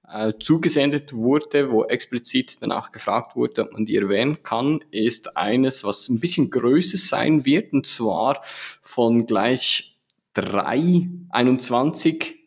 äh, 0.06 0.34
zugesendet 0.38 1.14
wurde, 1.14 1.70
wo 1.70 1.84
explizit 1.84 2.60
danach 2.60 2.92
gefragt 2.92 3.36
wurde, 3.36 3.62
ob 3.62 3.72
man 3.72 3.86
die 3.86 3.96
erwähnen 3.96 4.42
kann, 4.42 4.80
ist 4.90 5.38
eines, 5.38 5.82
was 5.82 6.10
ein 6.10 6.20
bisschen 6.20 6.50
größer 6.50 6.98
sein 6.98 7.46
wird, 7.46 7.72
und 7.72 7.86
zwar 7.86 8.42
von 8.82 9.24
gleich 9.24 9.98
drei 10.34 11.06
21 11.30 12.43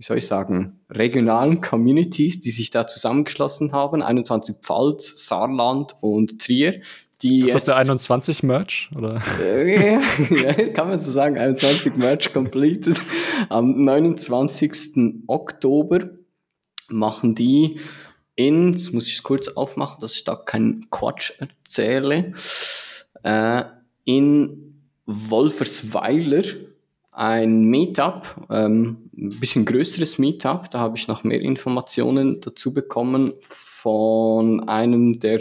wie 0.00 0.04
soll 0.04 0.16
ich 0.16 0.26
sagen, 0.26 0.80
regionalen 0.88 1.60
Communities, 1.60 2.40
die 2.40 2.50
sich 2.52 2.70
da 2.70 2.86
zusammengeschlossen 2.86 3.72
haben, 3.72 4.00
21 4.00 4.56
Pfalz, 4.62 5.26
Saarland 5.26 5.94
und 6.00 6.40
Trier. 6.40 6.80
Die 7.20 7.42
ist 7.42 7.54
das 7.54 7.64
der 7.64 7.76
21 7.76 8.42
Merch? 8.42 8.88
Oder? 8.96 9.20
Äh, 9.42 9.96
ja, 10.30 10.52
kann 10.72 10.88
man 10.88 10.98
so 10.98 11.10
sagen, 11.10 11.36
21 11.36 11.96
Merch 11.96 12.32
completed. 12.32 12.98
Am 13.50 13.84
29. 13.84 15.24
Oktober 15.26 16.08
machen 16.88 17.34
die 17.34 17.78
in, 18.36 18.72
jetzt 18.72 18.94
muss 18.94 19.06
ich 19.06 19.16
es 19.16 19.22
kurz 19.22 19.48
aufmachen, 19.48 20.00
dass 20.00 20.14
ich 20.14 20.24
da 20.24 20.34
keinen 20.34 20.88
Quatsch 20.88 21.32
erzähle, 21.38 22.32
äh, 23.22 23.64
in 24.04 24.80
Wolfersweiler 25.04 26.44
ein 27.12 27.64
Meetup, 27.64 28.46
ähm, 28.48 29.09
ein 29.20 29.40
bisschen 29.40 29.64
größeres 29.64 30.18
Meetup, 30.18 30.70
da 30.70 30.78
habe 30.78 30.96
ich 30.96 31.06
noch 31.06 31.24
mehr 31.24 31.40
Informationen 31.40 32.40
dazu 32.40 32.72
bekommen 32.72 33.34
von 33.40 34.68
einem, 34.68 35.20
der 35.20 35.40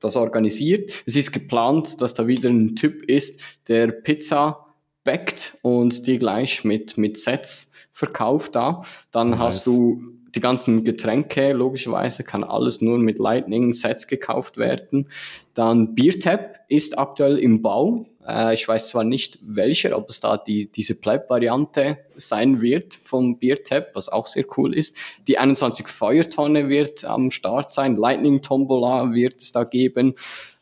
das 0.00 0.16
organisiert. 0.16 0.90
Es 1.06 1.16
ist 1.16 1.32
geplant, 1.32 2.00
dass 2.00 2.14
da 2.14 2.26
wieder 2.26 2.50
ein 2.50 2.76
Typ 2.76 3.02
ist, 3.04 3.40
der 3.68 3.88
Pizza 3.88 4.66
backt 5.04 5.56
und 5.62 6.06
die 6.06 6.18
gleich 6.18 6.64
mit, 6.64 6.96
mit 6.96 7.18
Sets 7.18 7.72
verkauft 7.92 8.56
da. 8.56 8.82
Dann 9.10 9.30
nice. 9.30 9.38
hast 9.38 9.66
du 9.66 10.00
die 10.34 10.40
ganzen 10.40 10.84
Getränke, 10.84 11.52
logischerweise 11.52 12.24
kann 12.24 12.44
alles 12.44 12.80
nur 12.80 12.98
mit 12.98 13.18
Lightning 13.18 13.72
Sets 13.72 14.06
gekauft 14.06 14.56
werden. 14.56 15.08
Dann 15.54 15.94
BeerTap 15.94 16.60
ist 16.68 16.98
aktuell 16.98 17.38
im 17.38 17.60
Bau. 17.60 18.06
Äh, 18.26 18.54
ich 18.54 18.66
weiß 18.66 18.88
zwar 18.88 19.04
nicht 19.04 19.38
welcher, 19.42 19.96
ob 19.96 20.08
es 20.08 20.20
da 20.20 20.38
die, 20.38 20.72
diese 20.72 20.98
Pleb-Variante 20.98 21.98
sein 22.16 22.60
wird 22.62 22.94
vom 22.94 23.38
BeerTap, 23.38 23.94
was 23.94 24.08
auch 24.08 24.26
sehr 24.26 24.44
cool 24.56 24.74
ist. 24.74 24.96
Die 25.28 25.38
21 25.38 25.88
Feuertonne 25.88 26.68
wird 26.68 27.04
am 27.04 27.30
Start 27.30 27.72
sein. 27.74 27.96
Lightning 27.96 28.40
Tombola 28.40 29.12
wird 29.12 29.42
es 29.42 29.52
da 29.52 29.64
geben. 29.64 30.14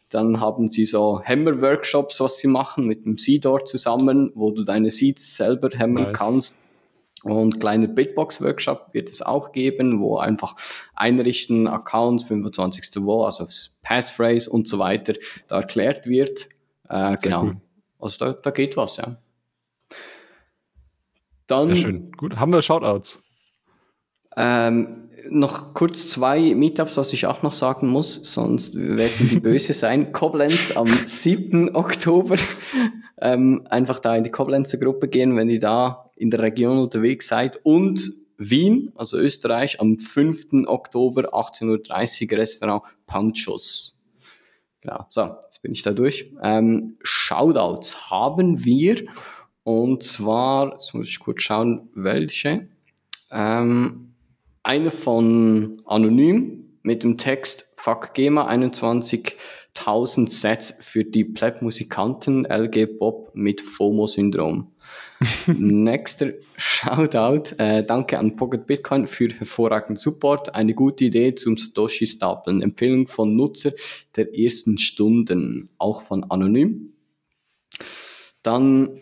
Dann 0.09 0.41
haben 0.41 0.69
sie 0.69 0.85
so 0.85 1.23
Hammer-Workshops, 1.23 2.19
was 2.19 2.39
sie 2.39 2.49
machen 2.49 2.87
mit 2.87 3.05
dem 3.05 3.17
Seedor 3.17 3.65
zusammen, 3.65 4.33
wo 4.35 4.51
du 4.51 4.65
deine 4.65 4.91
Seeds 4.91 5.37
selber 5.37 5.69
hämmern 5.73 6.07
nice. 6.07 6.19
kannst 6.19 6.60
und 7.23 7.61
kleine 7.61 7.89
Bitbox-Workshop 7.89 8.89
wird 8.93 9.09
es 9.09 9.23
auch 9.23 9.53
geben, 9.53 10.01
wo 10.01 10.19
einfach 10.19 10.57
einrichten, 10.95 11.69
Accounts, 11.69 12.25
25. 12.25 12.91
Wo, 13.05 13.25
also 13.25 13.47
Passphrase 13.83 14.49
und 14.51 14.69
so 14.69 14.79
weiter, 14.79 15.15
da 15.49 15.61
erklärt 15.61 16.07
wird. 16.07 16.49
Äh, 16.89 17.17
genau. 17.21 17.43
Cool. 17.43 17.57
Also 17.99 18.25
da, 18.25 18.33
da 18.33 18.51
geht 18.51 18.77
was, 18.77 18.97
ja. 18.97 19.17
Dann, 21.47 21.69
Sehr 21.69 21.77
schön. 21.77 22.13
Gut, 22.13 22.37
haben 22.37 22.53
wir 22.53 22.63
Shoutouts? 22.63 23.21
Ähm, 24.37 25.11
noch 25.29 25.75
kurz 25.75 26.09
zwei 26.09 26.55
Meetups, 26.55 26.97
was 26.97 27.13
ich 27.13 27.27
auch 27.27 27.43
noch 27.43 27.53
sagen 27.53 27.89
muss, 27.89 28.15
sonst 28.33 28.77
werden 28.77 29.29
die 29.29 29.41
böse 29.41 29.73
sein. 29.73 30.13
Koblenz 30.13 30.73
am 30.77 30.89
7. 30.89 31.75
Oktober. 31.75 32.37
Ähm, 33.21 33.67
einfach 33.69 34.01
da 34.01 34.17
in 34.17 34.25
die 34.25 34.31
Koblenzer 34.31 34.79
Gruppe 34.79 35.09
gehen, 35.09 35.37
wenn 35.37 35.49
ihr 35.49 35.61
da 35.61 36.11
in 36.17 36.31
der 36.31 36.43
Region 36.43 36.79
unterwegs 36.79 37.29
seid. 37.29 37.61
Und 37.65 38.11
Wien, 38.39 38.91
also 38.95 39.19
Österreich, 39.19 39.81
am 39.81 39.99
5. 39.99 40.67
Oktober 40.67 41.35
18.30 41.35 42.33
Uhr 42.33 42.39
Restaurant 42.39 42.83
Panchos. 43.07 44.01
Genau, 44.81 45.05
so, 45.11 45.35
jetzt 45.43 45.61
bin 45.61 45.73
ich 45.73 45.83
da 45.83 45.93
durch. 45.93 46.33
Ähm, 46.43 46.97
Shoutouts 47.03 48.11
haben 48.11 48.65
wir. 48.65 49.03
Und 49.63 50.03
zwar, 50.03 50.73
jetzt 50.73 50.95
muss 50.95 51.09
ich 51.09 51.19
kurz 51.19 51.43
schauen, 51.43 51.91
welche. 51.95 52.69
Ähm, 53.31 54.15
eine 54.63 54.91
von 54.91 55.83
Anonym 55.85 56.79
mit 56.83 57.03
dem 57.03 57.19
Text 57.19 57.75
Fuck 57.77 58.15
GEMA 58.15 58.47
21.000 59.75 60.31
Sets 60.31 60.79
für 60.81 61.05
die 61.05 61.25
Pleb-Musikanten 61.25 62.45
LG 62.45 62.99
Bob 62.99 63.31
mit 63.35 63.61
FOMO-Syndrom. 63.61 64.73
Nächster 65.47 66.33
Shoutout. 66.57 67.55
Äh, 67.59 67.85
danke 67.85 68.19
an 68.19 68.37
Pocket 68.37 68.67
Bitcoin 68.67 69.07
für 69.07 69.29
hervorragenden 69.29 69.97
Support. 69.97 70.55
Eine 70.55 70.75
gute 70.75 71.05
Idee 71.05 71.35
zum 71.35 71.57
Satoshi-Stapeln. 71.57 72.63
Empfehlung 72.63 73.07
von 73.07 73.37
Nutzer 73.37 73.73
der 74.17 74.37
ersten 74.37 74.79
Stunden, 74.79 75.71
auch 75.79 76.03
von 76.03 76.25
Anonym. 76.31 76.93
Dann 78.43 79.01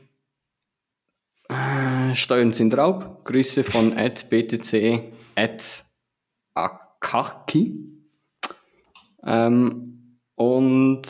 Äh, 1.48 2.14
Steuern 2.14 2.52
sind 2.52 2.76
Raub. 2.76 3.24
Grüße 3.24 3.64
von 3.64 3.94
btc 3.94 5.12
akaki. 6.54 7.88
Ähm, 9.24 9.97
und 10.38 11.02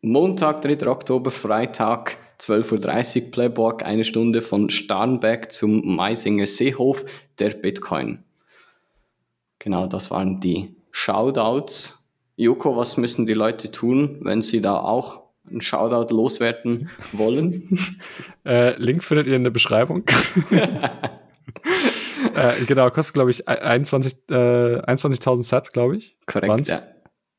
Montag, 0.00 0.62
3. 0.62 0.88
Oktober, 0.88 1.30
Freitag, 1.30 2.16
12.30 2.40 3.24
Uhr 3.24 3.30
Playbook, 3.30 3.84
eine 3.84 4.04
Stunde 4.04 4.42
von 4.42 4.70
Starnberg 4.70 5.52
zum 5.52 5.94
Meisinger 5.94 6.46
Seehof, 6.46 7.04
der 7.38 7.50
Bitcoin. 7.50 8.24
Genau, 9.58 9.86
das 9.86 10.10
waren 10.10 10.40
die 10.40 10.74
Shoutouts. 10.90 12.10
Joko, 12.36 12.76
was 12.76 12.96
müssen 12.96 13.26
die 13.26 13.34
Leute 13.34 13.70
tun, 13.70 14.18
wenn 14.22 14.42
sie 14.42 14.60
da 14.60 14.80
auch 14.80 15.24
einen 15.48 15.60
Shoutout 15.60 16.12
loswerden 16.12 16.88
wollen? 17.12 17.68
äh, 18.46 18.74
Link 18.82 19.04
findet 19.04 19.26
ihr 19.26 19.36
in 19.36 19.44
der 19.44 19.50
Beschreibung. 19.50 20.04
äh, 22.34 22.64
genau, 22.66 22.88
kostet, 22.90 23.14
glaube 23.14 23.30
ich, 23.30 23.46
21.000 23.46 24.78
äh, 24.78 24.80
21 24.84 25.46
Sats, 25.46 25.70
glaube 25.72 25.98
ich. 25.98 26.16
Korrekt, 26.26 26.68
ja. 26.68 26.80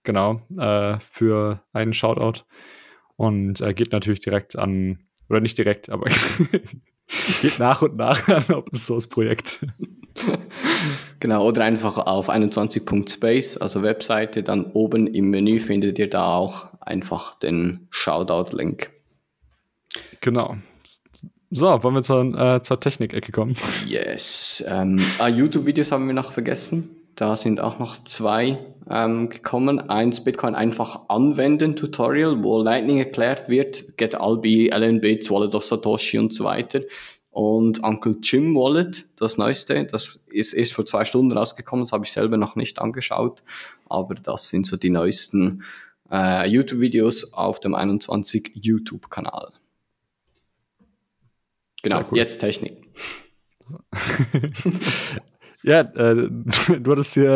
Genau, 0.03 0.41
äh, 0.57 0.99
für 0.99 1.61
einen 1.71 1.93
Shoutout. 1.93 2.43
Und 3.15 3.61
äh, 3.61 3.73
geht 3.73 3.91
natürlich 3.91 4.19
direkt 4.19 4.57
an, 4.57 4.99
oder 5.29 5.39
nicht 5.39 5.57
direkt, 5.57 5.89
aber 5.89 6.07
geht 7.41 7.59
nach 7.59 7.81
und 7.81 7.95
nach 7.95 8.27
an 8.27 8.43
Open 8.53 8.77
Source 8.77 9.07
Projekt. 9.07 9.65
genau, 11.19 11.47
oder 11.47 11.63
einfach 11.63 11.97
auf 11.97 12.29
21.space, 12.29 13.57
also 13.57 13.81
Webseite, 13.81 14.43
dann 14.43 14.65
oben 14.73 15.07
im 15.07 15.29
Menü 15.29 15.59
findet 15.59 15.99
ihr 15.99 16.09
da 16.09 16.35
auch 16.35 16.67
einfach 16.81 17.39
den 17.39 17.87
Shoutout-Link. 17.89 18.91
Genau. 20.21 20.57
So, 21.49 21.83
wollen 21.83 21.95
wir 21.95 22.03
zur, 22.03 22.35
äh, 22.35 22.61
zur 22.61 22.79
Technik-Ecke 22.79 23.31
kommen? 23.31 23.55
Yes. 23.85 24.63
Ähm, 24.67 25.05
ah, 25.19 25.27
YouTube-Videos 25.27 25.91
haben 25.91 26.07
wir 26.07 26.13
noch 26.13 26.33
vergessen. 26.33 27.02
Da 27.16 27.36
sind 27.36 27.59
auch 27.59 27.80
noch 27.80 28.03
zwei 28.03 28.57
ähm, 28.89 29.30
gekommen. 29.30 29.80
Eins 29.89 30.24
Bitcoin 30.24 30.55
einfach 30.55 31.09
anwenden 31.09 31.76
Tutorial, 31.76 32.43
wo 32.43 32.61
Lightning 32.61 32.97
erklärt 32.97 33.49
wird, 33.49 33.97
Get 33.97 34.16
Albi, 34.16 34.70
LNB, 34.70 35.30
Wallet 35.30 35.53
of 35.53 35.64
Satoshi 35.64 36.18
und 36.18 36.34
so 36.34 36.43
weiter. 36.45 36.82
Und 37.30 37.84
Uncle 37.84 38.18
Jim 38.22 38.55
Wallet, 38.55 39.20
das 39.20 39.38
neueste, 39.38 39.86
das 39.86 40.20
ist 40.28 40.53
erst 40.53 40.74
vor 40.74 40.86
zwei 40.86 41.03
Stunden 41.03 41.36
rausgekommen, 41.36 41.84
das 41.84 41.91
habe 41.91 42.05
ich 42.05 42.11
selber 42.11 42.38
noch 42.38 42.55
nicht 42.55 42.80
angeschaut, 42.80 43.41
aber 43.89 44.14
das 44.14 44.49
sind 44.49 44.68
so 44.68 44.78
die 44.78 44.91
neuesten 44.91 45.64
äh, 46.11 46.47
YouTube-Videos 46.47 47.34
auf 47.34 47.59
dem 47.59 47.74
21 47.74 48.51
YouTube-Kanal. 48.53 49.51
Genau, 51.82 52.05
cool. 52.11 52.18
jetzt 52.18 52.38
Technik. 52.38 52.78
ja, 55.64 55.82
äh, 55.82 56.30
du 56.80 56.91
hattest 56.91 57.14
hier 57.14 57.30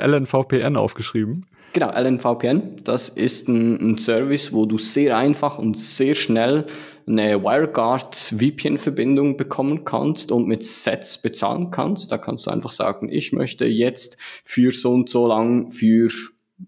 äh, 0.00 0.06
LNVPN 0.06 0.76
aufgeschrieben. 0.76 1.46
Genau, 1.74 1.90
LNVPN, 1.90 2.84
das 2.84 3.08
ist 3.08 3.48
ein, 3.48 3.80
ein, 3.80 3.98
Service, 3.98 4.52
wo 4.52 4.64
du 4.64 4.78
sehr 4.78 5.18
einfach 5.18 5.58
und 5.58 5.76
sehr 5.76 6.14
schnell 6.14 6.66
eine 7.04 7.42
WireGuard 7.42 8.14
VPN-Verbindung 8.14 9.36
bekommen 9.36 9.84
kannst 9.84 10.30
und 10.30 10.46
mit 10.46 10.64
Sets 10.64 11.20
bezahlen 11.20 11.72
kannst. 11.72 12.12
Da 12.12 12.18
kannst 12.18 12.46
du 12.46 12.52
einfach 12.52 12.70
sagen, 12.70 13.08
ich 13.10 13.32
möchte 13.32 13.66
jetzt 13.66 14.18
für 14.20 14.70
so 14.70 14.92
und 14.92 15.10
so 15.10 15.26
lang 15.26 15.72
für 15.72 16.08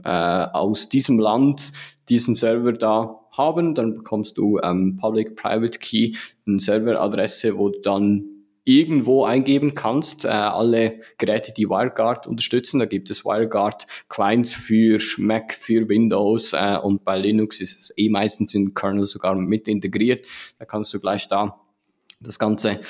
äh, 0.03 0.09
aus 0.09 0.89
diesem 0.89 1.21
Land 1.21 1.73
diesen 2.09 2.35
Server 2.35 2.73
da 2.73 3.21
haben, 3.31 3.75
dann 3.75 3.95
bekommst 3.95 4.39
du 4.39 4.59
ähm, 4.59 4.99
Public-Private 5.01 5.79
Key, 5.79 6.17
eine 6.47 6.59
Serveradresse, 6.59 7.57
wo 7.57 7.69
du 7.69 7.81
dann 7.81 8.36
irgendwo 8.67 9.25
eingeben 9.25 9.75
kannst. 9.75 10.25
Äh, 10.25 10.29
alle 10.29 11.01
Geräte, 11.19 11.53
die 11.53 11.71
WireGuard 11.71 12.27
unterstützen, 12.27 12.81
da 12.81 12.85
gibt 12.85 13.09
es 13.11 13.25
WireGuard 13.25 13.87
Clients 14.09 14.53
für 14.53 14.99
Mac, 15.19 15.55
für 15.55 15.89
Windows 15.89 16.53
äh, 16.53 16.77
und 16.83 17.05
bei 17.05 17.17
Linux 17.17 17.61
ist 17.61 17.81
es 17.81 17.93
eh 17.97 18.11
meistens 18.11 18.55
in 18.55 18.75
Kernel 18.75 19.05
sogar 19.05 19.35
mit 19.37 19.69
integriert. 19.69 20.27
Da 20.59 20.65
kannst 20.65 20.93
du 20.93 21.01
gleich 21.01 21.29
da 21.29 21.61
das 22.21 22.39
Ganze 22.39 22.81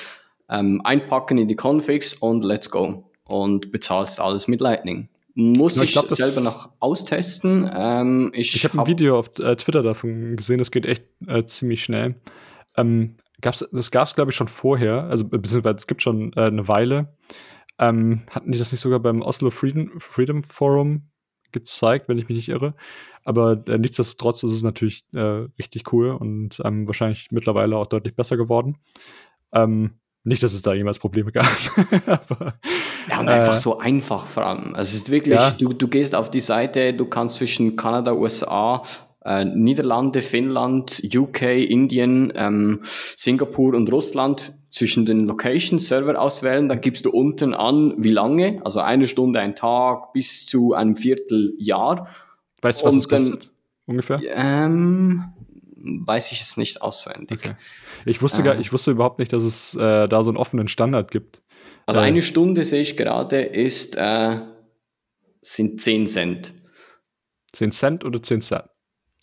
ähm, 0.49 0.81
einpacken 0.83 1.37
in 1.37 1.47
die 1.47 1.55
Configs 1.55 2.15
und 2.15 2.43
let's 2.43 2.71
go 2.71 3.11
und 3.25 3.71
bezahlst 3.71 4.19
alles 4.19 4.47
mit 4.47 4.61
Lightning. 4.61 5.09
Muss 5.35 5.75
ja, 5.75 5.83
ich, 5.83 5.89
ich 5.89 5.93
glaub, 5.93 6.09
selber 6.09 6.41
noch 6.41 6.71
austesten. 6.79 7.69
Ähm, 7.71 8.31
ich 8.33 8.55
ich 8.55 8.63
habe 8.63 8.79
hab 8.79 8.85
ein 8.85 8.87
Video 8.87 9.19
auf 9.19 9.29
äh, 9.37 9.55
Twitter 9.57 9.83
davon 9.83 10.35
gesehen, 10.35 10.57
das 10.57 10.71
geht 10.71 10.87
echt 10.87 11.03
äh, 11.27 11.45
ziemlich 11.45 11.83
schnell. 11.83 12.15
Ähm, 12.75 13.15
gab's, 13.41 13.67
das 13.71 13.91
gab 13.91 14.07
es, 14.07 14.15
glaube 14.15 14.31
ich, 14.31 14.37
schon 14.37 14.47
vorher, 14.47 15.03
also 15.03 15.27
beziehungsweise 15.27 15.77
es 15.77 15.87
gibt 15.87 16.01
schon 16.01 16.33
äh, 16.33 16.41
eine 16.41 16.67
Weile. 16.67 17.15
Ähm, 17.79 18.23
hatten 18.31 18.51
die 18.51 18.59
das 18.59 18.71
nicht 18.71 18.81
sogar 18.81 18.99
beim 18.99 19.21
Oslo 19.21 19.49
Freedom, 19.51 19.99
Freedom 19.99 20.43
Forum 20.43 21.09
gezeigt, 21.51 22.09
wenn 22.09 22.17
ich 22.17 22.27
mich 22.27 22.37
nicht 22.37 22.49
irre? 22.49 22.73
Aber 23.23 23.61
äh, 23.67 23.77
nichtsdestotrotz 23.77 24.43
ist 24.43 24.53
es 24.53 24.63
natürlich 24.63 25.05
äh, 25.13 25.47
richtig 25.59 25.91
cool 25.91 26.11
und 26.11 26.61
ähm, 26.63 26.87
wahrscheinlich 26.87 27.27
mittlerweile 27.31 27.77
auch 27.77 27.87
deutlich 27.87 28.15
besser 28.15 28.37
geworden. 28.37 28.77
Ähm, 29.53 29.99
nicht, 30.23 30.43
dass 30.43 30.53
es 30.53 30.61
da 30.61 30.73
jemals 30.73 30.99
Probleme 30.99 31.31
gab. 31.33 31.47
aber, 32.05 32.59
ja, 33.09 33.19
und 33.19 33.29
einfach 33.29 33.53
äh, 33.53 33.57
so 33.57 33.79
einfach 33.79 34.27
vor 34.27 34.45
allem. 34.45 34.75
Also 34.75 34.89
es 34.89 34.95
ist 34.95 35.11
wirklich, 35.11 35.39
ja. 35.39 35.51
du, 35.51 35.69
du 35.69 35.87
gehst 35.87 36.15
auf 36.15 36.29
die 36.29 36.39
Seite, 36.39 36.93
du 36.93 37.05
kannst 37.05 37.35
zwischen 37.35 37.75
Kanada, 37.75 38.13
USA, 38.13 38.83
äh, 39.27 39.45
Niederlande, 39.45 40.21
Finnland, 40.21 41.01
UK, 41.13 41.41
Indien, 41.43 42.31
ähm, 42.35 42.81
Singapur 43.15 43.73
und 43.73 43.91
Russland 43.91 44.53
zwischen 44.71 45.05
den 45.05 45.21
Locations 45.21 45.85
Server 45.85 46.19
auswählen. 46.19 46.69
Da 46.69 46.75
gibst 46.75 47.05
du 47.05 47.11
unten 47.11 47.53
an, 47.53 47.93
wie 47.97 48.11
lange, 48.11 48.61
also 48.63 48.79
eine 48.79 49.07
Stunde, 49.07 49.39
ein 49.39 49.55
Tag 49.55 50.13
bis 50.13 50.45
zu 50.45 50.73
einem 50.73 50.95
Vierteljahr. 50.95 52.07
Weißt 52.61 52.81
du, 52.81 52.85
was 52.85 52.93
und 52.93 52.99
es 52.99 53.09
kostet? 53.09 53.51
Ungefähr? 53.85 54.21
Ähm, 54.33 55.25
weiß 55.75 56.31
ich 56.31 56.41
es 56.41 56.57
nicht 56.57 56.81
auswendig. 56.81 57.39
Okay. 57.39 57.55
Ich 58.05 58.21
wusste 58.21 58.43
gar, 58.43 58.55
äh. 58.55 58.61
ich 58.61 58.71
wusste 58.71 58.91
überhaupt 58.91 59.19
nicht, 59.19 59.33
dass 59.33 59.43
es 59.43 59.75
äh, 59.75 60.07
da 60.07 60.23
so 60.23 60.29
einen 60.29 60.37
offenen 60.37 60.67
Standard 60.67 61.11
gibt. 61.11 61.41
Also 61.85 61.99
äh. 61.99 62.03
eine 62.03 62.21
Stunde 62.21 62.63
sehe 62.63 62.81
ich 62.81 62.97
gerade 62.97 63.41
ist 63.41 63.97
äh, 63.97 64.37
sind 65.41 65.81
10 65.81 66.07
Cent. 66.07 66.53
10 67.53 67.71
Cent 67.71 68.05
oder 68.05 68.21
10 68.21 68.41
Cent? 68.41 68.63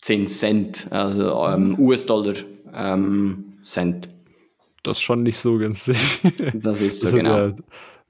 10 0.05 0.27
Cent, 0.27 0.87
also 0.91 1.47
ähm, 1.47 1.79
US-Dollar 1.79 2.35
ähm, 2.73 3.57
Cent. 3.61 4.07
Das 4.83 4.97
ist 4.97 5.03
schon 5.03 5.23
nicht 5.23 5.39
so 5.39 5.57
günstig. 5.57 5.97
Das 6.53 6.79
ist 6.81 7.01
so, 7.01 7.07
das 7.07 7.15
genau. 7.15 7.37
Ja 7.37 7.55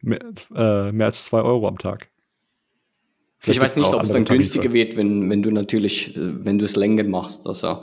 mehr, 0.05 0.19
äh, 0.55 0.91
mehr 0.91 1.07
als 1.07 1.25
2 1.25 1.41
Euro 1.41 1.67
am 1.67 1.77
Tag. 1.77 2.09
Vielleicht 3.39 3.57
ich 3.57 3.63
weiß 3.63 3.75
nicht, 3.77 3.93
ob 3.93 4.01
es 4.01 4.11
dann 4.11 4.25
günstiger 4.25 4.73
wird, 4.73 4.95
wenn, 4.95 5.29
wenn 5.29 5.43
du 5.43 5.51
natürlich, 5.51 6.13
wenn 6.15 6.57
du 6.57 6.65
es 6.65 6.75
länger 6.75 7.03
machst. 7.03 7.45
Also 7.45 7.75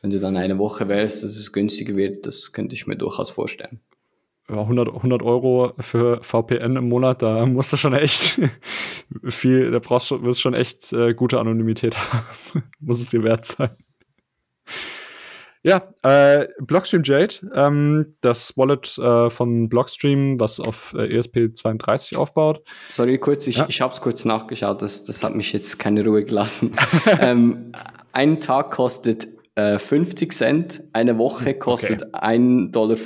wenn 0.00 0.10
du 0.10 0.20
dann 0.20 0.36
eine 0.36 0.58
Woche 0.58 0.88
wählst, 0.88 1.22
dass 1.22 1.36
es 1.36 1.52
günstiger 1.52 1.96
wird, 1.96 2.26
das 2.26 2.52
könnte 2.52 2.74
ich 2.74 2.86
mir 2.86 2.96
durchaus 2.96 3.28
vorstellen. 3.28 3.80
Ja, 4.50 4.62
100, 4.62 4.88
100 4.88 5.22
Euro 5.22 5.74
für 5.78 6.20
VPN 6.22 6.74
im 6.74 6.88
Monat, 6.88 7.22
da 7.22 7.46
musst 7.46 7.72
du 7.72 7.76
schon 7.76 7.94
echt 7.94 8.40
viel, 9.24 9.70
da 9.70 9.78
brauchst 9.78 10.10
du, 10.10 10.22
wirst 10.22 10.40
schon 10.40 10.54
echt 10.54 10.92
äh, 10.92 11.14
gute 11.14 11.38
Anonymität 11.38 11.96
haben. 11.96 12.64
Muss 12.80 13.00
es 13.00 13.08
dir 13.08 13.22
wert 13.22 13.44
sein. 13.46 13.70
Ja, 15.62 15.92
äh, 16.02 16.48
Blockstream 16.60 17.02
Jade, 17.04 17.34
ähm, 17.54 18.16
das 18.22 18.56
Wallet 18.56 18.96
äh, 18.98 19.28
von 19.28 19.68
Blockstream, 19.68 20.40
was 20.40 20.58
auf 20.58 20.94
äh, 20.94 21.18
ESP32 21.18 22.16
aufbaut. 22.16 22.62
Sorry, 22.88 23.18
kurz, 23.18 23.46
ich, 23.46 23.58
ja. 23.58 23.66
ich 23.68 23.80
habe 23.82 23.92
es 23.92 24.00
kurz 24.00 24.24
nachgeschaut, 24.24 24.80
das, 24.80 25.04
das 25.04 25.22
hat 25.22 25.34
mich 25.34 25.52
jetzt 25.52 25.78
keine 25.78 26.04
Ruhe 26.04 26.24
gelassen. 26.24 26.74
ähm, 27.20 27.72
ein 28.12 28.40
Tag 28.40 28.70
kostet 28.70 29.28
äh, 29.54 29.78
50 29.78 30.32
Cent, 30.32 30.82
eine 30.92 31.18
Woche 31.18 31.54
kostet 31.54 32.04
okay. 32.14 32.36
1,50 32.36 32.70
Dollar, 32.70 32.96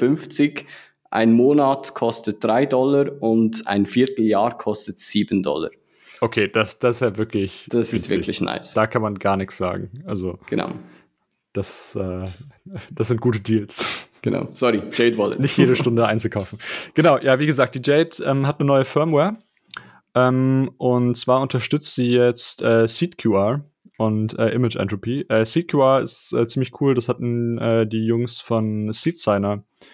ein 1.14 1.32
Monat 1.32 1.94
kostet 1.94 2.42
3 2.42 2.66
Dollar 2.66 3.06
und 3.20 3.66
ein 3.66 3.86
Vierteljahr 3.86 4.58
kostet 4.58 4.98
7 4.98 5.42
Dollar. 5.42 5.70
Okay, 6.20 6.48
das, 6.48 6.78
das 6.80 6.96
ist 6.96 7.00
ja 7.00 7.16
wirklich. 7.16 7.66
Das 7.70 7.92
ist 7.92 8.10
wirklich 8.10 8.40
nice. 8.40 8.74
Da 8.74 8.86
kann 8.86 9.02
man 9.02 9.14
gar 9.14 9.36
nichts 9.36 9.56
sagen. 9.56 10.02
Also. 10.06 10.38
Genau. 10.48 10.70
Das, 11.52 11.94
äh, 11.94 12.24
das 12.90 13.08
sind 13.08 13.20
gute 13.20 13.38
Deals. 13.40 14.10
Genau. 14.22 14.40
Sorry, 14.52 14.80
Jade 14.92 15.16
Wallet. 15.18 15.38
Nicht 15.38 15.56
jede 15.56 15.76
Stunde 15.76 16.06
einzukaufen. 16.06 16.58
Genau, 16.94 17.18
ja, 17.18 17.38
wie 17.38 17.46
gesagt, 17.46 17.74
die 17.76 17.82
Jade 17.84 18.10
ähm, 18.24 18.46
hat 18.46 18.58
eine 18.58 18.66
neue 18.66 18.84
Firmware. 18.84 19.36
Ähm, 20.16 20.70
und 20.78 21.16
zwar 21.16 21.40
unterstützt 21.40 21.94
sie 21.94 22.10
jetzt 22.10 22.62
äh, 22.62 22.88
SeedQR 22.88 23.64
und 23.98 24.36
äh, 24.38 24.48
Image 24.48 24.76
Entropy. 24.76 25.26
Äh, 25.28 25.44
SeedQR 25.44 26.00
ist 26.00 26.32
äh, 26.32 26.46
ziemlich 26.46 26.80
cool. 26.80 26.94
Das 26.94 27.08
hatten 27.08 27.58
äh, 27.58 27.86
die 27.86 28.04
Jungs 28.04 28.40
von 28.40 28.92
SeedSigner, 28.92 29.54
äh, 29.54 29.84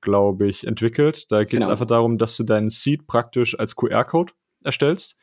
glaube 0.00 0.46
ich, 0.46 0.66
entwickelt. 0.66 1.30
Da 1.30 1.40
geht 1.40 1.54
es 1.54 1.58
genau. 1.60 1.70
einfach 1.70 1.86
darum, 1.86 2.18
dass 2.18 2.36
du 2.36 2.44
deinen 2.44 2.70
Seed 2.70 3.06
praktisch 3.06 3.58
als 3.58 3.74
QR-Code 3.74 4.32
erstellst. 4.64 5.16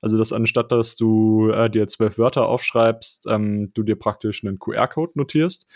Also, 0.00 0.18
dass 0.18 0.32
anstatt, 0.32 0.72
dass 0.72 0.96
du 0.96 1.50
äh, 1.50 1.70
dir 1.70 1.86
zwölf 1.88 2.18
Wörter 2.18 2.48
aufschreibst, 2.48 3.26
ähm, 3.28 3.72
du 3.74 3.82
dir 3.82 3.96
praktisch 3.96 4.44
einen 4.44 4.58
QR-Code 4.58 5.12
notierst 5.14 5.66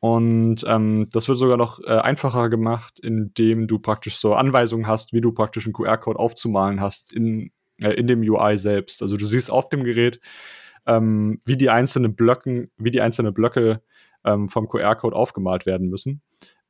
Und 0.00 0.64
ähm, 0.66 1.08
das 1.12 1.28
wird 1.28 1.38
sogar 1.38 1.56
noch 1.56 1.80
äh, 1.80 1.98
einfacher 1.98 2.48
gemacht, 2.48 3.00
indem 3.00 3.66
du 3.66 3.78
praktisch 3.78 4.16
so 4.16 4.34
Anweisungen 4.34 4.86
hast, 4.86 5.12
wie 5.12 5.20
du 5.20 5.32
praktisch 5.32 5.66
einen 5.66 5.72
QR-Code 5.72 6.18
aufzumalen 6.18 6.80
hast 6.80 7.12
in, 7.12 7.50
äh, 7.80 7.90
in 7.92 8.06
dem 8.06 8.20
UI 8.20 8.58
selbst. 8.58 9.02
Also 9.02 9.16
du 9.16 9.24
siehst 9.24 9.50
auf 9.50 9.68
dem 9.68 9.84
Gerät, 9.84 10.20
ähm, 10.86 11.38
wie 11.44 11.56
die 11.56 11.70
einzelnen 11.70 12.14
Blöcken, 12.14 12.70
wie 12.76 12.90
die 12.90 13.00
einzelnen 13.00 13.34
Blöcke 13.34 13.82
ähm, 14.24 14.48
vom 14.48 14.68
QR-Code 14.68 15.16
aufgemalt 15.16 15.66
werden 15.66 15.88
müssen. 15.88 16.22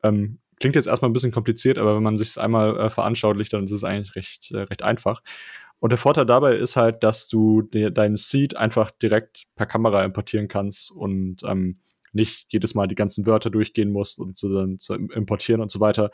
Ähm, 0.02 0.38
klingt 0.58 0.76
jetzt 0.76 0.86
erstmal 0.86 1.10
ein 1.10 1.14
bisschen 1.14 1.32
kompliziert, 1.32 1.78
aber 1.78 1.96
wenn 1.96 2.02
man 2.02 2.18
sich 2.18 2.28
es 2.28 2.38
einmal 2.38 2.78
äh, 2.78 2.90
veranschaulicht, 2.90 3.52
dann 3.52 3.64
ist 3.64 3.72
es 3.72 3.84
eigentlich 3.84 4.16
recht, 4.16 4.50
äh, 4.52 4.60
recht 4.60 4.82
einfach. 4.82 5.22
Und 5.78 5.90
der 5.90 5.98
Vorteil 5.98 6.26
dabei 6.26 6.56
ist 6.56 6.76
halt, 6.76 7.02
dass 7.02 7.28
du 7.28 7.62
de 7.62 7.90
deinen 7.90 8.16
Seed 8.16 8.56
einfach 8.56 8.90
direkt 8.90 9.44
per 9.56 9.66
Kamera 9.66 10.04
importieren 10.04 10.48
kannst 10.48 10.90
und 10.90 11.42
ähm, 11.44 11.80
nicht 12.12 12.46
jedes 12.48 12.74
Mal 12.74 12.88
die 12.88 12.94
ganzen 12.94 13.26
Wörter 13.26 13.50
durchgehen 13.50 13.92
musst 13.92 14.18
und 14.18 14.36
so 14.36 14.52
dann 14.52 14.78
zu 14.78 14.94
importieren 14.94 15.60
und 15.60 15.70
so 15.70 15.80
weiter. 15.80 16.10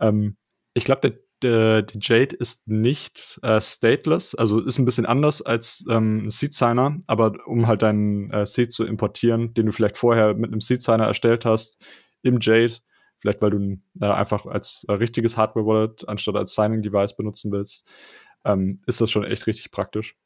Ähm, 0.00 0.36
ich 0.74 0.84
glaube, 0.84 1.02
der, 1.02 1.12
der, 1.42 1.82
der, 1.82 2.00
Jade 2.00 2.34
ist 2.36 2.66
nicht 2.66 3.38
äh, 3.42 3.60
stateless, 3.60 4.34
also 4.34 4.60
ist 4.60 4.78
ein 4.78 4.86
bisschen 4.86 5.04
anders 5.04 5.42
als 5.42 5.84
ähm, 5.90 6.26
ein 6.26 6.30
Seed-Signer, 6.30 6.98
aber 7.06 7.34
um 7.46 7.66
halt 7.66 7.82
deinen 7.82 8.30
äh, 8.30 8.46
Seed 8.46 8.72
zu 8.72 8.86
importieren, 8.86 9.52
den 9.52 9.66
du 9.66 9.72
vielleicht 9.72 9.98
vorher 9.98 10.34
mit 10.34 10.50
einem 10.50 10.62
Seed-Signer 10.62 11.06
erstellt 11.06 11.44
hast, 11.44 11.78
im 12.22 12.38
Jade, 12.40 12.76
vielleicht 13.22 13.40
weil 13.40 13.50
du 13.50 13.78
äh, 14.00 14.10
einfach 14.10 14.46
als 14.46 14.84
äh, 14.88 14.92
richtiges 14.92 15.36
Hardware-Wallet 15.36 16.08
anstatt 16.08 16.34
als 16.34 16.54
Signing-Device 16.54 17.16
benutzen 17.16 17.52
willst, 17.52 17.88
ähm, 18.44 18.82
ist 18.86 19.00
das 19.00 19.12
schon 19.12 19.24
echt 19.24 19.46
richtig 19.46 19.70
praktisch. 19.70 20.16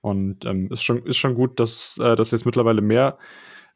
Und 0.00 0.44
ähm, 0.44 0.68
ist, 0.72 0.82
schon, 0.82 1.06
ist 1.06 1.18
schon 1.18 1.36
gut, 1.36 1.60
dass, 1.60 1.96
äh, 1.98 2.16
dass 2.16 2.32
jetzt 2.32 2.44
mittlerweile 2.44 2.80
mehr 2.80 3.16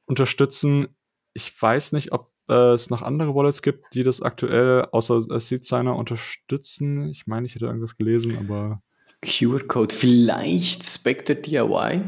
unterstützen. 0.04 0.88
Ich 1.32 1.62
weiß 1.62 1.92
nicht, 1.92 2.10
ob 2.10 2.32
äh, 2.48 2.74
es 2.74 2.90
noch 2.90 3.02
andere 3.02 3.36
Wallets 3.36 3.62
gibt, 3.62 3.84
die 3.94 4.02
das 4.02 4.20
aktuell 4.20 4.86
außer 4.90 5.22
äh, 5.30 5.38
Seed-Signer 5.38 5.94
unterstützen. 5.94 7.08
Ich 7.08 7.28
meine, 7.28 7.46
ich 7.46 7.54
hätte 7.54 7.66
irgendwas 7.66 7.96
gelesen, 7.96 8.36
aber. 8.36 8.82
QR-Code, 9.22 9.94
vielleicht 9.94 10.84
Spectre 10.84 11.36
DIY? 11.36 12.00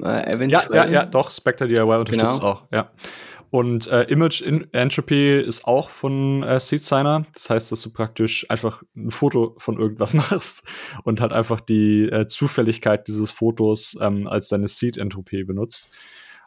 Äh, 0.00 0.32
eventuell. 0.32 0.48
Ja, 0.50 0.84
ja, 0.84 0.86
ja, 0.86 1.06
doch, 1.06 1.32
Spectre 1.32 1.66
DIY 1.66 1.80
unterstützt 1.80 2.38
genau. 2.38 2.52
auch, 2.52 2.68
ja. 2.70 2.92
Und 3.54 3.86
äh, 3.86 4.02
Image 4.08 4.42
Entropy 4.42 5.40
ist 5.40 5.64
auch 5.64 5.88
von 5.88 6.42
äh, 6.42 6.58
SeedSigner. 6.58 7.24
Das 7.34 7.50
heißt, 7.50 7.70
dass 7.70 7.82
du 7.82 7.92
praktisch 7.92 8.50
einfach 8.50 8.82
ein 8.96 9.12
Foto 9.12 9.54
von 9.58 9.78
irgendwas 9.78 10.12
machst 10.14 10.66
und 11.04 11.20
halt 11.20 11.32
einfach 11.32 11.60
die 11.60 12.08
äh, 12.08 12.26
Zufälligkeit 12.26 13.06
dieses 13.06 13.30
Fotos 13.30 13.96
ähm, 14.00 14.26
als 14.26 14.48
deine 14.48 14.66
Seed-Entropie 14.66 15.44
benutzt. 15.44 15.88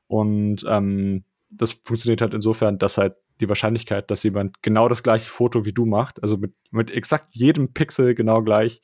Und 0.08 0.66
ähm, 0.68 1.24
das 1.50 1.72
funktioniert 1.82 2.20
halt 2.20 2.34
insofern, 2.34 2.78
dass 2.78 2.98
halt 2.98 3.16
die 3.40 3.48
Wahrscheinlichkeit, 3.48 4.12
dass 4.12 4.24
jemand 4.24 4.62
genau 4.62 4.90
das 4.90 5.02
gleiche 5.02 5.30
Foto 5.30 5.64
wie 5.64 5.72
du 5.72 5.86
macht, 5.86 6.22
also 6.22 6.36
mit, 6.36 6.56
mit 6.72 6.92
exakt 6.92 7.34
jedem 7.38 7.72
Pixel 7.72 8.16
genau 8.16 8.44
gleich, 8.44 8.82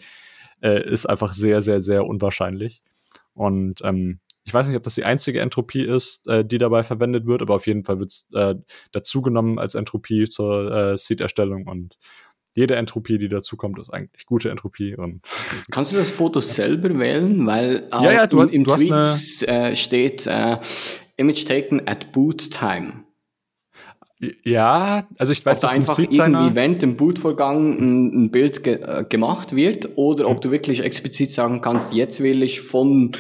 äh, 0.62 0.82
ist 0.90 1.08
einfach 1.08 1.34
sehr, 1.34 1.62
sehr, 1.62 1.82
sehr 1.82 2.06
unwahrscheinlich. 2.06 2.84
Und 3.34 3.82
ähm, 3.84 4.22
ich 4.46 4.54
weiß 4.54 4.68
nicht, 4.68 4.78
ob 4.78 4.84
das 4.84 4.96
die 4.96 5.06
einzige 5.06 5.40
Entropie 5.40 5.84
ist, 5.84 6.28
äh, 6.28 6.44
die 6.44 6.58
dabei 6.58 6.84
verwendet 6.84 7.26
wird, 7.26 7.42
aber 7.42 7.56
auf 7.56 7.68
jeden 7.68 7.84
Fall 7.84 8.00
wird 8.00 8.12
es 8.12 8.28
äh, 8.34 8.56
dazugenommen 8.92 9.60
als 9.60 9.76
Entropie 9.76 10.26
zur 10.26 10.72
äh, 10.72 10.98
Seed-Erstellung 10.98 11.68
und 11.68 11.98
jede 12.56 12.76
Entropie, 12.76 13.18
die 13.18 13.30
dazukommt, 13.30 13.80
ist 13.80 13.90
eigentlich 13.90 14.26
gute 14.26 14.52
Entropie. 14.52 14.96
Und 14.96 15.22
Kannst 15.72 15.94
du 15.94 15.98
das 15.98 16.12
Foto 16.12 16.40
selber 16.40 16.98
wählen? 17.00 17.48
Weil 17.48 17.88
ja, 17.92 18.12
ja, 18.12 18.28
du, 18.28 18.42
im, 18.42 18.50
im 18.50 18.64
du 18.64 18.76
Tweet 18.76 19.48
äh, 19.48 19.76
steht 19.76 20.28
äh, 20.28 20.58
Image 21.18 21.46
taken 21.46 21.88
at 21.88 22.12
boot 22.12 22.52
time. 22.52 23.06
Ja, 24.46 25.06
also 25.18 25.34
ich 25.34 25.46
weiß, 25.46 25.60
dass 25.60 25.72
einfach 25.72 26.00
irgendwie 26.00 26.56
während 26.56 26.82
dem 26.82 26.96
Bootvorgang 26.96 27.78
ein, 27.78 28.24
ein 28.24 28.32
Bild 28.32 28.64
ge 28.64 28.76
äh, 28.82 29.04
gemacht 29.04 29.56
wird 29.56 29.98
oder 29.98 30.30
ob 30.30 30.40
du 30.40 30.52
wirklich 30.52 30.82
explizit 30.82 31.32
sagen 31.32 31.60
kannst, 31.60 31.94
jetzt 31.94 32.22
will 32.22 32.42
ich 32.42 32.62
von 32.62 33.12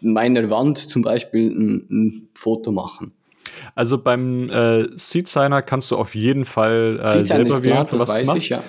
meiner 0.00 0.50
Wand 0.50 0.78
zum 0.78 1.02
Beispiel 1.02 1.50
ein, 1.50 1.86
ein 1.90 2.28
Foto 2.34 2.72
machen. 2.72 3.12
Also 3.74 4.02
beim 4.02 4.48
äh, 4.50 4.88
Seed 4.96 5.28
Signer 5.28 5.62
kannst 5.62 5.90
du 5.90 5.96
auf 5.96 6.14
jeden 6.14 6.44
Fall 6.44 7.00
äh, 7.02 7.26
selber 7.26 7.62
wählen, 7.62 7.86
klar, 7.86 7.98
das 7.98 8.08
weiß 8.08 8.26
machst. 8.26 8.38
ich, 8.38 8.48
ja. 8.50 8.62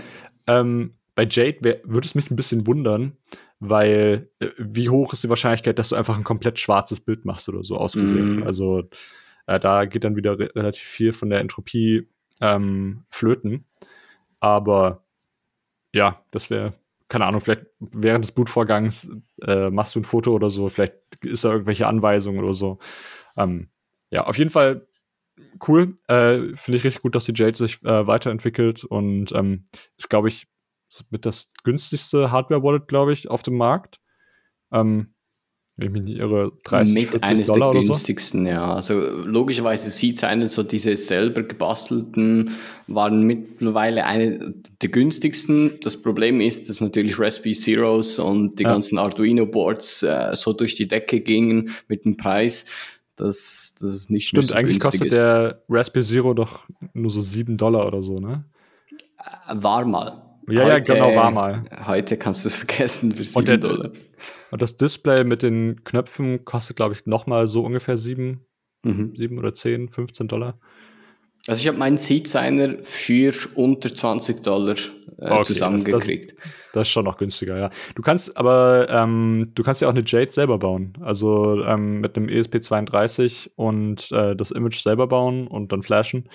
Ähm, 0.48 0.94
bei 1.16 1.28
Jade 1.30 1.82
würde 1.84 2.06
es 2.06 2.16
mich 2.16 2.32
ein 2.32 2.36
bisschen 2.36 2.66
wundern, 2.68 3.18
weil 3.60 4.30
äh, 4.40 4.50
wie 4.58 4.90
hoch 4.90 5.14
ist 5.14 5.24
die 5.24 5.30
Wahrscheinlichkeit, 5.30 5.78
dass 5.80 5.90
du 5.90 5.96
einfach 5.96 6.18
ein 6.18 6.24
komplett 6.24 6.60
schwarzes 6.60 7.00
Bild 7.00 7.26
machst 7.26 7.48
oder 7.50 7.64
so 7.64 7.78
aus 7.78 7.94
Versehen? 7.94 8.40
Mm. 8.40 8.44
Also 8.44 8.84
äh, 9.48 9.60
da 9.60 9.86
geht 9.86 10.04
dann 10.04 10.16
wieder 10.16 10.40
re 10.40 10.50
relativ 10.56 10.84
viel 10.84 11.14
von 11.14 11.30
der 11.30 11.40
Entropie 11.40 12.08
ähm, 12.40 13.04
flöten. 13.10 13.66
Aber 14.40 15.04
ja, 15.94 16.24
das 16.32 16.50
wäre, 16.50 16.74
keine 17.12 17.26
Ahnung, 17.26 17.42
vielleicht 17.42 17.66
während 17.80 18.24
des 18.24 18.32
Bootvorgangs 18.32 19.12
äh, 19.42 19.70
machst 19.70 19.96
du 19.96 20.00
ein 20.00 20.06
Foto 20.06 20.32
oder 20.32 20.50
so, 20.50 20.70
vielleicht 20.70 20.94
ist 21.22 21.44
da 21.44 21.52
irgendwelche 21.52 21.86
Anweisungen 21.86 22.42
oder 22.42 22.54
so. 22.54 22.80
Ähm, 23.36 23.70
ja, 24.12 24.26
auf 24.26 24.38
jeden 24.38 24.50
Fall 24.50 24.88
cool. 25.68 25.98
Äh, 26.08 26.56
Finde 26.56 26.78
ich 26.78 26.86
richtig 26.86 27.02
gut, 27.02 27.14
dass 27.14 27.26
die 27.26 27.34
Jade 27.36 27.58
sich 27.58 27.84
äh, 27.84 28.08
weiterentwickelt 28.08 28.86
und 28.86 29.34
ähm, 29.34 29.66
ist, 29.98 30.10
glaube 30.10 30.30
ich, 30.30 30.48
mit 31.10 31.26
das 31.26 31.52
günstigste 31.66 32.32
Hardware-Wallet, 32.32 32.88
glaube 32.88 33.12
ich, 33.12 33.30
auf 33.30 33.44
dem 33.44 33.58
Markt. 33.58 34.00
Ähm, 34.72 35.14
wenn 35.82 35.88
ich 35.88 35.94
mich 35.94 36.04
nicht 36.04 36.20
irre, 36.20 36.52
30, 36.64 36.94
Mit 36.94 37.10
40 37.10 37.24
eines 37.24 37.48
Dollar 37.48 37.72
der 37.72 37.82
günstigsten, 37.82 38.46
so. 38.46 38.52
ja. 38.52 38.76
Also 38.76 39.00
logischerweise 39.26 39.90
sieht 39.90 40.18
es 40.18 40.24
einen, 40.24 40.48
so 40.48 40.62
diese 40.62 40.96
selber 40.96 41.42
gebastelten 41.42 42.52
waren 42.86 43.24
mittlerweile 43.24 44.06
eine 44.06 44.54
der 44.82 44.90
günstigsten. 44.90 45.80
Das 45.82 46.00
Problem 46.00 46.40
ist, 46.40 46.70
dass 46.70 46.82
natürlich 46.82 47.20
Raspberry 47.20 47.54
Zeros 47.54 48.20
und 48.20 48.60
die 48.60 48.64
ja. 48.64 48.70
ganzen 48.70 49.00
Arduino-Boards 49.00 50.04
äh, 50.04 50.36
so 50.36 50.54
durch 50.54 50.76
die 50.76 50.88
Decke 50.88 51.20
gingen 51.22 51.72
mit 51.88 52.06
dem 52.06 52.16
Preis, 52.16 52.68
dass, 53.16 53.76
dass 53.80 53.90
es 53.90 54.10
nicht 54.12 54.28
Stimmt, 54.28 54.46
so 54.46 54.54
eigentlich 54.56 54.80
kostet 54.80 55.08
ist. 55.08 55.18
der 55.18 55.64
Raspberry 55.68 56.06
Zero 56.06 56.34
doch 56.36 56.68
nur 56.94 57.10
so 57.10 57.22
7 57.22 57.58
Dollar 57.58 57.88
oder 57.88 58.04
so, 58.04 58.20
ne? 58.20 58.46
Äh, 59.48 59.56
war 59.56 59.84
mal. 59.86 60.22
Ja, 60.48 60.64
heute, 60.64 60.70
ja, 60.70 60.80
genau, 60.80 61.16
war 61.16 61.32
mal. 61.32 61.64
Heute 61.88 62.18
kannst 62.18 62.46
du 62.46 62.50
es 62.50 62.56
vergessen 62.56 63.12
für 63.14 63.24
7 63.24 63.40
und 63.40 63.48
der, 63.48 63.58
Dollar. 63.58 63.92
Und 64.52 64.62
das 64.62 64.78
Display 64.78 65.24
mit 65.24 65.44
den 65.44 65.84
Knöpfen 65.84 66.46
kostet, 66.46 66.76
glaube 66.76 66.94
ich, 66.94 67.06
nochmal 67.06 67.48
so 67.48 67.64
ungefähr 67.64 67.98
7, 67.98 68.46
mhm. 68.84 69.16
7 69.16 69.38
oder 69.40 69.54
10, 69.54 69.90
15 69.90 70.28
Dollar. 70.28 70.60
Also 71.48 71.62
ich 71.62 71.68
habe 71.68 71.78
meinen 71.78 71.98
Seed-Signer 71.98 72.84
für 72.84 73.34
unter 73.56 73.94
20 73.94 74.44
Dollar 74.44 74.76
äh, 75.18 75.32
okay, 75.32 75.44
zusammengekriegt. 75.44 76.36
Das, 76.38 76.50
das, 76.74 76.88
ist 76.88 76.92
schon 76.92 77.06
noch 77.06 77.18
günstiger, 77.18 77.58
ja. 77.58 77.70
Du 77.96 78.04
kannst 78.04 78.38
aber, 78.38 78.88
ähm, 78.90 79.52
du 79.56 79.64
kannst 79.64 79.82
ja 79.82 79.88
auch 79.88 79.94
eine 79.94 80.04
Jade 80.06 80.32
selber 80.32 80.60
bauen. 80.60 80.94
Also 81.02 81.64
ähm, 81.64 82.02
mit 82.02 82.16
einem 82.16 82.28
ESP32 82.28 83.52
und 83.56 84.12
äh, 84.12 84.36
das 84.36 84.52
Image 84.52 84.82
selber 84.82 85.08
bauen 85.08 85.48
und 85.48 85.72
dann 85.72 85.82
flashen. 85.82 86.30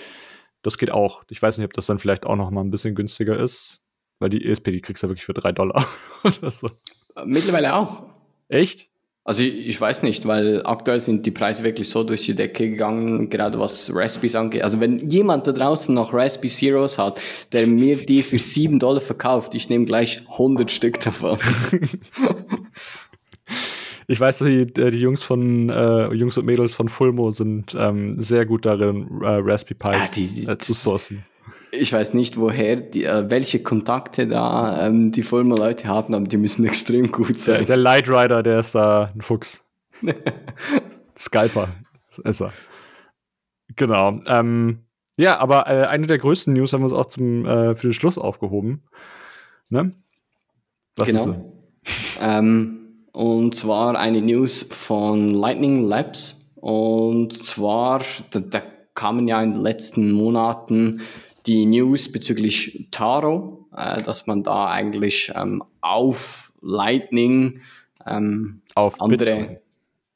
Das 0.62 0.78
geht 0.78 0.90
auch. 0.90 1.22
Ich 1.28 1.40
weiß 1.40 1.58
nicht, 1.58 1.66
ob 1.66 1.74
das 1.74 1.86
dann 1.86 2.00
vielleicht 2.00 2.26
auch 2.26 2.36
noch 2.36 2.50
mal 2.50 2.62
ein 2.62 2.70
bisschen 2.70 2.96
günstiger 2.96 3.38
ist. 3.38 3.82
Weil 4.18 4.30
die 4.30 4.44
ESP, 4.44 4.72
die 4.72 4.80
kriegst 4.80 5.02
du 5.02 5.06
ja 5.06 5.10
wirklich 5.10 5.26
für 5.26 5.34
drei 5.34 5.52
Dollar 5.52 5.86
oder 6.24 6.50
so. 6.50 6.70
Mittlerweile 7.24 7.74
auch. 7.74 8.02
Echt? 8.48 8.88
Also 9.24 9.42
ich, 9.42 9.66
ich, 9.66 9.80
weiß 9.80 10.04
nicht, 10.04 10.24
weil 10.26 10.62
aktuell 10.64 11.00
sind 11.00 11.26
die 11.26 11.32
Preise 11.32 11.64
wirklich 11.64 11.88
so 11.88 12.04
durch 12.04 12.24
die 12.24 12.36
Decke 12.36 12.70
gegangen, 12.70 13.28
gerade 13.28 13.58
was 13.58 13.90
Raspberries 13.92 14.36
angeht. 14.36 14.62
Also 14.62 14.78
wenn 14.78 15.08
jemand 15.08 15.48
da 15.48 15.52
draußen 15.52 15.92
noch 15.92 16.14
Raspberry 16.14 16.48
Zeros 16.48 16.96
hat, 16.96 17.20
der 17.50 17.66
mir 17.66 17.96
die 17.96 18.22
für 18.22 18.38
sieben 18.38 18.78
Dollar 18.78 19.00
verkauft, 19.00 19.56
ich 19.56 19.68
nehme 19.68 19.84
gleich 19.84 20.22
100 20.30 20.70
Stück 20.70 21.00
davon. 21.00 21.40
ich 24.06 24.20
weiß, 24.20 24.38
die, 24.38 24.60
äh, 24.80 24.90
die 24.92 25.00
Jungs 25.00 25.24
von 25.24 25.70
äh, 25.70 26.12
Jungs 26.14 26.38
und 26.38 26.44
Mädels 26.44 26.74
von 26.74 26.88
Fulmo 26.88 27.32
sind 27.32 27.74
ähm, 27.76 28.20
sehr 28.20 28.46
gut 28.46 28.64
darin, 28.64 29.08
äh, 29.22 29.40
Raspberry 29.42 29.74
Pis 29.74 30.00
ah, 30.00 30.08
die, 30.14 30.46
äh, 30.46 30.58
zu 30.58 30.72
sourcen 30.72 31.24
ich 31.76 31.92
weiß 31.92 32.14
nicht, 32.14 32.38
woher, 32.38 32.76
die, 32.76 33.04
äh, 33.04 33.30
welche 33.30 33.62
Kontakte 33.62 34.26
da 34.26 34.86
ähm, 34.86 35.12
die 35.12 35.22
Fulmer 35.22 35.56
Leute 35.56 35.88
haben, 35.88 36.14
aber 36.14 36.26
die 36.26 36.36
müssen 36.36 36.64
extrem 36.66 37.10
gut 37.10 37.38
sein. 37.38 37.58
Der, 37.58 37.66
der 37.66 37.76
Light 37.76 38.08
Rider, 38.08 38.42
der 38.42 38.60
ist 38.60 38.74
da 38.74 39.12
ein 39.14 39.20
Fuchs. 39.20 39.62
Skyper 41.16 41.68
ist 42.24 42.40
er. 42.40 42.52
Genau. 43.74 44.20
Ähm, 44.26 44.80
ja, 45.16 45.38
aber 45.38 45.66
äh, 45.66 45.86
eine 45.86 46.06
der 46.06 46.18
größten 46.18 46.52
News 46.52 46.72
haben 46.72 46.80
wir 46.80 46.84
uns 46.84 46.92
auch 46.92 47.06
zum, 47.06 47.46
äh, 47.46 47.74
für 47.74 47.88
den 47.88 47.94
Schluss 47.94 48.18
aufgehoben. 48.18 48.82
Ne? 49.70 49.92
Was 50.96 51.08
genau. 51.08 51.52
ähm, 52.20 53.04
und 53.12 53.54
zwar 53.54 53.98
eine 53.98 54.20
News 54.20 54.66
von 54.70 55.30
Lightning 55.30 55.82
Labs. 55.82 56.52
Und 56.56 57.32
zwar, 57.44 58.02
da, 58.30 58.40
da 58.40 58.62
kamen 58.94 59.28
ja 59.28 59.42
in 59.42 59.52
den 59.52 59.60
letzten 59.60 60.12
Monaten 60.12 61.00
die 61.46 61.66
News 61.66 62.10
bezüglich 62.10 62.88
Taro, 62.90 63.68
äh, 63.76 64.02
dass 64.02 64.26
man 64.26 64.42
da 64.42 64.68
eigentlich 64.68 65.32
ähm, 65.34 65.62
auf 65.80 66.52
Lightning 66.60 67.60
ähm, 68.06 68.62
auf 68.74 69.00
andere 69.00 69.24
Bitcoin. 69.24 69.58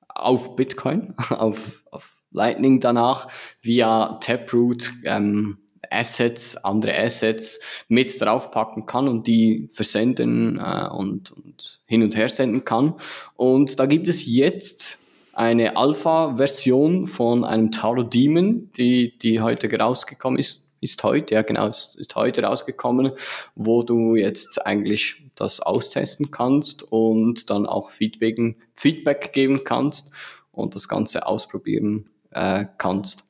auf 0.09 0.57
Bitcoin, 0.57 1.15
auf, 1.31 1.83
auf 1.91 2.17
Lightning 2.33 2.81
danach 2.81 3.29
via 3.63 4.19
Taproot 4.21 4.93
ähm, 5.05 5.59
Assets, 5.91 6.57
andere 6.57 6.97
Assets 6.97 7.85
mit 7.89 8.21
draufpacken 8.21 8.87
kann 8.87 9.09
und 9.09 9.27
die 9.27 9.69
versenden 9.73 10.59
äh, 10.59 10.89
und, 10.89 11.33
und 11.33 11.81
hin 11.87 12.03
und 12.03 12.17
her 12.17 12.29
senden 12.29 12.65
kann. 12.65 12.95
Und 13.37 13.81
da 13.81 13.87
gibt 13.87 14.07
es 14.09 14.25
jetzt 14.27 15.07
eine 15.33 15.77
Alpha-Version 15.77 17.07
von 17.07 17.45
einem 17.45 17.73
Taro 17.73 18.03
Demon, 18.03 18.71
die, 18.77 19.17
die 19.19 19.41
heute 19.41 19.75
rausgekommen 19.77 20.39
ist. 20.39 20.70
Ist 20.81 21.03
heute, 21.05 21.35
ja 21.35 21.43
genau, 21.43 21.69
ist, 21.69 22.15
heute 22.15 22.43
rausgekommen, 22.43 23.13
wo 23.55 23.83
du 23.83 24.17
jetzt 24.17 24.67
eigentlich 24.67 25.31
das 25.35 25.61
austesten 25.61 26.31
kannst 26.31 26.83
und 26.83 27.51
dann 27.51 27.67
auch 27.67 27.91
Feedback, 27.91 28.57
Feedback 28.75 29.33
geben 29.33 29.63
kannst 29.65 30.11
und 30.53 30.75
das 30.75 30.89
Ganze 30.89 31.27
ausprobieren 31.27 32.09
äh, 32.31 32.65
kannst. 32.79 33.25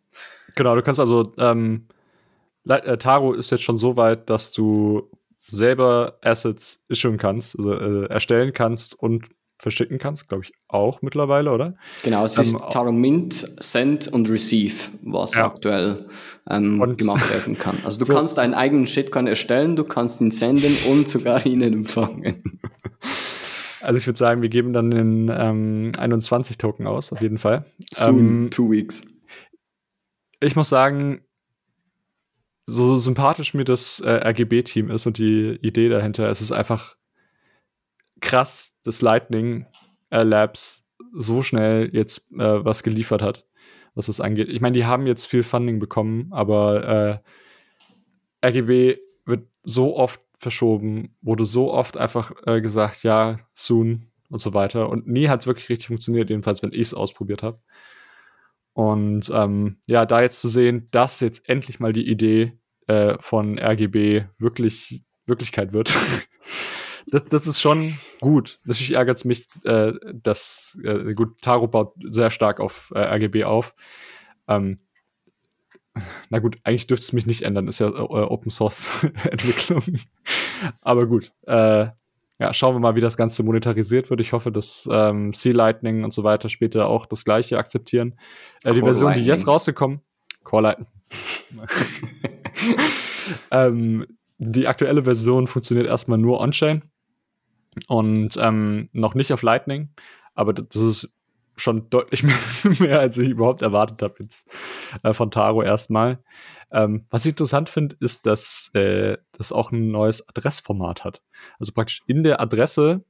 Genau, 0.54 0.74
du 0.74 0.82
kannst 0.82 1.00
also 1.00 1.32
ähm, 1.38 1.86
äh, 2.68 2.98
Taro 2.98 3.32
ist 3.32 3.50
jetzt 3.50 3.62
schon 3.62 3.76
so 3.76 3.96
weit, 3.96 4.30
dass 4.30 4.52
du 4.52 5.10
selber 5.40 6.18
Assets 6.22 6.80
issuen 6.88 7.18
kannst, 7.18 7.56
also 7.56 7.72
äh, 7.72 8.06
erstellen 8.06 8.52
kannst 8.52 8.94
und 8.98 9.28
verschicken 9.60 9.98
kannst, 9.98 10.28
glaube 10.28 10.44
ich, 10.44 10.52
auch 10.68 11.02
mittlerweile, 11.02 11.52
oder? 11.52 11.74
Genau, 12.02 12.24
es 12.24 12.36
ähm, 12.36 12.42
ist 12.42 12.70
Taro 12.70 12.92
Mint, 12.92 13.34
Send 13.60 14.08
und 14.08 14.28
Receive, 14.30 14.90
was 15.02 15.36
ja. 15.36 15.46
aktuell 15.46 15.98
ähm, 16.48 16.96
gemacht 16.96 17.30
werden 17.30 17.58
kann. 17.58 17.78
Also 17.84 17.98
du 17.98 18.04
so. 18.06 18.14
kannst 18.14 18.38
deinen 18.38 18.54
eigenen 18.54 18.86
Shitcoin 18.86 19.26
erstellen, 19.26 19.76
du 19.76 19.84
kannst 19.84 20.20
ihn 20.20 20.30
senden 20.30 20.76
und 20.88 21.08
sogar 21.08 21.44
ihn 21.46 21.62
empfangen. 21.62 22.42
Also 23.82 23.96
ich 23.96 24.06
würde 24.06 24.18
sagen, 24.18 24.42
wir 24.42 24.50
geben 24.50 24.74
dann 24.74 24.90
den 24.90 25.32
ähm, 25.34 25.92
21 25.98 26.58
Token 26.58 26.86
aus, 26.86 27.14
auf 27.14 27.22
jeden 27.22 27.38
Fall. 27.38 27.64
Soon, 27.94 28.18
ähm, 28.18 28.50
two 28.50 28.70
weeks. 28.70 29.02
Ich 30.40 30.54
muss 30.54 30.68
sagen, 30.68 31.22
so 32.66 32.96
sympathisch 32.96 33.54
mir 33.54 33.64
das 33.64 34.00
äh, 34.00 34.10
RGB-Team 34.10 34.90
ist 34.90 35.06
und 35.06 35.16
die 35.16 35.58
Idee 35.62 35.88
dahinter, 35.88 36.28
es 36.28 36.42
ist 36.42 36.52
einfach 36.52 36.96
krass, 38.20 38.76
dass 38.84 39.02
Lightning 39.02 39.66
äh, 40.10 40.22
Labs 40.22 40.84
so 41.12 41.42
schnell 41.42 41.90
jetzt 41.92 42.30
äh, 42.32 42.64
was 42.64 42.82
geliefert 42.82 43.22
hat, 43.22 43.46
was 43.94 44.06
das 44.06 44.20
angeht. 44.20 44.48
Ich 44.48 44.60
meine, 44.60 44.76
die 44.76 44.86
haben 44.86 45.06
jetzt 45.06 45.26
viel 45.26 45.42
Funding 45.42 45.78
bekommen, 45.78 46.28
aber 46.32 47.22
äh, 48.42 48.46
RGB 48.46 48.98
wird 49.26 49.48
so 49.62 49.96
oft 49.96 50.20
verschoben, 50.38 51.16
wurde 51.20 51.44
so 51.44 51.72
oft 51.72 51.96
einfach 51.96 52.32
äh, 52.46 52.60
gesagt, 52.60 53.02
ja, 53.02 53.36
soon 53.52 54.10
und 54.30 54.40
so 54.40 54.54
weiter. 54.54 54.88
Und 54.88 55.06
nie 55.06 55.28
hat 55.28 55.40
es 55.40 55.46
wirklich 55.46 55.68
richtig 55.68 55.88
funktioniert, 55.88 56.30
jedenfalls, 56.30 56.62
wenn 56.62 56.72
ich 56.72 56.80
es 56.80 56.94
ausprobiert 56.94 57.42
habe. 57.42 57.60
Und 58.72 59.30
ähm, 59.34 59.78
ja, 59.86 60.06
da 60.06 60.22
jetzt 60.22 60.40
zu 60.40 60.48
sehen, 60.48 60.86
dass 60.92 61.20
jetzt 61.20 61.48
endlich 61.48 61.80
mal 61.80 61.92
die 61.92 62.08
Idee 62.08 62.58
äh, 62.86 63.16
von 63.20 63.58
RGB 63.58 64.24
wirklich 64.38 65.04
Wirklichkeit 65.26 65.72
wird, 65.72 65.96
das, 67.06 67.24
das 67.26 67.46
ist 67.46 67.60
schon 67.60 67.94
gut. 68.20 68.60
Natürlich 68.64 68.94
ärgert 68.94 69.18
es 69.18 69.24
mich, 69.24 69.48
äh, 69.64 69.92
dass, 70.12 70.78
äh, 70.82 71.14
gut, 71.14 71.40
Taro 71.40 71.68
baut 71.68 71.94
sehr 72.08 72.30
stark 72.30 72.60
auf 72.60 72.92
äh, 72.94 73.00
RGB 73.00 73.44
auf. 73.44 73.74
Ähm, 74.48 74.80
na 76.28 76.38
gut, 76.38 76.58
eigentlich 76.62 76.86
dürfte 76.86 77.04
es 77.04 77.12
mich 77.12 77.26
nicht 77.26 77.42
ändern, 77.42 77.68
ist 77.68 77.80
ja 77.80 77.88
äh, 77.88 77.90
Open 77.90 78.50
Source 78.50 78.90
Entwicklung. 79.30 79.82
Aber 80.82 81.06
gut, 81.06 81.32
äh, 81.46 81.88
ja, 82.38 82.54
schauen 82.54 82.74
wir 82.74 82.80
mal, 82.80 82.94
wie 82.94 83.00
das 83.00 83.16
Ganze 83.16 83.42
monetarisiert 83.42 84.08
wird. 84.08 84.20
Ich 84.20 84.32
hoffe, 84.32 84.50
dass 84.50 84.88
ähm, 84.90 85.34
Sea 85.34 85.52
Lightning 85.52 86.04
und 86.04 86.12
so 86.12 86.24
weiter 86.24 86.48
später 86.48 86.86
auch 86.86 87.06
das 87.06 87.24
gleiche 87.24 87.58
akzeptieren. 87.58 88.18
Äh, 88.64 88.72
die 88.72 88.80
Version, 88.80 89.08
Lightning. 89.08 89.24
die 89.24 89.28
jetzt 89.28 89.46
rausgekommen, 89.46 90.00
Core 90.42 90.62
Lightning. 90.62 90.88
ähm, 93.50 94.06
die 94.38 94.68
aktuelle 94.68 95.04
Version 95.04 95.46
funktioniert 95.48 95.86
erstmal 95.86 96.16
nur 96.16 96.40
on-chain 96.40 96.82
und 97.88 98.36
ähm, 98.36 98.88
noch 98.92 99.14
nicht 99.14 99.32
auf 99.32 99.42
Lightning, 99.42 99.90
aber 100.34 100.52
das 100.52 100.76
ist 100.76 101.10
schon 101.56 101.90
deutlich 101.90 102.22
mehr, 102.24 102.36
mehr 102.78 103.00
als 103.00 103.18
ich 103.18 103.28
überhaupt 103.28 103.62
erwartet 103.62 104.02
habe 104.02 104.16
jetzt 104.20 104.54
äh, 105.02 105.14
von 105.14 105.30
Taro 105.30 105.62
erstmal. 105.62 106.22
Ähm, 106.72 107.06
was 107.10 107.24
ich 107.24 107.30
interessant 107.30 107.68
finde, 107.68 107.96
ist, 108.00 108.26
dass 108.26 108.70
äh, 108.74 109.18
das 109.32 109.52
auch 109.52 109.72
ein 109.72 109.90
neues 109.90 110.28
Adressformat 110.28 111.04
hat. 111.04 111.22
Also 111.58 111.72
praktisch 111.72 112.02
in 112.06 112.22
der 112.22 112.40
Adresse, 112.40 113.04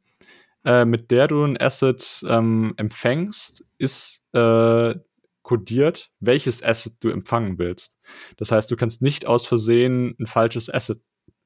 äh, 0.65 0.85
mit 0.85 1.11
der 1.11 1.29
du 1.29 1.45
ein 1.45 1.61
Asset 1.61 2.25
ähm, 2.27 2.75
empfängst, 2.77 3.65
ist 3.79 4.23
äh, 4.33 4.95
kodiert, 5.43 6.11
welches 6.21 6.63
Asset 6.63 6.95
du 7.01 7.11
empfangen 7.11 7.59
willst. 7.59 7.97
Das 8.37 8.53
heißt, 8.53 8.71
du 8.71 8.77
kannst 8.77 9.03
nicht 9.03 9.27
aus 9.27 9.47
Versehen 9.47 10.15
ein 10.19 10.27
falsches 10.27 10.73
Asset 10.73 11.01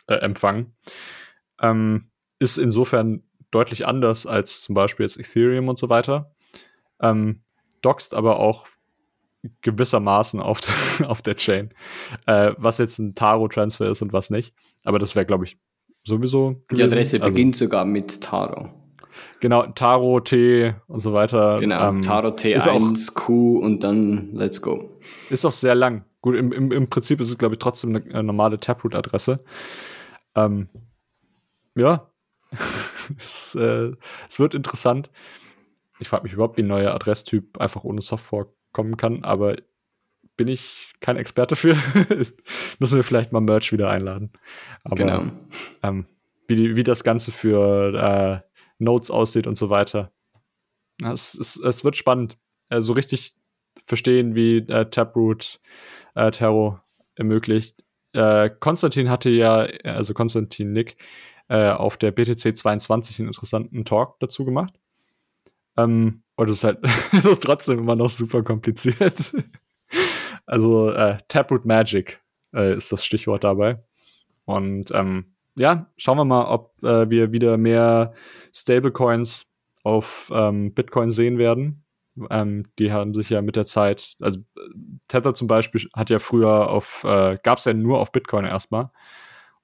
äh, 0.06 0.16
empfangen. 0.16 0.76
Ähm, 1.60 2.10
ist 2.38 2.58
insofern 2.58 3.22
deutlich 3.50 3.86
anders 3.86 4.26
als 4.26 4.62
zum 4.62 4.74
Beispiel 4.74 5.06
jetzt 5.06 5.18
Ethereum 5.18 5.68
und 5.68 5.78
so 5.78 5.88
weiter. 5.88 6.34
Ähm, 7.00 7.42
doxt 7.82 8.14
aber 8.14 8.40
auch 8.40 8.66
gewissermaßen 9.62 10.40
auf, 10.40 10.60
auf 11.06 11.22
der 11.22 11.36
Chain. 11.36 11.70
Äh, 12.26 12.52
was 12.56 12.78
jetzt 12.78 12.98
ein 12.98 13.14
Taro-Transfer 13.14 13.90
ist 13.90 14.02
und 14.02 14.12
was 14.12 14.30
nicht. 14.30 14.54
Aber 14.84 14.98
das 14.98 15.14
wäre, 15.14 15.26
glaube 15.26 15.44
ich, 15.44 15.58
sowieso. 16.04 16.62
Gewesen. 16.68 16.76
Die 16.76 16.82
Adresse 16.82 17.16
also, 17.16 17.30
beginnt 17.30 17.56
sogar 17.56 17.84
mit 17.84 18.20
Taro. 18.22 18.70
Genau, 19.40 19.66
Taro 19.66 20.20
T 20.20 20.74
und 20.88 21.00
so 21.00 21.12
weiter. 21.12 21.60
Genau, 21.60 21.88
ähm, 21.88 22.02
Taro 22.02 22.28
T1, 22.28 22.68
auch, 22.68 23.14
Q 23.14 23.58
und 23.58 23.84
dann 23.84 24.30
let's 24.32 24.60
go. 24.60 24.98
Ist 25.30 25.44
auch 25.44 25.52
sehr 25.52 25.74
lang. 25.74 26.04
Gut, 26.20 26.34
im, 26.36 26.52
im, 26.52 26.72
im 26.72 26.88
Prinzip 26.88 27.20
ist 27.20 27.30
es, 27.30 27.38
glaube 27.38 27.54
ich, 27.54 27.58
trotzdem 27.58 27.94
eine, 27.94 28.04
eine 28.06 28.22
normale 28.24 28.58
Taproot-Adresse. 28.58 29.44
Ähm, 30.34 30.68
ja, 31.76 32.10
es, 33.18 33.54
äh, 33.54 33.92
es 34.28 34.38
wird 34.38 34.54
interessant. 34.54 35.10
Ich 35.98 36.08
frage 36.08 36.24
mich 36.24 36.32
überhaupt, 36.32 36.56
wie 36.56 36.62
ein 36.62 36.68
neuer 36.68 36.94
Adresstyp 36.94 37.58
einfach 37.58 37.84
ohne 37.84 38.02
Software 38.02 38.46
kommen 38.72 38.96
kann, 38.96 39.24
aber 39.24 39.56
bin 40.36 40.48
ich 40.48 40.92
kein 41.00 41.16
Experte 41.16 41.56
für. 41.56 41.76
Müssen 42.78 42.96
wir 42.96 43.04
vielleicht 43.04 43.32
mal 43.32 43.40
Merch 43.40 43.72
wieder 43.72 43.90
einladen. 43.90 44.32
Aber 44.82 44.96
genau. 44.96 45.30
ähm, 45.82 46.06
wie, 46.48 46.76
wie 46.76 46.82
das 46.82 47.04
Ganze 47.04 47.30
für 47.30 48.42
äh, 48.42 48.54
Notes 48.78 49.10
aussieht 49.10 49.46
und 49.46 49.56
so 49.56 49.70
weiter. 49.70 50.12
Es, 51.02 51.34
es, 51.34 51.56
es 51.56 51.84
wird 51.84 51.96
spannend. 51.96 52.38
So 52.70 52.92
richtig 52.92 53.36
verstehen, 53.86 54.34
wie 54.34 54.58
äh, 54.58 54.90
Taproot 54.90 55.60
äh, 56.14 56.30
Terror 56.30 56.82
ermöglicht. 57.14 57.84
Äh, 58.12 58.50
Konstantin 58.60 59.10
hatte 59.10 59.30
ja, 59.30 59.66
also 59.84 60.14
Konstantin 60.14 60.72
Nick, 60.72 60.96
äh, 61.54 61.70
auf 61.70 61.96
der 61.96 62.10
BTC 62.10 62.56
22 62.56 63.20
einen 63.20 63.28
interessanten 63.28 63.84
Talk 63.84 64.18
dazu 64.18 64.44
gemacht. 64.44 64.74
Ähm, 65.76 66.24
und 66.34 66.50
es 66.50 66.58
ist 66.58 66.64
halt 66.64 66.82
das 67.12 67.24
ist 67.24 67.44
trotzdem 67.44 67.78
immer 67.78 67.94
noch 67.94 68.10
super 68.10 68.42
kompliziert. 68.42 69.32
also 70.46 70.90
äh, 70.90 71.18
Taproot 71.28 71.64
Magic 71.64 72.20
äh, 72.52 72.74
ist 72.74 72.90
das 72.90 73.04
Stichwort 73.04 73.44
dabei. 73.44 73.82
Und 74.46 74.90
ähm, 74.92 75.36
ja, 75.56 75.86
schauen 75.96 76.18
wir 76.18 76.24
mal, 76.24 76.46
ob 76.46 76.82
äh, 76.82 77.08
wir 77.08 77.30
wieder 77.30 77.56
mehr 77.56 78.14
Stablecoins 78.52 79.46
auf 79.84 80.32
ähm, 80.34 80.74
Bitcoin 80.74 81.12
sehen 81.12 81.38
werden. 81.38 81.84
Ähm, 82.30 82.66
die 82.80 82.92
haben 82.92 83.14
sich 83.14 83.30
ja 83.30 83.42
mit 83.42 83.54
der 83.54 83.64
Zeit, 83.64 84.16
also 84.20 84.40
Tether 85.06 85.34
zum 85.34 85.46
Beispiel 85.46 85.88
hat 85.94 86.10
ja 86.10 86.18
früher 86.18 86.68
auf, 86.68 87.04
äh, 87.04 87.38
gab 87.42 87.58
es 87.58 87.64
ja 87.64 87.74
nur 87.74 88.00
auf 88.00 88.10
Bitcoin 88.10 88.44
erstmal. 88.44 88.90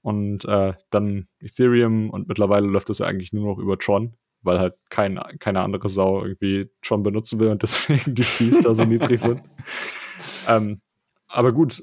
Und 0.02 0.44
äh, 0.46 0.74
dann 0.90 1.28
Ethereum 1.40 2.10
und 2.10 2.28
mittlerweile 2.28 2.66
läuft 2.66 2.88
das 2.88 2.98
ja 2.98 3.06
eigentlich 3.06 3.32
nur 3.32 3.46
noch 3.46 3.58
über 3.58 3.78
Tron 3.78 4.16
weil 4.42 4.58
halt 4.58 4.74
kein, 4.88 5.20
keine 5.38 5.60
andere 5.60 5.88
Sau 5.88 6.22
irgendwie 6.22 6.70
schon 6.82 7.02
benutzen 7.02 7.38
will 7.38 7.48
und 7.48 7.62
deswegen 7.62 8.14
die 8.14 8.22
Fees 8.22 8.62
da 8.62 8.74
so 8.74 8.84
niedrig 8.84 9.20
sind. 9.20 9.42
Ähm, 10.46 10.82
aber 11.28 11.50
gut, 11.50 11.82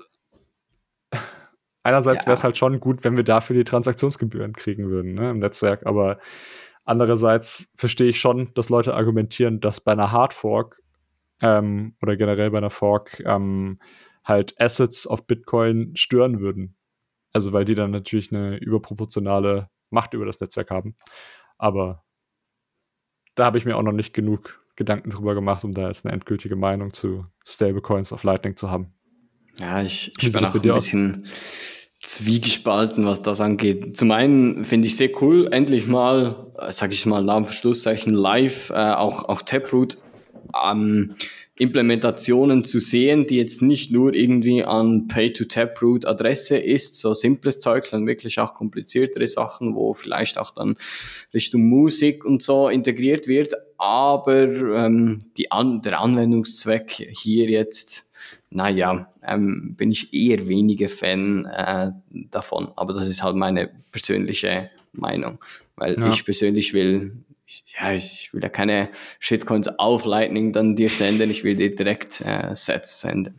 einerseits 1.81 2.25
ja. 2.25 2.27
wäre 2.27 2.35
es 2.35 2.43
halt 2.43 2.55
schon 2.55 2.79
gut, 2.79 3.03
wenn 3.03 3.17
wir 3.17 3.23
dafür 3.23 3.55
die 3.55 3.63
Transaktionsgebühren 3.63 4.53
kriegen 4.53 4.91
würden 4.91 5.15
ne, 5.15 5.31
im 5.31 5.39
Netzwerk, 5.39 5.87
aber 5.87 6.19
andererseits 6.85 7.67
verstehe 7.75 8.09
ich 8.09 8.19
schon, 8.19 8.53
dass 8.53 8.69
Leute 8.69 8.93
argumentieren, 8.93 9.59
dass 9.59 9.81
bei 9.81 9.93
einer 9.93 10.11
Hardfork 10.11 10.83
ähm, 11.41 11.95
oder 11.99 12.15
generell 12.15 12.51
bei 12.51 12.59
einer 12.59 12.69
Fork 12.69 13.23
ähm, 13.25 13.79
halt 14.23 14.53
Assets 14.61 15.07
auf 15.07 15.25
Bitcoin 15.25 15.95
stören 15.95 16.39
würden. 16.39 16.76
Also 17.37 17.53
weil 17.53 17.65
die 17.65 17.75
dann 17.75 17.91
natürlich 17.91 18.33
eine 18.33 18.57
überproportionale 18.57 19.69
Macht 19.91 20.15
über 20.15 20.25
das 20.25 20.39
Netzwerk 20.39 20.71
haben. 20.71 20.95
Aber 21.59 22.03
da 23.35 23.45
habe 23.45 23.59
ich 23.59 23.65
mir 23.65 23.77
auch 23.77 23.83
noch 23.83 23.91
nicht 23.91 24.11
genug 24.11 24.59
Gedanken 24.75 25.11
drüber 25.11 25.35
gemacht, 25.35 25.63
um 25.63 25.75
da 25.75 25.87
jetzt 25.87 26.03
eine 26.03 26.15
endgültige 26.15 26.55
Meinung 26.55 26.93
zu 26.93 27.27
Stablecoins 27.45 28.11
auf 28.11 28.23
Lightning 28.23 28.55
zu 28.55 28.71
haben. 28.71 28.95
Ja, 29.59 29.83
ich, 29.83 30.15
ich 30.19 30.33
bin 30.33 30.45
auch 30.45 30.51
ein 30.51 30.61
bisschen 30.61 31.27
zwiegespalten, 31.99 33.05
was 33.05 33.21
das 33.21 33.39
angeht. 33.39 33.95
Zum 33.95 34.09
einen 34.09 34.65
finde 34.65 34.87
ich 34.87 34.97
sehr 34.97 35.11
cool, 35.21 35.47
endlich 35.51 35.85
mal, 35.85 36.51
sag 36.69 36.91
ich 36.91 37.05
mal, 37.05 37.23
Namen 37.23 37.45
Schlusszeichen 37.45 38.15
live, 38.15 38.71
äh, 38.71 38.93
auch, 38.93 39.29
auch 39.29 39.43
Taproot 39.43 39.99
ähm, 40.63 41.13
Implementationen 41.59 42.65
zu 42.65 42.79
sehen, 42.79 43.25
die 43.25 43.37
jetzt 43.37 43.61
nicht 43.61 43.91
nur 43.91 44.13
irgendwie 44.13 44.63
an 44.63 45.07
Pay-to-Taproot-Adresse 45.07 46.57
ist, 46.57 46.99
so 46.99 47.13
simples 47.13 47.59
Zeug, 47.59 47.83
sondern 47.83 48.07
wirklich 48.07 48.39
auch 48.39 48.53
kompliziertere 48.53 49.27
Sachen, 49.27 49.75
wo 49.75 49.93
vielleicht 49.93 50.37
auch 50.37 50.51
dann 50.51 50.75
Richtung 51.33 51.67
Musik 51.67 52.25
und 52.25 52.43
so 52.43 52.69
integriert 52.69 53.27
wird. 53.27 53.53
Aber 53.77 54.43
ähm, 54.43 55.19
die 55.37 55.51
an 55.51 55.81
der 55.81 55.99
Anwendungszweck 55.99 56.91
hier 57.11 57.49
jetzt, 57.49 58.11
naja, 58.49 59.09
ähm, 59.25 59.75
bin 59.75 59.91
ich 59.91 60.13
eher 60.13 60.47
weniger 60.47 60.89
Fan 60.89 61.45
äh, 61.45 61.91
davon. 62.11 62.71
Aber 62.75 62.93
das 62.93 63.09
ist 63.09 63.23
halt 63.23 63.35
meine 63.35 63.69
persönliche 63.91 64.69
Meinung, 64.93 65.39
weil 65.75 65.99
ja. 65.99 66.09
ich 66.09 66.23
persönlich 66.23 66.73
will 66.73 67.11
ja, 67.47 67.93
ich 67.93 68.33
will 68.33 68.43
ja 68.43 68.49
keine 68.49 68.89
Shitcoins 69.19 69.67
auf 69.79 70.05
Lightning 70.05 70.51
dann 70.51 70.75
dir 70.75 70.89
senden, 70.89 71.31
ich 71.31 71.43
will 71.43 71.55
dir 71.55 71.75
direkt 71.75 72.21
äh, 72.21 72.53
Sets 72.53 73.01
senden. 73.01 73.35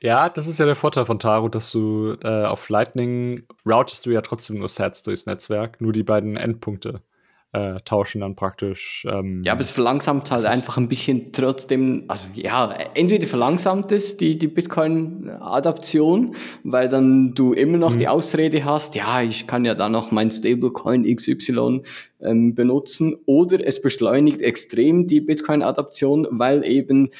Ja, 0.00 0.28
das 0.28 0.46
ist 0.46 0.58
ja 0.58 0.66
der 0.66 0.76
Vorteil 0.76 1.06
von 1.06 1.18
Taro, 1.18 1.48
dass 1.48 1.70
du 1.72 2.16
äh, 2.22 2.44
auf 2.44 2.68
Lightning 2.68 3.46
routest 3.66 4.06
du 4.06 4.10
ja 4.10 4.20
trotzdem 4.20 4.58
nur 4.58 4.68
Sets 4.68 5.02
durchs 5.02 5.26
Netzwerk, 5.26 5.80
nur 5.80 5.92
die 5.92 6.02
beiden 6.02 6.36
Endpunkte 6.36 7.02
äh, 7.54 7.76
tauschen 7.84 8.20
dann 8.20 8.34
praktisch. 8.34 9.06
Ähm, 9.08 9.42
ja, 9.44 9.52
aber 9.52 9.60
es 9.60 9.70
verlangsamt 9.70 10.30
halt 10.32 10.44
einfach 10.44 10.76
ein 10.76 10.88
bisschen 10.88 11.32
trotzdem, 11.32 12.02
also 12.08 12.28
ja, 12.34 12.72
entweder 12.94 13.28
verlangsamt 13.28 13.92
es 13.92 14.16
die, 14.16 14.36
die 14.36 14.48
Bitcoin-Adaption, 14.48 16.34
weil 16.64 16.88
dann 16.88 17.32
du 17.34 17.52
immer 17.52 17.78
noch 17.78 17.94
mhm. 17.94 17.98
die 17.98 18.08
Ausrede 18.08 18.64
hast, 18.64 18.96
ja, 18.96 19.22
ich 19.22 19.46
kann 19.46 19.64
ja 19.64 19.76
dann 19.76 19.92
noch 19.92 20.10
mein 20.10 20.32
Stablecoin 20.32 21.04
XY 21.04 21.82
ähm, 22.20 22.56
benutzen, 22.56 23.16
oder 23.24 23.64
es 23.64 23.80
beschleunigt 23.80 24.42
extrem 24.42 25.06
die 25.06 25.20
Bitcoin-Adaption, 25.20 26.26
weil 26.30 26.66
eben 26.66 27.10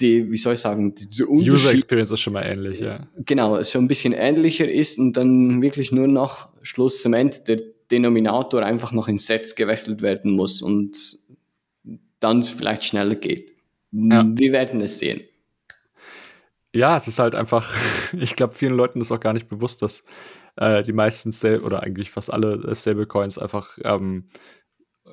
die, 0.00 0.30
wie 0.32 0.36
soll 0.38 0.54
ich 0.54 0.60
sagen, 0.60 0.94
die 0.94 1.22
User 1.24 1.72
Experience 1.72 2.10
ist 2.10 2.20
schon 2.20 2.32
mal 2.32 2.44
ähnlich, 2.44 2.80
ja. 2.80 3.06
Genau, 3.18 3.62
so 3.62 3.78
ein 3.78 3.88
bisschen 3.88 4.14
ähnlicher 4.14 4.70
ist 4.70 4.98
und 4.98 5.14
dann 5.18 5.60
wirklich 5.60 5.92
nur 5.92 6.06
noch 6.06 6.48
Schlussement 6.62 7.46
der 7.48 7.75
Denominator 7.90 8.62
einfach 8.62 8.92
noch 8.92 9.08
in 9.08 9.18
Sets 9.18 9.54
gewechselt 9.54 10.02
werden 10.02 10.32
muss 10.32 10.62
und 10.62 11.18
dann 12.20 12.42
vielleicht 12.42 12.84
schneller 12.84 13.14
geht. 13.14 13.52
Ja. 13.92 14.24
Wir 14.26 14.52
werden 14.52 14.80
es 14.80 14.98
sehen. 14.98 15.22
Ja, 16.74 16.96
es 16.96 17.08
ist 17.08 17.18
halt 17.18 17.34
einfach, 17.34 17.74
ich 18.12 18.36
glaube, 18.36 18.54
vielen 18.54 18.74
Leuten 18.74 19.00
ist 19.00 19.12
auch 19.12 19.20
gar 19.20 19.32
nicht 19.32 19.48
bewusst, 19.48 19.82
dass 19.82 20.04
äh, 20.56 20.82
die 20.82 20.92
meisten 20.92 21.32
Stable 21.32 21.62
oder 21.62 21.82
eigentlich 21.82 22.10
fast 22.10 22.32
alle 22.32 22.74
Stablecoins 22.74 23.38
einfach 23.38 23.78
ähm, 23.84 24.28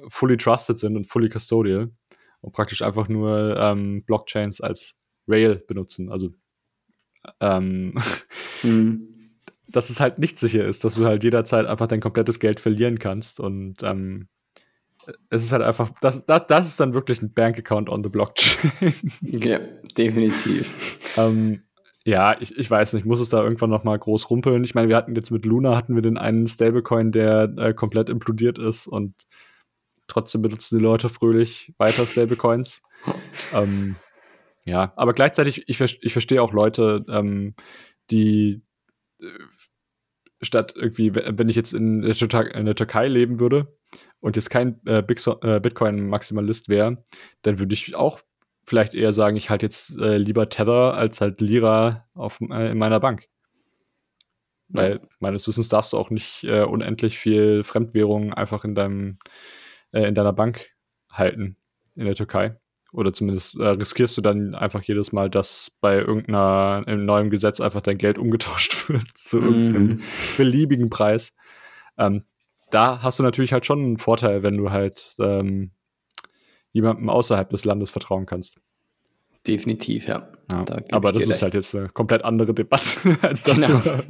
fully 0.07 0.37
trusted 0.37 0.79
sind 0.79 0.97
und 0.97 1.05
fully 1.05 1.29
custodial 1.29 1.91
und 2.41 2.51
praktisch 2.51 2.81
einfach 2.81 3.07
nur 3.07 3.57
ähm, 3.57 4.03
Blockchains 4.03 4.59
als 4.61 4.99
Rail 5.27 5.63
benutzen. 5.67 6.11
Also 6.11 6.31
ähm, 7.39 7.95
hm 8.61 9.12
dass 9.75 9.89
es 9.89 9.99
halt 9.99 10.19
nicht 10.19 10.39
sicher 10.39 10.65
ist, 10.65 10.83
dass 10.83 10.95
du 10.95 11.05
halt 11.05 11.23
jederzeit 11.23 11.65
einfach 11.65 11.87
dein 11.87 11.99
komplettes 11.99 12.39
Geld 12.39 12.59
verlieren 12.59 12.99
kannst. 12.99 13.39
Und 13.39 13.83
ähm, 13.83 14.27
es 15.29 15.43
ist 15.43 15.51
halt 15.51 15.63
einfach, 15.63 15.91
das, 16.01 16.25
das, 16.25 16.47
das 16.47 16.67
ist 16.67 16.79
dann 16.79 16.93
wirklich 16.93 17.21
ein 17.21 17.33
Bankaccount 17.33 17.89
on 17.89 18.03
the 18.03 18.09
Blockchain. 18.09 18.71
Ja, 19.21 19.59
definitiv. 19.97 20.99
ähm, 21.17 21.63
ja, 22.05 22.39
ich, 22.41 22.57
ich 22.57 22.69
weiß 22.69 22.93
nicht, 22.93 23.05
muss 23.05 23.21
es 23.21 23.29
da 23.29 23.41
irgendwann 23.41 23.69
noch 23.69 23.83
mal 23.83 23.97
groß 23.97 24.29
rumpeln? 24.29 24.63
Ich 24.63 24.75
meine, 24.75 24.89
wir 24.89 24.97
hatten 24.97 25.15
jetzt 25.15 25.31
mit 25.31 25.45
Luna 25.45 25.75
hatten 25.75 25.95
wir 25.95 26.01
den 26.01 26.17
einen 26.17 26.47
Stablecoin, 26.47 27.11
der 27.11 27.53
äh, 27.57 27.73
komplett 27.73 28.09
implodiert 28.09 28.59
ist 28.59 28.87
und 28.87 29.15
trotzdem 30.07 30.41
benutzen 30.41 30.77
die 30.77 30.83
Leute 30.83 31.09
fröhlich 31.09 31.73
weiter 31.77 32.05
Stablecoins. 32.05 32.81
ähm, 33.53 33.95
ja, 34.65 34.93
aber 34.95 35.13
gleichzeitig, 35.13 35.67
ich, 35.67 35.79
ich 35.79 36.13
verstehe 36.13 36.41
auch 36.41 36.53
Leute, 36.53 37.05
ähm, 37.09 37.55
die 38.11 38.61
äh, 39.21 39.25
statt 40.43 40.73
irgendwie, 40.75 41.15
wenn 41.15 41.49
ich 41.49 41.55
jetzt 41.55 41.73
in 41.73 42.01
der, 42.01 42.13
Türkei, 42.13 42.43
in 42.43 42.65
der 42.65 42.75
Türkei 42.75 43.07
leben 43.07 43.39
würde 43.39 43.75
und 44.19 44.35
jetzt 44.35 44.49
kein 44.49 44.79
äh, 44.85 44.99
äh, 44.99 45.59
Bitcoin-Maximalist 45.59 46.69
wäre, 46.69 47.03
dann 47.41 47.59
würde 47.59 47.73
ich 47.73 47.95
auch 47.95 48.19
vielleicht 48.65 48.95
eher 48.95 49.13
sagen, 49.13 49.35
ich 49.35 49.49
halte 49.49 49.65
jetzt 49.65 49.97
äh, 49.97 50.17
lieber 50.17 50.49
Tether 50.49 50.93
als 50.93 51.21
halt 51.21 51.41
Lira 51.41 52.05
auf, 52.13 52.39
äh, 52.41 52.71
in 52.71 52.77
meiner 52.77 52.99
Bank. 52.99 53.27
Weil 54.69 55.01
meines 55.19 55.47
Wissens 55.47 55.69
darfst 55.69 55.93
du 55.93 55.97
auch 55.97 56.09
nicht 56.09 56.43
äh, 56.45 56.63
unendlich 56.63 57.19
viel 57.19 57.63
Fremdwährung 57.63 58.33
einfach 58.33 58.65
in 58.65 58.73
deinem 58.73 59.19
äh, 59.91 60.07
in 60.07 60.15
deiner 60.15 60.33
Bank 60.33 60.71
halten 61.11 61.57
in 61.95 62.05
der 62.05 62.15
Türkei. 62.15 62.57
Oder 62.93 63.11
zumindest 63.11 63.55
äh, 63.59 63.69
riskierst 63.69 64.15
du 64.17 64.21
dann 64.21 64.53
einfach 64.53 64.83
jedes 64.83 65.11
Mal, 65.11 65.29
dass 65.29 65.75
bei 65.81 65.97
irgendeinem 65.97 67.05
neuen 67.05 67.31
Gesetz 67.31 67.59
einfach 67.59 67.81
dein 67.81 67.97
Geld 67.97 68.19
umgetauscht 68.19 68.87
wird 68.89 69.17
zu 69.17 69.37
mm. 69.39 69.43
irgendeinem 69.43 70.01
beliebigen 70.37 70.89
Preis. 70.89 71.33
Ähm, 71.97 72.23
da 72.69 73.01
hast 73.01 73.19
du 73.19 73.23
natürlich 73.23 73.51
halt 73.51 73.65
schon 73.65 73.79
einen 73.79 73.97
Vorteil, 73.97 74.43
wenn 74.43 74.57
du 74.57 74.69
halt 74.71 75.15
ähm, 75.19 75.71
jemandem 76.71 77.09
außerhalb 77.09 77.49
des 77.49 77.65
Landes 77.65 77.89
vertrauen 77.89 78.25
kannst. 78.25 78.61
Definitiv, 79.45 80.07
ja. 80.07 80.29
ja. 80.51 80.63
Da 80.63 80.81
aber 80.91 81.11
das 81.11 81.23
ist 81.23 81.31
recht. 81.31 81.41
halt 81.41 81.53
jetzt 81.55 81.75
eine 81.75 81.89
komplett 81.89 82.23
andere 82.23 82.53
Debatte 82.53 82.85
als 83.21 83.43
das, 83.43 83.55
genau. 83.55 83.79
über, 83.79 84.03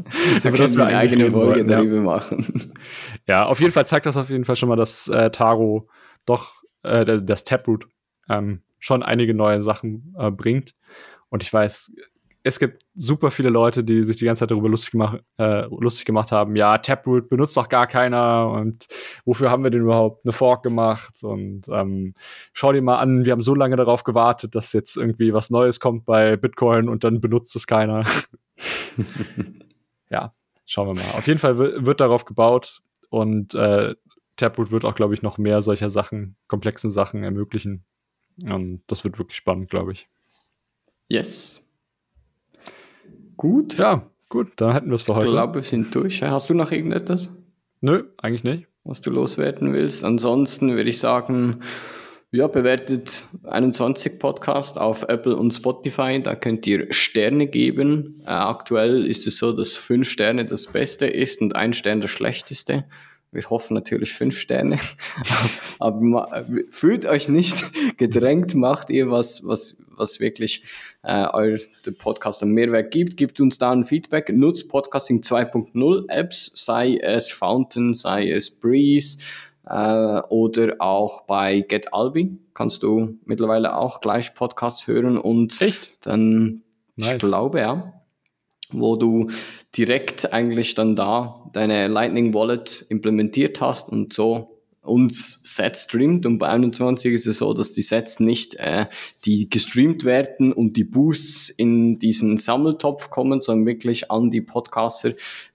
da 0.44 0.50
über 0.50 0.58
das 0.58 0.78
wir 0.78 0.86
eine 0.86 0.98
eigene 0.98 1.32
Folge 1.32 1.66
darüber 1.66 1.96
ja. 1.96 2.02
machen. 2.02 2.74
Ja, 3.28 3.46
auf 3.46 3.60
jeden 3.62 3.72
Fall 3.72 3.88
zeigt 3.88 4.06
das 4.06 4.18
auf 4.18 4.30
jeden 4.30 4.44
Fall 4.46 4.58
schon 4.58 4.70
mal, 4.70 4.76
dass 4.76 5.08
äh, 5.08 5.32
Taro 5.32 5.88
doch 6.26 6.62
äh, 6.84 7.22
das 7.22 7.46
Taproot 7.46 7.88
ähm, 8.30 8.62
schon 8.84 9.02
einige 9.02 9.34
neue 9.34 9.62
Sachen 9.62 10.14
äh, 10.20 10.30
bringt. 10.30 10.76
Und 11.30 11.42
ich 11.42 11.54
weiß, 11.54 11.94
es 12.44 12.60
gibt 12.60 12.84
super 12.96 13.32
viele 13.32 13.50
Leute, 13.50 13.82
die 13.82 14.04
sich 14.04 14.18
die 14.18 14.26
ganze 14.26 14.42
Zeit 14.42 14.52
darüber 14.52 14.68
lustig, 14.68 14.92
gemacht, 14.92 15.24
äh, 15.38 15.62
lustig 15.68 16.04
gemacht 16.04 16.34
haben, 16.34 16.58
ja, 16.58 16.78
Taproot 16.78 17.30
benutzt 17.30 17.56
doch 17.56 17.70
gar 17.70 17.88
keiner 17.88 18.50
und 18.50 18.88
wofür 19.24 19.50
haben 19.50 19.64
wir 19.64 19.72
denn 19.72 19.84
überhaupt 19.84 20.26
eine 20.26 20.34
Fork 20.34 20.64
gemacht? 20.64 21.24
Und 21.24 21.70
ähm, 21.70 22.14
schau 22.52 22.74
dir 22.74 22.82
mal 22.82 22.98
an, 22.98 23.24
wir 23.24 23.32
haben 23.32 23.42
so 23.42 23.56
lange 23.56 23.78
darauf 23.78 24.04
gewartet, 24.04 24.54
dass 24.54 24.74
jetzt 24.74 24.98
irgendwie 24.98 25.34
was 25.34 25.50
Neues 25.50 25.80
kommt 25.80 26.06
bei 26.06 26.36
Bitcoin 26.36 26.90
und 26.90 27.06
dann 27.06 27.22
benutzt 27.22 27.56
es 27.56 27.66
keiner. 27.66 28.06
ja, 30.10 30.34
schauen 30.66 30.88
wir 30.88 31.02
mal. 31.02 31.18
Auf 31.18 31.28
jeden 31.28 31.40
Fall 31.40 31.58
wird 31.58 32.02
darauf 32.02 32.26
gebaut 32.26 32.82
und 33.10 33.56
äh, 33.56 33.96
Taproot 34.36 34.72
wird 34.72 34.84
auch, 34.84 34.96
glaube 34.96 35.14
ich, 35.14 35.22
noch 35.22 35.38
mehr 35.38 35.62
solcher 35.62 35.90
Sachen, 35.90 36.36
komplexen 36.50 36.92
Sachen 36.92 37.24
ermöglichen. 37.24 37.86
Und 38.42 38.82
das 38.88 39.04
wird 39.04 39.20
wirklich 39.20 39.38
spannend, 39.38 39.70
glaube 39.70 39.92
ich. 39.92 40.08
Yes. 41.08 41.70
Gut. 43.38 43.78
Ja, 43.78 44.10
gut, 44.30 44.54
dann 44.56 44.74
hätten 44.74 44.90
wir 44.90 44.96
es 44.96 45.04
für 45.04 45.16
heute. 45.16 45.28
Ich 45.28 45.32
glaube, 45.34 45.56
wir 45.56 45.62
sind 45.62 45.94
durch. 45.94 46.24
Hast 46.24 46.50
du 46.50 46.54
noch 46.54 46.72
irgendetwas? 46.72 47.36
Nö, 47.82 48.06
eigentlich 48.18 48.44
nicht. 48.44 48.68
Was 48.84 49.02
du 49.02 49.12
loswerden 49.12 49.74
willst. 49.74 50.04
Ansonsten 50.04 50.76
würde 50.76 50.90
ich 50.90 51.00
sagen, 51.00 51.62
ja, 52.32 52.48
bewertet 52.48 53.26
21 53.44 54.20
Podcast 54.20 54.80
auf 54.80 55.04
Apple 55.04 55.36
und 55.36 55.54
Spotify. 55.54 56.20
Da 56.22 56.36
könnt 56.36 56.66
ihr 56.66 56.92
Sterne 56.92 57.48
geben. 57.48 58.24
Äh, 58.26 58.32
aktuell 58.32 59.06
ist 59.06 59.28
es 59.28 59.38
so, 59.38 59.52
dass 59.52 59.78
fünf 59.78 60.10
Sterne 60.10 60.46
das 60.46 60.68
Beste 60.68 61.06
ist 61.06 61.42
und 61.42 61.56
ein 61.56 61.74
Stern 61.74 62.02
das 62.02 62.10
Schlechteste. 62.10 62.86
Wir 63.34 63.44
hoffen 63.50 63.74
natürlich 63.74 64.14
fünf 64.14 64.38
Sterne. 64.38 64.80
Aber 65.80 66.46
fühlt 66.72 67.06
euch 67.06 67.30
nicht 67.30 67.64
gedrängt, 67.98 68.56
macht 68.56 68.90
ihr 68.90 69.10
was, 69.10 69.46
was, 69.46 69.78
was 69.90 70.20
wirklich 70.20 70.64
äh, 71.04 71.26
euer 71.34 71.58
Podcast 71.98 72.44
einen 72.44 72.54
Mehrwert 72.54 72.92
gibt. 72.92 73.18
Gebt 73.18 73.40
uns 73.40 73.58
da 73.58 73.72
ein 73.72 73.84
Feedback. 73.84 74.30
Nutzt 74.30 74.70
Podcasting 74.70 75.22
2.0 75.22 76.10
Apps, 76.10 76.52
sei 76.56 76.98
es 76.98 77.32
Fountain, 77.32 77.94
sei 77.94 78.30
es 78.30 78.52
Breeze 78.52 79.20
äh, 79.66 80.22
oder 80.30 80.76
auch 80.80 81.26
bei 81.26 81.62
GetAlbi 81.62 82.38
kannst 82.54 82.84
du 82.84 83.18
mittlerweile 83.26 83.76
auch 83.76 84.00
gleich 84.02 84.36
Podcasts 84.36 84.88
hören 84.88 85.18
und 85.18 85.60
Echt? 85.62 86.06
dann, 86.06 86.62
nice. 86.96 87.14
ich 87.14 87.20
glaube 87.20 87.60
ja 87.62 88.03
wo 88.74 88.96
du 88.96 89.30
direkt 89.78 90.34
eigentlich 90.34 90.76
dann 90.76 90.96
da 90.96 91.50
deine 91.54 91.88
Lightning 91.88 92.34
Wallet 92.34 92.86
implementiert 92.90 93.62
hast 93.62 93.90
und 93.90 94.14
so 94.14 94.54
uns 94.84 95.56
Sets 95.56 95.84
streamt. 95.84 96.26
Und 96.26 96.38
bei 96.38 96.50
21 96.50 97.14
ist 97.14 97.26
es 97.26 97.38
so, 97.38 97.54
dass 97.54 97.72
die 97.72 97.82
Sets 97.82 98.20
nicht 98.20 98.56
äh, 98.56 98.88
die 99.26 99.50
gestreamt 99.50 100.04
werden 100.04 100.52
und 100.52 100.78
die 100.78 100.84
Boosts 100.84 101.50
in 101.50 102.00
diesen 102.00 102.38
Sammeltopf 102.38 103.10
kommen, 103.10 103.42
sondern 103.42 103.66
wirklich 103.66 104.12
an 104.12 104.30
die 104.30 104.42
Podcaster, 104.42 105.14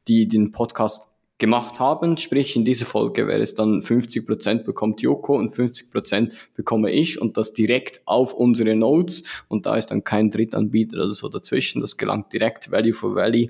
die 0.08 0.26
den 0.26 0.50
Podcast 0.50 1.07
gemacht 1.38 1.78
haben. 1.78 2.16
Sprich, 2.16 2.56
in 2.56 2.64
dieser 2.64 2.84
Folge 2.84 3.26
wäre 3.26 3.40
es 3.40 3.54
dann 3.54 3.80
50% 3.80 4.64
bekommt 4.64 5.00
Joko 5.00 5.36
und 5.36 5.54
50% 5.54 6.32
bekomme 6.54 6.90
ich 6.90 7.20
und 7.20 7.36
das 7.36 7.52
direkt 7.52 8.02
auf 8.04 8.34
unsere 8.34 8.74
Nodes 8.74 9.24
und 9.48 9.66
da 9.66 9.76
ist 9.76 9.86
dann 9.86 10.04
kein 10.04 10.30
Drittanbieter 10.30 10.98
oder 10.98 11.12
so 11.12 11.28
dazwischen. 11.28 11.80
Das 11.80 11.96
gelangt 11.96 12.32
direkt 12.32 12.70
Value 12.70 12.92
for 12.92 13.14
Value, 13.14 13.46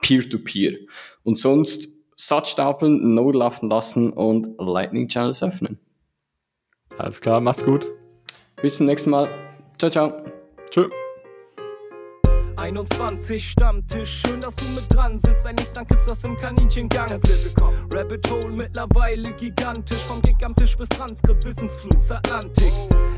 Peer-to-Peer. 0.00 0.72
-peer. 0.72 0.86
Und 1.22 1.38
sonst 1.38 1.88
Satz 2.16 2.50
stapeln, 2.50 3.14
Node 3.14 3.38
laufen 3.38 3.70
lassen 3.70 4.12
und 4.12 4.56
Lightning 4.58 5.08
Channels 5.08 5.42
öffnen. 5.42 5.78
Alles 6.98 7.20
klar, 7.20 7.40
macht's 7.40 7.64
gut. 7.64 7.86
Bis 8.60 8.74
zum 8.74 8.86
nächsten 8.86 9.10
Mal. 9.10 9.28
Ciao, 9.78 9.90
ciao. 9.90 10.12
Tschüss. 10.70 10.90
21 12.60 13.52
Stammtisch, 13.52 14.20
schön, 14.20 14.38
dass 14.38 14.54
du 14.54 14.66
mit 14.74 14.84
dran 14.94 15.18
sitzt. 15.18 15.46
Ein 15.46 15.56
Licht, 15.56 15.74
dann 15.74 15.86
kippst 15.86 16.10
das 16.10 16.22
im 16.24 16.36
Kaninchengang. 16.36 17.08
Rabbit 17.92 18.30
Hole 18.30 18.50
mittlerweile 18.50 19.32
gigantisch. 19.32 19.98
Vom 19.98 20.20
Gig 20.20 20.36
am 20.44 20.54
Tisch 20.54 20.76
bis 20.76 20.88
Transkript, 20.90 21.42
Wissensflut, 21.44 22.10
Atlantik. 22.10 22.72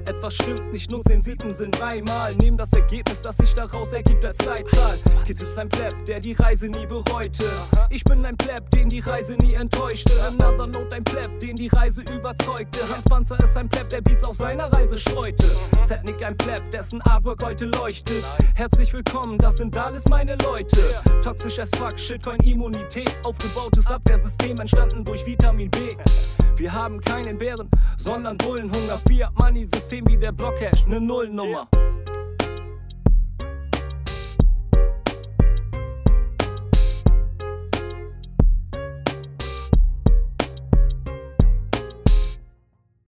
Etwas 0.08 0.34
stimmt 0.34 0.72
nicht, 0.72 0.90
nutz 0.90 1.04
den 1.04 1.22
siebten 1.22 1.52
Sinn 1.52 1.72
dreimal. 1.72 2.34
Nehm 2.36 2.56
das 2.56 2.72
Ergebnis, 2.72 3.20
das 3.20 3.36
sich 3.36 3.52
daraus 3.54 3.92
ergibt 3.92 4.24
als 4.24 4.38
Leitzahl. 4.44 4.98
Kid 5.26 5.42
ist 5.42 5.58
ein 5.58 5.68
Pleb, 5.68 6.04
der 6.06 6.20
die 6.20 6.32
Reise 6.32 6.68
nie 6.68 6.86
bereute. 6.86 7.44
Ich 7.90 8.04
bin 8.04 8.24
ein 8.24 8.36
Pleb, 8.36 8.70
den 8.70 8.88
die 8.88 9.00
Reise 9.00 9.34
nie 9.34 9.54
enttäuschte. 9.54 10.12
Another 10.26 10.66
Note, 10.68 10.94
ein 10.94 11.04
Pleb, 11.04 11.40
den 11.40 11.56
die 11.56 11.68
Reise 11.68 12.02
überzeugte. 12.02 12.80
Hans 12.88 13.04
Panzer 13.04 13.38
ist 13.42 13.56
ein 13.56 13.68
Pleb, 13.68 13.88
der 13.88 14.00
Beats 14.00 14.24
auf 14.24 14.36
seiner 14.36 14.72
Reise 14.72 14.98
streute. 14.98 15.50
Setnik 15.80 16.24
ein 16.24 16.36
Pleb, 16.36 16.70
dessen 16.70 17.02
Artwork 17.02 17.42
heute 17.44 17.66
leuchtet. 17.66 18.24
Herzlich 18.54 18.92
willkommen, 18.92 19.31
das 19.38 19.58
sind 19.58 19.76
alles 19.76 20.04
meine 20.08 20.36
Leute. 20.44 20.80
Toxisch 21.22 21.58
as 21.58 21.70
fuck, 21.76 21.98
Shitcoin-Immunität. 21.98 23.14
Aufgebautes 23.24 23.86
Abwehrsystem 23.86 24.58
entstanden 24.58 25.04
durch 25.04 25.24
Vitamin 25.24 25.70
B. 25.70 25.78
Wir 26.56 26.72
haben 26.72 27.00
keinen 27.00 27.38
Bären, 27.38 27.68
sondern 27.96 28.36
Bullenhunger. 28.38 28.98
Fiat 29.06 29.32
Money 29.40 29.64
System 29.64 30.04
wie 30.08 30.16
der 30.16 30.32
Blockhash, 30.32 30.86
ne 30.86 31.00
Nullnummer. 31.00 31.68